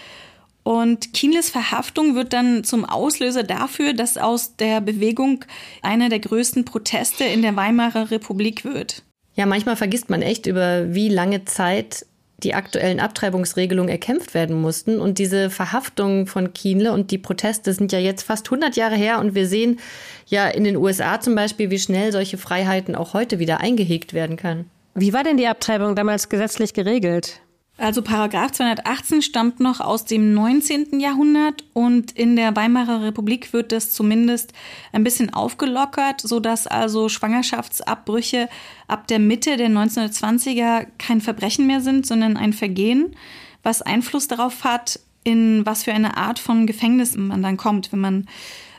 Und 0.65 1.13
Kienles 1.13 1.51
Verhaftung 1.51 2.15
wird 2.15 2.33
dann 2.33 2.63
zum 2.63 2.85
Auslöser 2.85 3.43
dafür, 3.43 3.93
dass 3.93 4.17
aus 4.17 4.55
der 4.55 4.81
Bewegung 4.81 5.45
einer 5.83 6.09
der 6.09 6.17
größten 6.17 6.65
Proteste 6.65 7.23
in 7.23 7.43
der 7.43 7.55
Weimarer 7.55 8.09
Republik 8.09 8.65
wird. 8.65 9.03
Ja, 9.35 9.45
manchmal 9.45 9.75
vergisst 9.75 10.09
man 10.09 10.23
echt, 10.23 10.47
über 10.47 10.91
wie 10.91 11.07
lange 11.07 11.45
Zeit 11.45 12.07
die 12.41 12.55
aktuellen 12.55 12.99
Abtreibungsregelungen 12.99 13.91
erkämpft 13.91 14.33
werden 14.33 14.59
mussten. 14.59 14.99
Und 14.99 15.19
diese 15.19 15.51
Verhaftung 15.51 16.25
von 16.25 16.51
Kienle 16.51 16.93
und 16.93 17.11
die 17.11 17.19
Proteste 17.19 17.71
sind 17.71 17.91
ja 17.91 17.99
jetzt 17.99 18.23
fast 18.23 18.47
100 18.47 18.75
Jahre 18.75 18.95
her. 18.95 19.19
Und 19.19 19.35
wir 19.35 19.47
sehen 19.47 19.79
ja 20.25 20.47
in 20.47 20.63
den 20.63 20.77
USA 20.77 21.21
zum 21.21 21.35
Beispiel, 21.35 21.69
wie 21.69 21.77
schnell 21.77 22.11
solche 22.11 22.39
Freiheiten 22.39 22.95
auch 22.95 23.13
heute 23.13 23.37
wieder 23.37 23.61
eingehegt 23.61 24.15
werden 24.15 24.35
können. 24.35 24.71
Wie 24.95 25.13
war 25.13 25.23
denn 25.23 25.37
die 25.37 25.45
Abtreibung 25.45 25.95
damals 25.95 26.27
gesetzlich 26.27 26.73
geregelt? 26.73 27.39
Also 27.77 28.01
Paragraph 28.01 28.53
218 28.53 29.21
stammt 29.21 29.59
noch 29.59 29.81
aus 29.81 30.05
dem 30.05 30.33
19. 30.33 31.01
Jahrhundert 31.01 31.65
und 31.73 32.13
in 32.13 32.37
der 32.37 32.55
Weimarer 32.55 33.03
Republik 33.03 33.51
wird 33.51 33.73
das 33.73 33.91
zumindest 33.91 34.53
ein 34.93 35.03
bisschen 35.03 35.33
aufgelockert, 35.33 36.21
so 36.21 36.39
dass 36.39 36.67
also 36.67 37.09
Schwangerschaftsabbrüche 37.09 38.47
ab 38.87 39.07
der 39.07 39.19
Mitte 39.19 39.57
der 39.57 39.67
1920er 39.67 40.87
kein 40.97 41.19
Verbrechen 41.19 41.67
mehr 41.67 41.81
sind, 41.81 42.07
sondern 42.07 42.37
ein 42.37 42.53
Vergehen, 42.53 43.13
was 43.61 43.81
Einfluss 43.81 44.29
darauf 44.29 44.63
hat, 44.63 45.01
in 45.25 45.65
was 45.65 45.83
für 45.83 45.91
eine 45.91 46.15
Art 46.15 46.39
von 46.39 46.67
Gefängnis 46.67 47.17
man 47.17 47.43
dann 47.43 47.57
kommt, 47.57 47.91
wenn 47.91 47.99
man 47.99 48.27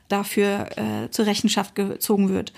dafür 0.09 0.71
äh, 0.77 1.11
zur 1.11 1.27
Rechenschaft 1.27 1.75
gezogen 1.75 2.31
wird. 2.31 2.55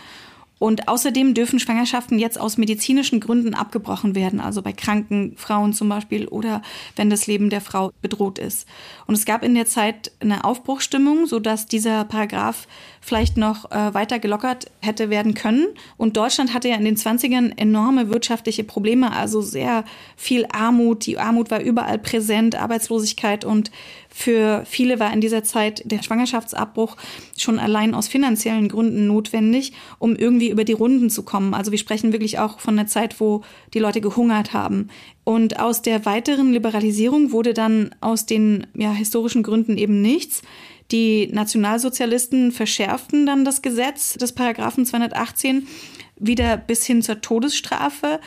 Und 0.58 0.88
außerdem 0.88 1.34
dürfen 1.34 1.58
Schwangerschaften 1.58 2.18
jetzt 2.18 2.38
aus 2.38 2.58
medizinischen 2.58 3.20
Gründen 3.20 3.54
abgebrochen 3.54 4.14
werden, 4.14 4.40
also 4.40 4.62
bei 4.62 4.72
kranken 4.72 5.34
Frauen 5.36 5.72
zum 5.72 5.88
Beispiel 5.88 6.26
oder 6.26 6.62
wenn 6.96 7.10
das 7.10 7.26
Leben 7.26 7.50
der 7.50 7.60
Frau 7.60 7.92
bedroht 8.02 8.38
ist. 8.38 8.66
Und 9.06 9.14
es 9.14 9.24
gab 9.24 9.42
in 9.44 9.54
der 9.54 9.66
Zeit 9.66 10.12
eine 10.20 10.44
Aufbruchstimmung, 10.44 11.26
sodass 11.26 11.66
dieser 11.66 12.04
Paragraph 12.04 12.66
vielleicht 13.00 13.36
noch 13.36 13.70
äh, 13.70 13.94
weiter 13.94 14.18
gelockert 14.18 14.70
hätte 14.80 15.10
werden 15.10 15.34
können. 15.34 15.68
Und 15.96 16.16
Deutschland 16.16 16.52
hatte 16.54 16.68
ja 16.68 16.76
in 16.76 16.84
den 16.84 16.96
20ern 16.96 17.56
enorme 17.56 18.10
wirtschaftliche 18.10 18.64
Probleme, 18.64 19.12
also 19.12 19.40
sehr 19.40 19.84
viel 20.16 20.46
Armut. 20.50 21.06
Die 21.06 21.18
Armut 21.18 21.50
war 21.50 21.60
überall 21.60 21.98
präsent, 21.98 22.56
Arbeitslosigkeit 22.56 23.44
und 23.44 23.70
für 24.18 24.64
viele 24.66 24.98
war 24.98 25.12
in 25.12 25.20
dieser 25.20 25.44
Zeit 25.44 25.80
der 25.84 26.02
Schwangerschaftsabbruch 26.02 26.96
schon 27.36 27.60
allein 27.60 27.94
aus 27.94 28.08
finanziellen 28.08 28.66
Gründen 28.66 29.06
notwendig, 29.06 29.74
um 30.00 30.16
irgendwie 30.16 30.50
über 30.50 30.64
die 30.64 30.72
Runden 30.72 31.08
zu 31.08 31.22
kommen. 31.22 31.54
Also 31.54 31.70
wir 31.70 31.78
sprechen 31.78 32.12
wirklich 32.12 32.40
auch 32.40 32.58
von 32.58 32.76
einer 32.76 32.88
Zeit, 32.88 33.20
wo 33.20 33.42
die 33.74 33.78
Leute 33.78 34.00
gehungert 34.00 34.52
haben. 34.52 34.88
Und 35.22 35.60
aus 35.60 35.82
der 35.82 36.04
weiteren 36.04 36.52
Liberalisierung 36.52 37.30
wurde 37.30 37.54
dann 37.54 37.94
aus 38.00 38.26
den 38.26 38.66
ja, 38.74 38.90
historischen 38.90 39.44
Gründen 39.44 39.78
eben 39.78 40.02
nichts. 40.02 40.42
Die 40.90 41.28
Nationalsozialisten 41.28 42.50
verschärften 42.50 43.24
dann 43.24 43.44
das 43.44 43.62
Gesetz 43.62 44.14
des 44.14 44.32
Paragraphen 44.32 44.84
218 44.84 45.68
wieder 46.16 46.56
bis 46.56 46.84
hin 46.84 47.02
zur 47.02 47.20
Todesstrafe 47.20 48.18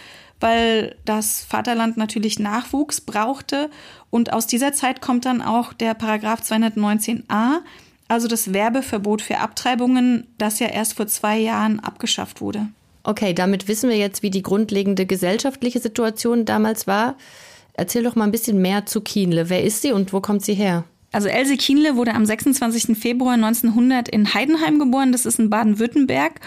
weil 0.42 0.96
das 1.06 1.44
Vaterland 1.44 1.98
natürlich 1.98 2.40
Nachwuchs 2.40 3.02
brauchte. 3.02 3.70
Und 4.10 4.34
aus 4.34 4.48
dieser 4.48 4.74
Zeit 4.74 5.02
kommt 5.02 5.26
dann 5.26 5.42
auch 5.42 5.74
der 5.74 5.94
Paragraph 5.94 6.42
219a, 6.42 7.60
also 8.08 8.28
das 8.28 8.54
Werbeverbot 8.54 9.22
für 9.22 9.38
Abtreibungen, 9.38 10.28
das 10.38 10.60
ja 10.60 10.68
erst 10.68 10.96
vor 10.96 11.08
zwei 11.08 11.38
Jahren 11.40 11.80
abgeschafft 11.80 12.42
wurde. 12.42 12.68
Okay, 13.04 13.34
damit 13.34 13.68
wissen 13.68 13.90
wir 13.90 13.98
jetzt, 13.98 14.22
wie 14.22 14.30
die 14.30 14.44
grundlegende 14.44 15.06
gesellschaftliche 15.06 15.80
Situation 15.80 16.46
damals 16.46 16.88
war. 16.88 17.16
Erzähl 17.74 18.04
doch 18.04 18.16
mal 18.16 18.26
ein 18.26 18.32
bisschen 18.32 18.62
mehr 18.62 18.86
zu 18.86 19.02
Kienle. 19.02 19.50
Wer 19.50 19.64
ist 19.64 19.82
sie 19.82 19.92
und 19.92 20.14
wo 20.14 20.20
kommt 20.20 20.44
sie 20.44 20.54
her? 20.54 20.84
Also 21.12 21.28
Else 21.28 21.58
Kienle 21.58 21.96
wurde 21.96 22.14
am 22.14 22.26
26. 22.26 22.98
Februar 22.98 23.34
1900 23.34 24.08
in 24.08 24.34
Heidenheim 24.34 24.80
geboren, 24.80 25.12
das 25.12 25.26
ist 25.26 25.40
in 25.40 25.50
Baden-Württemberg. 25.50 26.40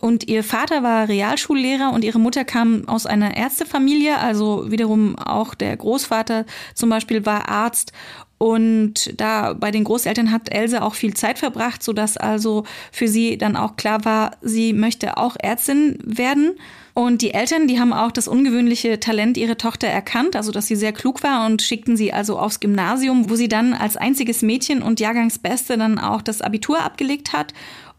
Und 0.00 0.28
ihr 0.28 0.44
Vater 0.44 0.82
war 0.82 1.08
Realschullehrer 1.08 1.92
und 1.92 2.04
ihre 2.04 2.20
Mutter 2.20 2.44
kam 2.44 2.86
aus 2.86 3.04
einer 3.04 3.36
Ärztefamilie, 3.36 4.16
also 4.16 4.70
wiederum 4.70 5.18
auch 5.18 5.54
der 5.54 5.76
Großvater 5.76 6.46
zum 6.74 6.88
Beispiel 6.88 7.26
war 7.26 7.48
Arzt. 7.48 7.92
Und 8.38 9.20
da 9.20 9.54
bei 9.54 9.72
den 9.72 9.82
Großeltern 9.82 10.30
hat 10.30 10.48
Else 10.50 10.80
auch 10.82 10.94
viel 10.94 11.14
Zeit 11.14 11.40
verbracht, 11.40 11.82
sodass 11.82 12.16
also 12.16 12.62
für 12.92 13.08
sie 13.08 13.36
dann 13.36 13.56
auch 13.56 13.74
klar 13.74 14.04
war, 14.04 14.36
sie 14.40 14.72
möchte 14.72 15.16
auch 15.16 15.34
Ärztin 15.40 15.98
werden. 16.04 16.52
Und 16.94 17.22
die 17.22 17.32
Eltern, 17.32 17.66
die 17.66 17.80
haben 17.80 17.92
auch 17.92 18.12
das 18.12 18.28
ungewöhnliche 18.28 19.00
Talent 19.00 19.36
ihrer 19.36 19.56
Tochter 19.56 19.88
erkannt, 19.88 20.36
also 20.36 20.52
dass 20.52 20.68
sie 20.68 20.76
sehr 20.76 20.92
klug 20.92 21.24
war 21.24 21.46
und 21.46 21.62
schickten 21.62 21.96
sie 21.96 22.12
also 22.12 22.38
aufs 22.38 22.60
Gymnasium, 22.60 23.28
wo 23.28 23.34
sie 23.34 23.48
dann 23.48 23.74
als 23.74 23.96
einziges 23.96 24.42
Mädchen 24.42 24.82
und 24.82 25.00
Jahrgangsbeste 25.00 25.76
dann 25.76 25.98
auch 25.98 26.22
das 26.22 26.40
Abitur 26.40 26.80
abgelegt 26.80 27.32
hat 27.32 27.52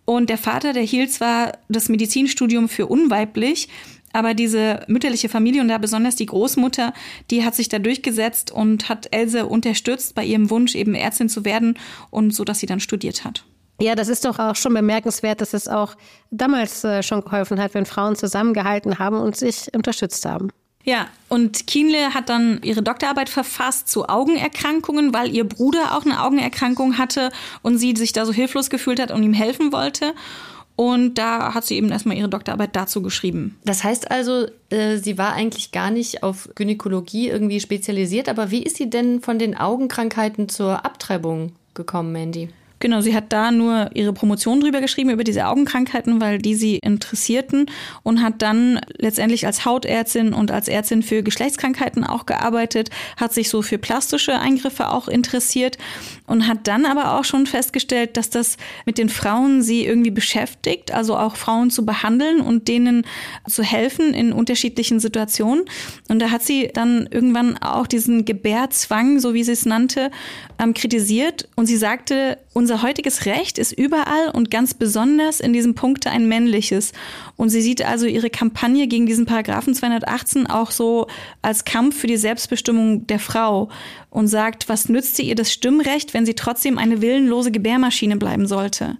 und 0.09 0.31
der 0.31 0.39
Vater, 0.39 0.73
der 0.73 0.81
hielt 0.81 1.11
zwar 1.11 1.51
das 1.67 1.87
Medizinstudium 1.87 2.67
für 2.67 2.87
unweiblich, 2.87 3.69
aber 4.11 4.33
diese 4.33 4.79
mütterliche 4.87 5.29
Familie 5.29 5.61
und 5.61 5.67
da 5.67 5.77
besonders 5.77 6.15
die 6.15 6.25
Großmutter, 6.25 6.93
die 7.29 7.45
hat 7.45 7.53
sich 7.53 7.69
da 7.69 7.77
durchgesetzt 7.77 8.49
und 8.49 8.89
hat 8.89 9.13
Else 9.13 9.45
unterstützt 9.45 10.15
bei 10.15 10.25
ihrem 10.25 10.49
Wunsch, 10.49 10.73
eben 10.73 10.95
Ärztin 10.95 11.29
zu 11.29 11.45
werden 11.45 11.77
und 12.09 12.33
so, 12.33 12.43
dass 12.43 12.57
sie 12.57 12.65
dann 12.65 12.79
studiert 12.79 13.23
hat. 13.23 13.45
Ja, 13.79 13.93
das 13.93 14.07
ist 14.07 14.25
doch 14.25 14.39
auch 14.39 14.55
schon 14.55 14.73
bemerkenswert, 14.73 15.41
dass 15.41 15.53
es 15.53 15.67
auch 15.67 15.95
damals 16.31 16.83
äh, 16.83 17.03
schon 17.03 17.23
geholfen 17.23 17.61
hat, 17.61 17.75
wenn 17.75 17.85
Frauen 17.85 18.15
zusammengehalten 18.15 18.97
haben 18.97 19.19
und 19.19 19.35
sich 19.35 19.71
unterstützt 19.75 20.25
haben. 20.25 20.49
Ja, 20.85 21.07
und 21.27 21.67
Kienle 21.67 22.13
hat 22.13 22.29
dann 22.29 22.61
ihre 22.63 22.81
Doktorarbeit 22.81 23.29
verfasst 23.29 23.89
zu 23.89 24.07
Augenerkrankungen, 24.07 25.13
weil 25.13 25.33
ihr 25.35 25.43
Bruder 25.43 25.95
auch 25.95 26.05
eine 26.05 26.23
Augenerkrankung 26.23 26.97
hatte 26.97 27.31
und 27.61 27.77
sie 27.77 27.95
sich 27.95 28.13
da 28.13 28.25
so 28.25 28.31
hilflos 28.31 28.69
gefühlt 28.69 28.99
hat 28.99 29.11
und 29.11 29.21
ihm 29.23 29.33
helfen 29.33 29.71
wollte. 29.71 30.13
Und 30.75 31.15
da 31.15 31.53
hat 31.53 31.65
sie 31.65 31.75
eben 31.75 31.89
erstmal 31.89 32.15
ihre 32.15 32.29
Doktorarbeit 32.29 32.73
dazu 32.73 33.01
geschrieben. 33.01 33.57
Das 33.65 33.83
heißt 33.83 34.09
also, 34.09 34.47
äh, 34.69 34.95
sie 34.95 35.17
war 35.17 35.33
eigentlich 35.33 35.73
gar 35.73 35.91
nicht 35.91 36.23
auf 36.23 36.47
Gynäkologie 36.55 37.27
irgendwie 37.27 37.59
spezialisiert, 37.59 38.29
aber 38.29 38.49
wie 38.49 38.63
ist 38.63 38.77
sie 38.77 38.89
denn 38.89 39.19
von 39.19 39.37
den 39.37 39.57
Augenkrankheiten 39.57 40.47
zur 40.47 40.85
Abtreibung 40.85 41.51
gekommen, 41.73 42.13
Mandy? 42.13 42.47
Genau, 42.79 43.01
sie 43.01 43.13
hat 43.13 43.33
da 43.33 43.51
nur 43.51 43.89
ihre 43.93 44.13
Promotion 44.13 44.61
drüber 44.61 44.79
geschrieben, 44.79 45.09
über 45.09 45.25
diese 45.25 45.47
Augenkrankheiten, 45.47 46.21
weil 46.21 46.39
die 46.39 46.55
sie 46.55 46.77
interessierten 46.77 47.65
und 48.03 48.21
hat 48.21 48.41
dann 48.41 48.79
letztendlich 48.97 49.45
als 49.45 49.65
Hautärztin 49.65 50.33
und 50.33 50.49
als 50.49 50.69
Ärztin 50.69 51.03
für 51.03 51.21
Geschlechtskrankheiten 51.21 52.05
auch 52.05 52.25
gearbeitet, 52.25 52.89
hat 53.17 53.33
sich 53.33 53.49
so 53.49 53.61
für 53.61 53.77
plastische 53.77 54.39
Eingriffe 54.39 54.89
auch 54.89 55.09
interessiert 55.09 55.77
und 56.25 56.47
hat 56.47 56.67
dann 56.67 56.85
aber 56.85 57.15
auch 57.19 57.25
schon 57.25 57.47
festgestellt, 57.47 58.15
dass 58.15 58.29
das 58.29 58.55
mit 58.85 58.97
den 58.97 59.09
Frauen 59.09 59.61
sie 59.61 59.85
irgendwie 59.85 60.11
beschäftigt, 60.11 60.93
also 60.93 61.17
auch 61.17 61.35
Frauen 61.35 61.71
zu 61.71 61.85
behandeln 61.85 62.39
und 62.39 62.69
denen 62.69 63.05
zu 63.47 63.61
helfen 63.61 64.13
in 64.13 64.31
unterschiedlichen 64.31 65.01
Situationen. 65.01 65.65
Und 66.07 66.19
da 66.19 66.31
hat 66.31 66.43
sie 66.43 66.69
dann 66.73 67.07
irgendwann 67.11 67.57
auch 67.57 67.87
diesen 67.87 68.23
Gebärzwang, 68.23 69.19
so 69.19 69.33
wie 69.33 69.43
sie 69.43 69.51
es 69.51 69.65
nannte, 69.65 70.11
ähm, 70.59 70.73
kritisiert 70.73 71.49
und 71.55 71.65
sie 71.65 71.77
sagte, 71.77 72.37
unser 72.59 72.81
heutiges 72.81 73.25
Recht 73.25 73.57
ist 73.57 73.71
überall 73.71 74.31
und 74.33 74.51
ganz 74.51 74.73
besonders 74.73 75.39
in 75.39 75.53
diesem 75.53 75.75
Punkt 75.75 76.05
ein 76.07 76.27
männliches. 76.27 76.91
Und 77.37 77.51
sie 77.51 77.61
sieht 77.61 77.81
also 77.85 78.05
ihre 78.05 78.29
Kampagne 78.29 78.87
gegen 78.87 79.05
diesen 79.05 79.25
Paragraphen 79.25 79.73
218 79.73 80.45
auch 80.45 80.71
so 80.71 81.07
als 81.41 81.63
Kampf 81.63 81.97
für 81.97 82.07
die 82.07 82.17
Selbstbestimmung 82.17 83.07
der 83.07 83.19
Frau 83.19 83.69
und 84.09 84.27
sagt, 84.27 84.67
was 84.67 84.89
nützt 84.89 85.15
sie 85.15 85.23
ihr 85.23 85.35
das 85.35 85.53
Stimmrecht, 85.53 86.13
wenn 86.13 86.25
sie 86.25 86.33
trotzdem 86.33 86.77
eine 86.77 87.01
willenlose 87.01 87.51
Gebärmaschine 87.51 88.17
bleiben 88.17 88.45
sollte? 88.45 88.97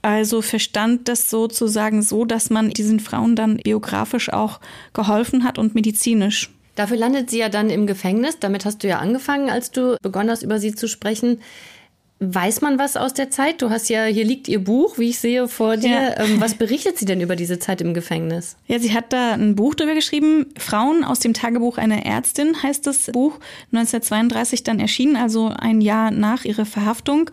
Also 0.00 0.40
verstand 0.40 1.06
das 1.08 1.28
sozusagen 1.28 2.00
so, 2.00 2.24
dass 2.24 2.48
man 2.48 2.70
diesen 2.70 2.98
Frauen 2.98 3.36
dann 3.36 3.58
biografisch 3.58 4.32
auch 4.32 4.58
geholfen 4.94 5.44
hat 5.44 5.58
und 5.58 5.74
medizinisch. 5.74 6.48
Dafür 6.76 6.96
landet 6.96 7.28
sie 7.28 7.40
ja 7.40 7.50
dann 7.50 7.68
im 7.68 7.86
Gefängnis. 7.86 8.38
Damit 8.38 8.64
hast 8.64 8.82
du 8.82 8.88
ja 8.88 9.00
angefangen, 9.00 9.50
als 9.50 9.70
du 9.70 9.98
begonnen 10.00 10.30
hast, 10.30 10.42
über 10.42 10.58
sie 10.58 10.74
zu 10.74 10.88
sprechen. 10.88 11.42
Weiß 12.22 12.60
man 12.60 12.78
was 12.78 12.98
aus 12.98 13.14
der 13.14 13.30
Zeit? 13.30 13.62
Du 13.62 13.70
hast 13.70 13.88
ja, 13.88 14.04
hier 14.04 14.26
liegt 14.26 14.46
ihr 14.46 14.62
Buch, 14.62 14.98
wie 14.98 15.08
ich 15.08 15.18
sehe, 15.18 15.48
vor 15.48 15.78
dir. 15.78 15.88
Ja. 15.88 16.20
Ähm, 16.20 16.38
was 16.38 16.54
berichtet 16.54 16.98
sie 16.98 17.06
denn 17.06 17.22
über 17.22 17.34
diese 17.34 17.58
Zeit 17.58 17.80
im 17.80 17.94
Gefängnis? 17.94 18.56
Ja, 18.66 18.78
sie 18.78 18.92
hat 18.92 19.14
da 19.14 19.32
ein 19.32 19.56
Buch 19.56 19.74
drüber 19.74 19.94
geschrieben. 19.94 20.52
Frauen 20.58 21.02
aus 21.02 21.20
dem 21.20 21.32
Tagebuch 21.32 21.78
einer 21.78 22.04
Ärztin 22.04 22.62
heißt 22.62 22.86
das 22.86 23.06
Buch. 23.06 23.38
1932 23.72 24.64
dann 24.64 24.80
erschienen, 24.80 25.16
also 25.16 25.48
ein 25.48 25.80
Jahr 25.80 26.10
nach 26.10 26.44
ihrer 26.44 26.66
Verhaftung. 26.66 27.30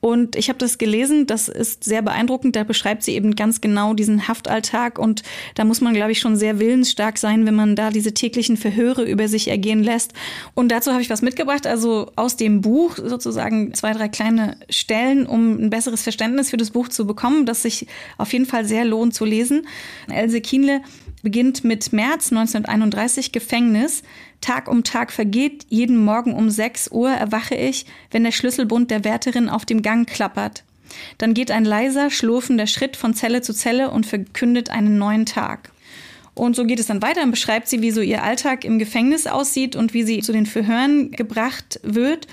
Und 0.00 0.34
ich 0.34 0.48
habe 0.48 0.58
das 0.58 0.78
gelesen, 0.78 1.26
das 1.26 1.48
ist 1.48 1.84
sehr 1.84 2.00
beeindruckend. 2.00 2.56
Da 2.56 2.64
beschreibt 2.64 3.02
sie 3.02 3.14
eben 3.14 3.36
ganz 3.36 3.60
genau 3.60 3.92
diesen 3.92 4.28
Haftalltag. 4.28 4.98
Und 4.98 5.22
da 5.54 5.64
muss 5.64 5.80
man, 5.80 5.94
glaube 5.94 6.12
ich, 6.12 6.20
schon 6.20 6.36
sehr 6.36 6.58
willensstark 6.58 7.18
sein, 7.18 7.46
wenn 7.46 7.54
man 7.54 7.76
da 7.76 7.90
diese 7.90 8.14
täglichen 8.14 8.56
Verhöre 8.56 9.04
über 9.04 9.28
sich 9.28 9.48
ergehen 9.48 9.82
lässt. 9.82 10.12
Und 10.54 10.72
dazu 10.72 10.92
habe 10.92 11.02
ich 11.02 11.10
was 11.10 11.20
mitgebracht, 11.20 11.66
also 11.66 12.10
aus 12.16 12.36
dem 12.36 12.62
Buch 12.62 12.96
sozusagen 12.96 13.74
zwei, 13.74 13.92
drei 13.92 14.08
kleine 14.08 14.56
Stellen, 14.70 15.26
um 15.26 15.64
ein 15.64 15.70
besseres 15.70 16.02
Verständnis 16.02 16.50
für 16.50 16.56
das 16.56 16.70
Buch 16.70 16.88
zu 16.88 17.06
bekommen, 17.06 17.44
das 17.44 17.62
sich 17.62 17.86
auf 18.16 18.32
jeden 18.32 18.46
Fall 18.46 18.64
sehr 18.64 18.86
lohnt 18.86 19.14
zu 19.14 19.26
lesen. 19.26 19.66
Else 20.08 20.40
Kienle 20.40 20.80
beginnt 21.22 21.64
mit 21.64 21.92
März 21.92 22.32
1931 22.32 23.32
Gefängnis. 23.32 24.02
Tag 24.40 24.68
um 24.68 24.84
Tag 24.84 25.12
vergeht, 25.12 25.66
jeden 25.68 25.96
Morgen 25.96 26.34
um 26.34 26.50
6 26.50 26.90
Uhr 26.92 27.10
erwache 27.10 27.54
ich, 27.54 27.86
wenn 28.10 28.24
der 28.24 28.32
Schlüsselbund 28.32 28.90
der 28.90 29.04
Wärterin 29.04 29.48
auf 29.48 29.64
dem 29.64 29.82
Gang 29.82 30.08
klappert. 30.08 30.64
Dann 31.18 31.34
geht 31.34 31.50
ein 31.50 31.64
leiser, 31.64 32.10
schlurfender 32.10 32.66
Schritt 32.66 32.96
von 32.96 33.14
Zelle 33.14 33.42
zu 33.42 33.52
Zelle 33.52 33.90
und 33.90 34.06
verkündet 34.06 34.70
einen 34.70 34.98
neuen 34.98 35.26
Tag. 35.26 35.70
Und 36.34 36.56
so 36.56 36.64
geht 36.64 36.80
es 36.80 36.86
dann 36.86 37.02
weiter 37.02 37.22
und 37.22 37.32
beschreibt 37.32 37.68
sie, 37.68 37.82
wie 37.82 37.90
so 37.90 38.00
ihr 38.00 38.22
Alltag 38.22 38.64
im 38.64 38.78
Gefängnis 38.78 39.26
aussieht 39.26 39.76
und 39.76 39.94
wie 39.94 40.04
sie 40.04 40.20
zu 40.20 40.32
den 40.32 40.46
Verhören 40.46 41.10
gebracht 41.10 41.80
wird. 41.82 42.26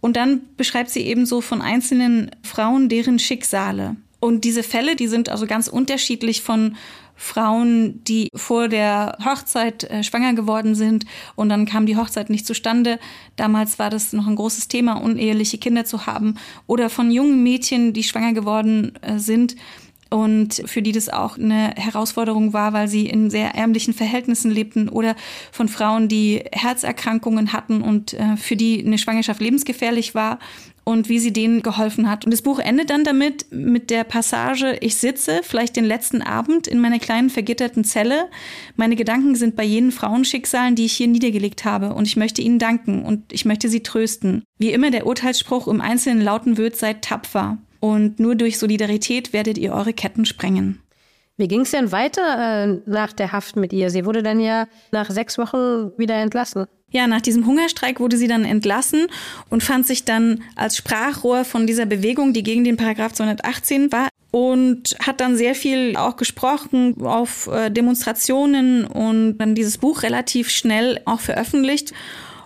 Und 0.00 0.16
dann 0.16 0.42
beschreibt 0.56 0.90
sie 0.90 1.06
ebenso 1.06 1.40
von 1.40 1.62
einzelnen 1.62 2.32
Frauen 2.42 2.88
deren 2.88 3.18
Schicksale. 3.18 3.96
Und 4.18 4.44
diese 4.44 4.62
Fälle, 4.62 4.96
die 4.96 5.08
sind 5.08 5.28
also 5.28 5.46
ganz 5.46 5.68
unterschiedlich 5.68 6.42
von 6.42 6.76
Frauen, 7.22 8.02
die 8.02 8.28
vor 8.34 8.66
der 8.66 9.16
Hochzeit 9.24 9.84
äh, 9.84 10.02
schwanger 10.02 10.34
geworden 10.34 10.74
sind 10.74 11.06
und 11.36 11.48
dann 11.48 11.66
kam 11.66 11.86
die 11.86 11.96
Hochzeit 11.96 12.30
nicht 12.30 12.46
zustande. 12.46 12.98
Damals 13.36 13.78
war 13.78 13.90
das 13.90 14.12
noch 14.12 14.26
ein 14.26 14.34
großes 14.34 14.66
Thema, 14.66 14.94
uneheliche 14.94 15.58
Kinder 15.58 15.84
zu 15.84 16.06
haben. 16.06 16.34
Oder 16.66 16.90
von 16.90 17.12
jungen 17.12 17.42
Mädchen, 17.44 17.92
die 17.92 18.02
schwanger 18.02 18.32
geworden 18.32 18.98
äh, 19.02 19.18
sind 19.18 19.54
und 20.10 20.62
für 20.66 20.82
die 20.82 20.92
das 20.92 21.08
auch 21.08 21.38
eine 21.38 21.74
Herausforderung 21.76 22.52
war, 22.52 22.72
weil 22.72 22.88
sie 22.88 23.06
in 23.06 23.30
sehr 23.30 23.54
ärmlichen 23.54 23.94
Verhältnissen 23.94 24.50
lebten 24.50 24.88
oder 24.88 25.14
von 25.52 25.68
Frauen, 25.68 26.08
die 26.08 26.42
Herzerkrankungen 26.52 27.52
hatten 27.52 27.82
und 27.82 28.14
äh, 28.14 28.36
für 28.36 28.56
die 28.56 28.84
eine 28.84 28.98
Schwangerschaft 28.98 29.40
lebensgefährlich 29.40 30.14
war 30.14 30.38
und 30.84 31.08
wie 31.08 31.18
sie 31.18 31.32
denen 31.32 31.62
geholfen 31.62 32.10
hat. 32.10 32.24
Und 32.24 32.32
das 32.32 32.42
Buch 32.42 32.58
endet 32.58 32.90
dann 32.90 33.04
damit 33.04 33.46
mit 33.50 33.90
der 33.90 34.04
Passage, 34.04 34.76
ich 34.80 34.96
sitze 34.96 35.40
vielleicht 35.42 35.76
den 35.76 35.84
letzten 35.84 36.22
Abend 36.22 36.66
in 36.66 36.80
meiner 36.80 36.98
kleinen 36.98 37.30
vergitterten 37.30 37.84
Zelle. 37.84 38.28
Meine 38.76 38.96
Gedanken 38.96 39.34
sind 39.36 39.56
bei 39.56 39.64
jenen 39.64 39.92
Frauenschicksalen, 39.92 40.74
die 40.74 40.86
ich 40.86 40.94
hier 40.94 41.08
niedergelegt 41.08 41.64
habe 41.64 41.94
und 41.94 42.06
ich 42.06 42.16
möchte 42.16 42.42
ihnen 42.42 42.58
danken 42.58 43.04
und 43.04 43.32
ich 43.32 43.44
möchte 43.44 43.68
sie 43.68 43.82
trösten. 43.82 44.42
Wie 44.58 44.72
immer 44.72 44.90
der 44.90 45.06
Urteilsspruch 45.06 45.68
im 45.68 45.80
Einzelnen 45.80 46.22
lauten 46.22 46.56
wird, 46.56 46.76
seid 46.76 47.02
tapfer 47.02 47.58
und 47.80 48.20
nur 48.20 48.34
durch 48.34 48.58
Solidarität 48.58 49.32
werdet 49.32 49.58
ihr 49.58 49.72
eure 49.72 49.92
Ketten 49.92 50.24
sprengen. 50.24 50.81
Wie 51.36 51.48
ging 51.48 51.62
es 51.62 51.70
denn 51.70 51.92
weiter 51.92 52.66
äh, 52.66 52.80
nach 52.86 53.12
der 53.12 53.32
Haft 53.32 53.56
mit 53.56 53.72
ihr? 53.72 53.90
Sie 53.90 54.04
wurde 54.04 54.22
dann 54.22 54.38
ja 54.38 54.66
nach 54.90 55.10
sechs 55.10 55.38
Wochen 55.38 55.92
wieder 55.96 56.14
entlassen. 56.16 56.66
Ja, 56.90 57.06
nach 57.06 57.22
diesem 57.22 57.46
Hungerstreik 57.46 58.00
wurde 58.00 58.18
sie 58.18 58.28
dann 58.28 58.44
entlassen 58.44 59.06
und 59.48 59.62
fand 59.62 59.86
sich 59.86 60.04
dann 60.04 60.42
als 60.56 60.76
Sprachrohr 60.76 61.44
von 61.44 61.66
dieser 61.66 61.86
Bewegung, 61.86 62.34
die 62.34 62.42
gegen 62.42 62.64
den 62.64 62.76
Paragraph 62.76 63.14
218 63.14 63.90
war, 63.92 64.08
und 64.30 64.96
hat 65.00 65.20
dann 65.20 65.36
sehr 65.36 65.54
viel 65.54 65.96
auch 65.96 66.16
gesprochen 66.16 67.02
auf 67.02 67.48
äh, 67.48 67.70
Demonstrationen 67.70 68.86
und 68.86 69.38
dann 69.38 69.54
dieses 69.54 69.78
Buch 69.78 70.02
relativ 70.02 70.48
schnell 70.50 71.00
auch 71.04 71.20
veröffentlicht. 71.20 71.92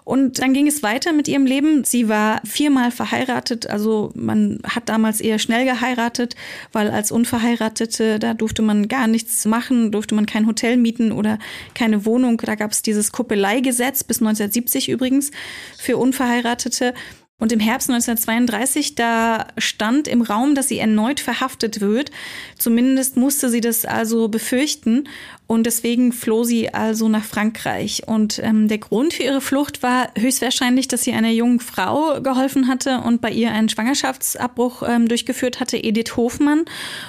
Und 0.07 0.39
dann 0.39 0.53
ging 0.53 0.69
es 0.69 0.85
weiter 0.85 1.13
mit 1.13 1.27
ihrem 1.27 1.47
Leben. 1.47 1.83
Sie 1.83 2.09
war 2.09 2.41
viermal 2.45 2.93
verheiratet, 2.93 3.69
also 3.69 4.13
man 4.15 4.61
hat 4.63 4.89
damals 4.89 5.21
eher 5.21 5.41
schnell 5.41 5.65
geheiratet, 5.65 6.37
weil 6.71 6.93
als 6.93 7.11
Unverheiratete, 7.11 8.21
da 8.21 8.33
durfte 8.33 8.63
man 8.63 8.87
gar 8.87 9.09
nichts 9.09 9.45
machen, 9.47 9.91
durfte 9.91 10.15
man 10.15 10.25
kein 10.25 10.47
Hotel 10.47 10.77
mieten 10.77 11.11
oder 11.11 11.41
keine 11.75 12.07
Wohnung. 12.07 12.37
Da 12.37 12.55
gab 12.55 12.71
es 12.71 12.83
dieses 12.83 13.11
Kuppeleigesetz 13.11 14.05
bis 14.05 14.19
1970 14.21 14.91
übrigens 14.91 15.33
für 15.77 15.97
Unverheiratete. 15.97 16.95
Und 17.39 17.53
im 17.53 17.61
Herbst 17.61 17.91
1932, 17.91 18.95
da 18.95 19.49
stand 19.59 20.09
im 20.09 20.23
Raum, 20.23 20.55
dass 20.55 20.69
sie 20.69 20.79
erneut 20.79 21.21
verhaftet 21.21 21.83
wird. 21.83 22.11
Zumindest 22.57 23.19
musste 23.19 23.51
sie 23.51 23.61
das 23.61 23.85
also 23.85 24.29
befürchten. 24.29 25.09
Und 25.49 25.65
deswegen 25.65 26.13
floh 26.13 26.43
sie 26.43 26.75
also 26.75 27.09
nach 27.09 27.25
Frankreich. 27.25 28.03
Und 28.07 28.41
ähm, 28.43 28.67
der 28.67 28.79
Grund 28.79 29.15
für 29.15 29.23
ihre 29.23 29.41
Flucht 29.41 29.83
war 29.83 30.09
höchstwahrscheinlich, 30.19 30.89
dass 30.89 31.05
sie 31.05 31.13
einer 31.13 31.31
jungen 31.31 31.61
Frau 31.61 32.21
geholfen 32.21 32.67
hatte 32.67 33.01
und 33.03 33.21
bei 33.21 33.31
ihr 33.31 33.53
einen 33.53 33.69
Schwangerschaftsabbruch 33.69 34.83
ähm, 34.89 35.07
durchgeführt 35.07 35.61
hatte, 35.61 35.77
Edith 35.77 36.17
Hofmann. 36.17 36.65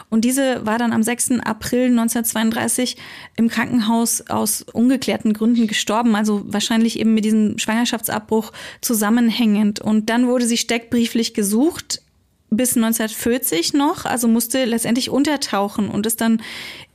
Und 0.10 0.24
diese 0.24 0.66
war 0.68 0.78
dann 0.78 0.94
am 0.94 1.02
6. 1.02 1.40
April 1.44 1.86
1932 1.86 2.98
im 3.38 3.50
Krankenhaus 3.50 4.22
aus 4.30 4.62
ungeklärten 4.62 5.34
Gründen 5.34 5.66
gestorben. 5.66 6.16
Also 6.16 6.44
wahrscheinlich 6.46 7.00
eben 7.00 7.16
mit 7.16 7.26
diesem 7.26 7.58
Schwangerschaftsabbruch 7.58 8.52
zusammenhängend. 8.82 9.80
Und 9.80 10.12
dann 10.12 10.28
wurde 10.28 10.46
sie 10.46 10.58
steckbrieflich 10.58 11.34
gesucht 11.34 12.02
bis 12.50 12.78
1940 12.78 13.74
noch, 13.74 14.06
also 14.06 14.28
musste 14.28 14.64
letztendlich 14.66 15.10
untertauchen 15.10 15.90
und 15.90 16.06
ist 16.06 16.22
dann 16.22 16.42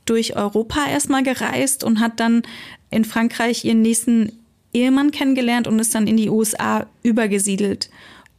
durch 0.05 0.35
Europa 0.35 0.85
erstmal 0.89 1.23
gereist 1.23 1.83
und 1.83 1.99
hat 1.99 2.19
dann 2.19 2.43
in 2.89 3.05
Frankreich 3.05 3.65
ihren 3.65 3.81
nächsten 3.81 4.31
Ehemann 4.73 5.11
kennengelernt 5.11 5.67
und 5.67 5.79
ist 5.79 5.93
dann 5.95 6.07
in 6.07 6.17
die 6.17 6.29
USA 6.29 6.87
übergesiedelt. 7.03 7.89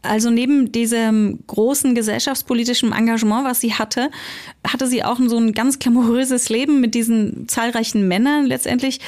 Also 0.05 0.30
neben 0.30 0.70
diesem 0.70 1.40
großen 1.46 1.94
gesellschaftspolitischen 1.94 2.92
Engagement, 2.92 3.44
was 3.44 3.61
sie 3.61 3.74
hatte, 3.74 4.11
hatte 4.66 4.86
sie 4.86 5.02
auch 5.02 5.18
so 5.26 5.38
ein 5.38 5.52
ganz 5.52 5.78
glamouröses 5.78 6.48
Leben 6.48 6.80
mit 6.80 6.94
diesen 6.94 7.48
zahlreichen 7.48 8.07
Männern 8.07 8.46
letztendlich, 8.46 9.00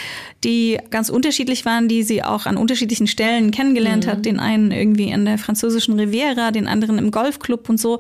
die 0.43 0.79
ganz 0.91 1.09
unterschiedlich 1.09 1.65
waren, 1.65 1.89
die 1.89 2.03
sie 2.03 2.23
auch 2.23 2.47
an 2.47 2.57
unterschiedlichen 2.57 3.07
Stellen 3.07 3.51
kennengelernt 3.51 4.07
mhm. 4.07 4.11
hat. 4.11 4.25
Den 4.25 4.41
einen 4.41 4.71
irgendwie 4.71 5.13
an 5.13 5.25
der 5.25 5.39
französischen 5.39 5.99
Riviera, 5.99 6.51
den 6.51 6.67
anderen 6.67 6.99
im 6.99 7.11
Golfclub 7.11 7.69
und 7.69 7.79
so. 7.79 7.99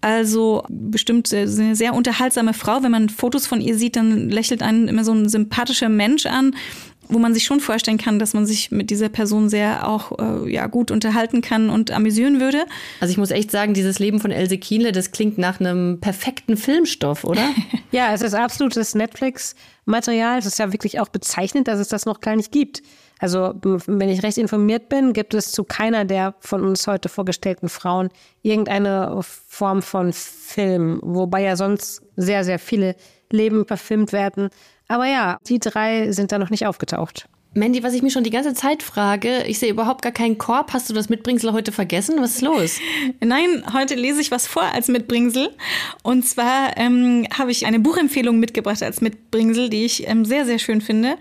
Also 0.00 0.64
bestimmt 0.68 1.32
eine 1.32 1.74
sehr 1.74 1.94
unterhaltsame 1.94 2.54
Frau. 2.54 2.82
Wenn 2.82 2.92
man 2.92 3.08
Fotos 3.08 3.46
von 3.46 3.60
ihr 3.60 3.76
sieht, 3.76 3.96
dann 3.96 4.28
lächelt 4.28 4.62
einen 4.62 4.88
immer 4.88 5.04
so 5.04 5.12
ein 5.12 5.28
sympathischer 5.28 5.88
Mensch 5.88 6.26
an 6.26 6.54
wo 7.08 7.18
man 7.18 7.34
sich 7.34 7.44
schon 7.44 7.60
vorstellen 7.60 7.98
kann, 7.98 8.18
dass 8.18 8.34
man 8.34 8.46
sich 8.46 8.70
mit 8.70 8.90
dieser 8.90 9.08
Person 9.08 9.48
sehr 9.48 9.86
auch 9.88 10.18
äh, 10.18 10.52
ja, 10.52 10.66
gut 10.66 10.90
unterhalten 10.90 11.40
kann 11.40 11.70
und 11.70 11.90
amüsieren 11.90 12.40
würde. 12.40 12.64
Also 13.00 13.12
ich 13.12 13.18
muss 13.18 13.30
echt 13.30 13.50
sagen, 13.50 13.74
dieses 13.74 13.98
Leben 13.98 14.20
von 14.20 14.30
Else 14.30 14.58
Kienle, 14.58 14.92
das 14.92 15.10
klingt 15.10 15.38
nach 15.38 15.60
einem 15.60 16.00
perfekten 16.00 16.56
Filmstoff, 16.56 17.24
oder? 17.24 17.48
ja, 17.92 18.12
es 18.12 18.22
ist 18.22 18.34
absolutes 18.34 18.94
Netflix-Material. 18.94 20.38
Es 20.38 20.46
ist 20.46 20.58
ja 20.58 20.72
wirklich 20.72 21.00
auch 21.00 21.08
bezeichnend, 21.08 21.68
dass 21.68 21.78
es 21.78 21.88
das 21.88 22.06
noch 22.06 22.20
gar 22.20 22.36
nicht 22.36 22.52
gibt. 22.52 22.82
Also, 23.20 23.54
wenn 23.62 24.08
ich 24.08 24.22
recht 24.22 24.38
informiert 24.38 24.88
bin, 24.88 25.12
gibt 25.12 25.34
es 25.34 25.52
zu 25.52 25.64
keiner 25.64 26.04
der 26.04 26.34
von 26.40 26.64
uns 26.64 26.86
heute 26.86 27.08
vorgestellten 27.08 27.68
Frauen 27.68 28.10
irgendeine 28.42 29.20
Form 29.22 29.82
von 29.82 30.12
Film, 30.12 31.00
wobei 31.02 31.42
ja 31.42 31.56
sonst 31.56 32.02
sehr, 32.16 32.44
sehr 32.44 32.58
viele 32.58 32.96
Leben 33.30 33.66
verfilmt 33.66 34.12
werden. 34.12 34.50
Aber 34.88 35.06
ja, 35.06 35.38
die 35.46 35.58
drei 35.58 36.12
sind 36.12 36.32
da 36.32 36.38
noch 36.38 36.50
nicht 36.50 36.66
aufgetaucht. 36.66 37.28
Mandy, 37.56 37.84
was 37.84 37.94
ich 37.94 38.02
mich 38.02 38.12
schon 38.12 38.24
die 38.24 38.30
ganze 38.30 38.52
Zeit 38.52 38.82
frage, 38.82 39.44
ich 39.44 39.60
sehe 39.60 39.70
überhaupt 39.70 40.02
gar 40.02 40.10
keinen 40.10 40.38
Korb. 40.38 40.72
Hast 40.72 40.90
du 40.90 40.94
das 40.94 41.08
Mitbringsel 41.08 41.52
heute 41.52 41.70
vergessen? 41.70 42.16
Was 42.18 42.34
ist 42.34 42.42
los? 42.42 42.80
Nein, 43.20 43.62
heute 43.72 43.94
lese 43.94 44.20
ich 44.20 44.32
was 44.32 44.48
vor 44.48 44.64
als 44.64 44.88
Mitbringsel. 44.88 45.54
Und 46.02 46.26
zwar 46.26 46.76
ähm, 46.76 47.28
habe 47.32 47.52
ich 47.52 47.64
eine 47.64 47.78
Buchempfehlung 47.78 48.40
mitgebracht 48.40 48.82
als 48.82 49.00
Mitbringsel, 49.00 49.70
die 49.70 49.84
ich 49.84 50.08
ähm, 50.08 50.24
sehr, 50.24 50.46
sehr 50.46 50.58
schön 50.58 50.80
finde. 50.80 51.16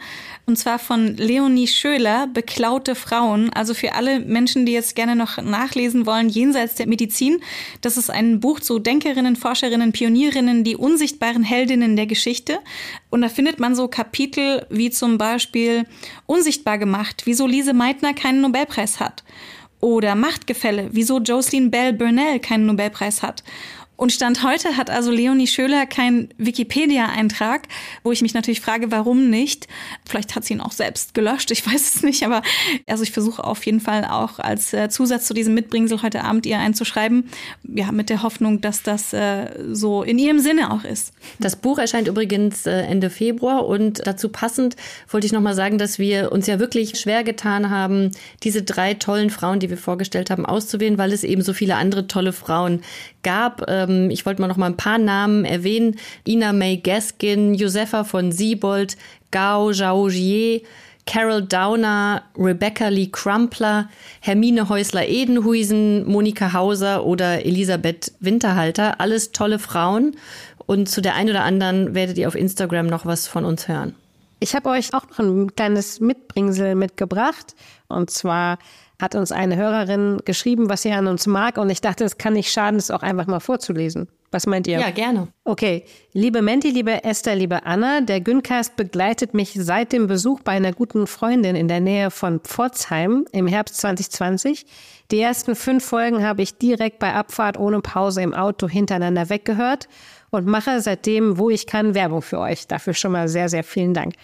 Und 0.46 0.58
zwar 0.58 0.78
von 0.78 1.16
Leonie 1.16 1.68
Schöler, 1.68 2.28
Beklaute 2.28 2.96
Frauen. 2.96 3.50
Also 3.54 3.74
für 3.74 3.94
alle 3.94 4.20
Menschen, 4.20 4.66
die 4.66 4.74
jetzt 4.74 4.94
gerne 4.96 5.16
noch 5.16 5.38
nachlesen 5.38 6.06
wollen, 6.06 6.28
jenseits 6.28 6.76
der 6.76 6.88
Medizin. 6.88 7.40
Das 7.80 7.96
ist 7.96 8.10
ein 8.10 8.42
Buch 8.42 8.60
zu 8.60 8.80
Denkerinnen, 8.80 9.38
Forscherinnen, 9.38 9.94
Pionierinnen, 9.94 10.66
die 10.66 10.76
unsichtbaren 10.76 11.44
Heldinnen 11.44 11.96
der 11.96 12.08
Geschichte. 12.08 12.60
Und 13.10 13.22
da 13.22 13.30
findet 13.30 13.60
man 13.62 13.74
so 13.74 13.88
Kapitel 13.88 14.66
wie 14.70 14.90
zum 14.90 15.18
Beispiel 15.18 15.86
Unsichtbar 16.26 16.78
gemacht, 16.78 17.22
wieso 17.26 17.48
Lise 17.48 17.74
Meitner 17.74 18.14
keinen 18.14 18.42
Nobelpreis 18.42 19.00
hat. 19.00 19.24
Oder 19.80 20.16
Machtgefälle, 20.16 20.90
wieso 20.92 21.20
Jocelyn 21.20 21.72
Bell 21.72 21.94
Burnell 21.94 22.40
keinen 22.40 22.66
Nobelpreis 22.66 23.22
hat. 23.22 23.44
Und 23.96 24.12
Stand 24.12 24.44
heute 24.44 24.76
hat 24.76 24.90
also 24.90 25.12
Leonie 25.12 25.46
Schöler 25.46 25.86
keinen 25.86 26.30
Wikipedia-Eintrag, 26.38 27.68
wo 28.04 28.12
ich 28.12 28.24
mich 28.24 28.34
natürlich 28.34 28.60
frage, 28.60 28.92
warum 28.92 29.30
nicht. 29.30 29.68
Vielleicht 30.06 30.36
hat 30.36 30.44
sie 30.44 30.54
ihn 30.54 30.62
auch 30.62 30.72
selbst 30.72 31.14
gelöscht, 31.14 31.52
ich 31.52 31.66
weiß 31.72 31.96
es 31.96 32.04
nicht, 32.04 32.24
aber 32.24 32.42
also 32.88 33.04
ich 33.04 33.12
versuche 33.12 33.44
auf 33.44 33.64
jeden 33.66 33.80
Fall 33.80 34.06
auch 34.06 34.40
als 34.40 34.74
äh, 34.74 34.90
Zusatz 34.90 35.28
zu 35.28 35.34
diesem 35.34 35.54
Mitbringsel 35.54 36.02
heute 36.02 36.24
Abend 36.24 36.46
ihr 36.46 36.58
einzuschreiben, 36.58 37.30
ja, 37.64 37.92
mit 37.92 38.10
der 38.10 38.24
Hoffnung, 38.24 38.62
dass 38.62 38.82
das 38.82 39.14
äh, 39.14 39.52
so 39.72 40.02
in 40.02 40.18
ihrem 40.18 40.40
Sinne 40.40 40.72
auch 40.72 40.84
ist. 40.84 41.14
Das 41.40 41.56
Buch 41.56 41.78
erscheint 41.78 42.08
übrigens 42.08 42.66
äh, 42.66 42.72
Ende 42.72 43.12
Februar 43.12 43.68
und 43.68 44.06
dazu 44.06 44.30
passend 44.30 44.76
wollte 45.08 45.28
ich 45.28 45.34
nochmal 45.34 45.54
sagen, 45.54 45.78
dass 45.78 46.00
wir 46.00 46.32
uns 46.32 46.48
ja 46.48 46.60
wirklich 46.60 47.00
schwer 47.00 47.24
getan 47.24 47.70
haben, 47.70 48.12
diese 48.42 48.64
drei 48.64 48.96
tollen 48.96 49.30
Frauen, 49.30 49.60
die 49.60 49.70
wir 49.70 49.78
vorgestellt 49.78 50.32
haben, 50.32 50.48
auszuwählen, 50.48 50.98
weil 50.98 51.14
es 51.14 51.24
eben 51.24 51.44
so 51.44 51.54
viele 51.54 51.76
andere 51.76 52.08
tolle 52.08 52.34
Frauen 52.34 52.82
gab. 53.24 53.64
Ähm, 53.88 54.10
ich 54.10 54.26
wollte 54.26 54.42
mal 54.42 54.48
noch 54.48 54.58
mal 54.58 54.68
ein 54.68 54.78
paar 54.78 54.98
Namen 54.98 55.46
erwähnen. 55.46 55.98
Ina 56.28 56.54
May 56.54 56.78
Gaskin, 56.78 57.54
Josefa 57.54 58.04
von 58.04 58.32
Siebold, 58.32 58.98
Gao 59.32 59.72
Zhaojier, 59.72 60.62
Carol 61.06 61.42
Downer, 61.42 62.24
Rebecca 62.38 62.88
Lee 62.88 63.10
Crumpler, 63.12 63.90
Hermine 64.22 64.70
Häusler-Edenhuisen, 64.70 66.06
Monika 66.08 66.54
Hauser 66.54 67.06
oder 67.06 67.46
Elisabeth 67.46 68.14
Winterhalter. 68.20 69.00
Alles 69.02 69.32
tolle 69.32 69.60
Frauen. 69.60 70.16
Und 70.66 70.88
zu 70.88 71.02
der 71.02 71.16
einen 71.16 71.30
oder 71.30 71.44
anderen 71.44 71.94
werdet 71.94 72.18
ihr 72.18 72.28
auf 72.28 72.36
Instagram 72.36 72.88
noch 72.88 73.06
was 73.06 73.28
von 73.28 73.44
uns 73.44 73.68
hören. 73.68 73.96
Ich 74.40 74.56
habe 74.56 74.70
euch 74.70 74.94
auch 74.94 75.10
noch 75.10 75.20
ein 75.20 75.56
kleines 75.56 76.00
Mitbringsel 76.00 76.76
mitgebracht. 76.76 77.56
Und 77.88 78.10
zwar 78.10 78.60
hat 79.02 79.16
uns 79.16 79.32
eine 79.32 79.56
Hörerin 79.56 80.22
geschrieben, 80.26 80.70
was 80.70 80.84
sie 80.84 80.92
an 80.92 81.08
uns 81.08 81.28
mag. 81.28 81.58
Und 81.58 81.70
ich 81.70 81.82
dachte, 81.82 82.04
es 82.04 82.18
kann 82.18 82.34
nicht 82.34 82.52
schaden, 82.52 82.78
es 82.78 82.92
auch 82.92 83.04
einfach 83.04 83.28
mal 83.28 83.40
vorzulesen. 83.40 84.08
Was 84.34 84.48
meint 84.48 84.66
ihr? 84.66 84.80
Ja, 84.80 84.90
gerne. 84.90 85.28
Okay. 85.44 85.86
Liebe 86.12 86.42
Menti, 86.42 86.72
liebe 86.72 87.04
Esther, 87.04 87.36
liebe 87.36 87.66
Anna, 87.66 88.02
der 88.02 88.20
Güncast 88.20 88.76
begleitet 88.76 89.36
mich 89.36 89.54
seit 89.54 89.94
dem 89.94 90.08
Besuch 90.08 90.42
bei 90.42 90.54
einer 90.54 90.74
guten 90.74 91.06
Freundin 91.06 91.56
in 91.56 91.68
der 91.68 91.82
Nähe 91.82 92.10
von 92.10 92.40
Pforzheim 92.40 93.26
im 93.32 93.46
Herbst 93.46 93.78
2020. 93.78 94.66
Die 95.12 95.20
ersten 95.20 95.56
fünf 95.56 95.86
Folgen 95.86 96.26
habe 96.26 96.42
ich 96.42 96.58
direkt 96.58 96.98
bei 96.98 97.14
Abfahrt 97.14 97.60
ohne 97.60 97.82
Pause 97.82 98.24
im 98.24 98.34
Auto 98.34 98.68
hintereinander 98.68 99.30
weggehört 99.30 99.88
und 100.32 100.48
mache 100.48 100.82
seitdem, 100.82 101.38
wo 101.38 101.52
ich 101.52 101.68
kann, 101.68 101.94
Werbung 101.94 102.24
für 102.24 102.40
euch. 102.40 102.66
Dafür 102.66 102.96
schon 102.96 103.12
mal 103.12 103.28
sehr, 103.28 103.50
sehr 103.50 103.64
vielen 103.64 103.94
Dank. 103.94 104.16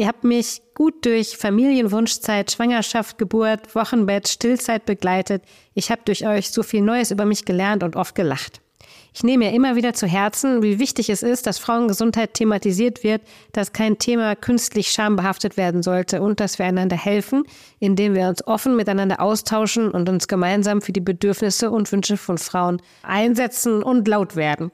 Ihr 0.00 0.08
habt 0.08 0.24
mich 0.24 0.62
gut 0.72 1.04
durch 1.04 1.36
Familienwunschzeit, 1.36 2.50
Schwangerschaft, 2.50 3.18
Geburt, 3.18 3.74
Wochenbett, 3.74 4.28
Stillzeit 4.28 4.86
begleitet. 4.86 5.42
Ich 5.74 5.90
habe 5.90 6.00
durch 6.06 6.26
euch 6.26 6.52
so 6.52 6.62
viel 6.62 6.80
Neues 6.80 7.10
über 7.10 7.26
mich 7.26 7.44
gelernt 7.44 7.82
und 7.82 7.96
oft 7.96 8.14
gelacht. 8.14 8.62
Ich 9.12 9.24
nehme 9.24 9.44
mir 9.44 9.52
immer 9.52 9.76
wieder 9.76 9.92
zu 9.92 10.06
Herzen, 10.06 10.62
wie 10.62 10.78
wichtig 10.78 11.10
es 11.10 11.22
ist, 11.22 11.46
dass 11.46 11.58
Frauengesundheit 11.58 12.32
thematisiert 12.32 13.04
wird, 13.04 13.20
dass 13.52 13.74
kein 13.74 13.98
Thema 13.98 14.36
künstlich 14.36 14.90
schambehaftet 14.90 15.58
werden 15.58 15.82
sollte 15.82 16.22
und 16.22 16.40
dass 16.40 16.58
wir 16.58 16.64
einander 16.64 16.96
helfen, 16.96 17.44
indem 17.78 18.14
wir 18.14 18.28
uns 18.28 18.46
offen 18.46 18.76
miteinander 18.76 19.20
austauschen 19.20 19.90
und 19.90 20.08
uns 20.08 20.28
gemeinsam 20.28 20.80
für 20.80 20.92
die 20.92 21.00
Bedürfnisse 21.00 21.70
und 21.70 21.92
Wünsche 21.92 22.16
von 22.16 22.38
Frauen 22.38 22.80
einsetzen 23.02 23.82
und 23.82 24.08
laut 24.08 24.34
werden. 24.34 24.70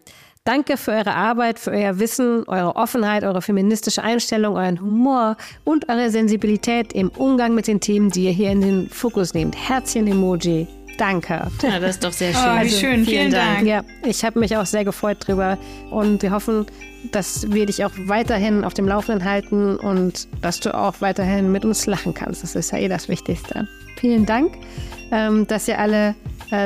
Danke 0.47 0.76
für 0.76 0.92
eure 0.92 1.12
Arbeit, 1.12 1.59
für 1.59 1.72
euer 1.72 1.99
Wissen, 1.99 2.44
eure 2.47 2.76
Offenheit, 2.76 3.24
eure 3.24 3.42
feministische 3.42 4.05
Einstellung, 4.05 4.55
euren 4.55 4.80
Humor 4.80 5.36
und 5.64 5.88
eure 5.88 6.09
Sensibilität 6.09 6.92
im 6.92 7.09
Umgang 7.09 7.57
mit 7.57 7.66
den 7.66 7.80
Themen, 7.80 8.11
die 8.11 8.26
ihr 8.26 8.30
hier 8.30 8.53
in 8.53 8.61
den 8.61 8.88
Fokus 8.88 9.34
nehmt. 9.34 9.57
Herzchen-Emoji. 9.57 10.68
Danke. 10.99 11.49
Ja, 11.62 11.80
das 11.80 11.97
ist 11.97 12.05
doch 12.05 12.12
sehr 12.12 12.32
schön. 12.32 12.42
Oh, 12.42 12.55
wie 12.55 12.59
also, 12.59 12.78
schön. 12.78 12.90
Vielen, 12.90 13.07
vielen 13.07 13.30
Dank. 13.32 13.57
Dank. 13.57 13.66
Ja, 13.66 13.82
ich 14.09 14.24
habe 14.24 14.38
mich 14.38 14.57
auch 14.57 14.66
sehr 14.66 14.84
gefreut 14.84 15.16
drüber 15.18 15.59
und 15.90 16.22
wir 16.22 16.30
hoffen, 16.30 16.66
dass 17.11 17.51
wir 17.51 17.66
dich 17.66 17.84
auch 17.84 17.90
weiterhin 18.07 18.62
auf 18.62 18.72
dem 18.72 18.86
Laufenden 18.86 19.28
halten 19.28 19.76
und 19.76 20.28
dass 20.42 20.61
du 20.61 20.72
auch 20.72 21.01
weiterhin 21.01 21.51
mit 21.51 21.64
uns 21.64 21.86
lachen 21.86 22.14
kannst. 22.14 22.44
Das 22.44 22.55
ist 22.55 22.70
ja 22.70 22.78
eh 22.78 22.86
das 22.86 23.09
Wichtigste. 23.09 23.66
Vielen 23.99 24.26
Dank, 24.26 24.53
ähm, 25.11 25.44
dass 25.49 25.66
ihr 25.66 25.80
alle 25.80 26.14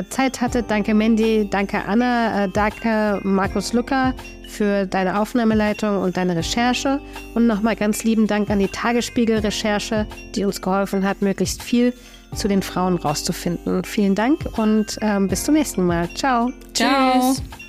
Zeit 0.08 0.40
hattet. 0.40 0.70
Danke 0.70 0.94
Mandy, 0.94 1.48
danke 1.50 1.84
Anna, 1.86 2.44
äh, 2.44 2.48
danke 2.48 3.20
Markus 3.22 3.72
Lucker 3.72 4.14
für 4.48 4.86
deine 4.86 5.20
Aufnahmeleitung 5.20 5.98
und 5.98 6.16
deine 6.16 6.36
Recherche. 6.36 7.00
Und 7.34 7.46
nochmal 7.46 7.76
ganz 7.76 8.04
lieben 8.04 8.26
Dank 8.26 8.50
an 8.50 8.58
die 8.58 8.68
Tagesspiegel-Recherche, 8.68 10.06
die 10.34 10.44
uns 10.44 10.60
geholfen 10.60 11.04
hat, 11.04 11.22
möglichst 11.22 11.62
viel 11.62 11.94
zu 12.34 12.48
den 12.48 12.62
Frauen 12.62 12.96
rauszufinden. 12.96 13.84
Vielen 13.84 14.14
Dank 14.14 14.58
und 14.58 14.98
ähm, 15.00 15.28
bis 15.28 15.44
zum 15.44 15.54
nächsten 15.54 15.84
Mal. 15.84 16.08
Ciao. 16.14 16.50
Ciao. 16.74 17.34
Tschüss. 17.34 17.59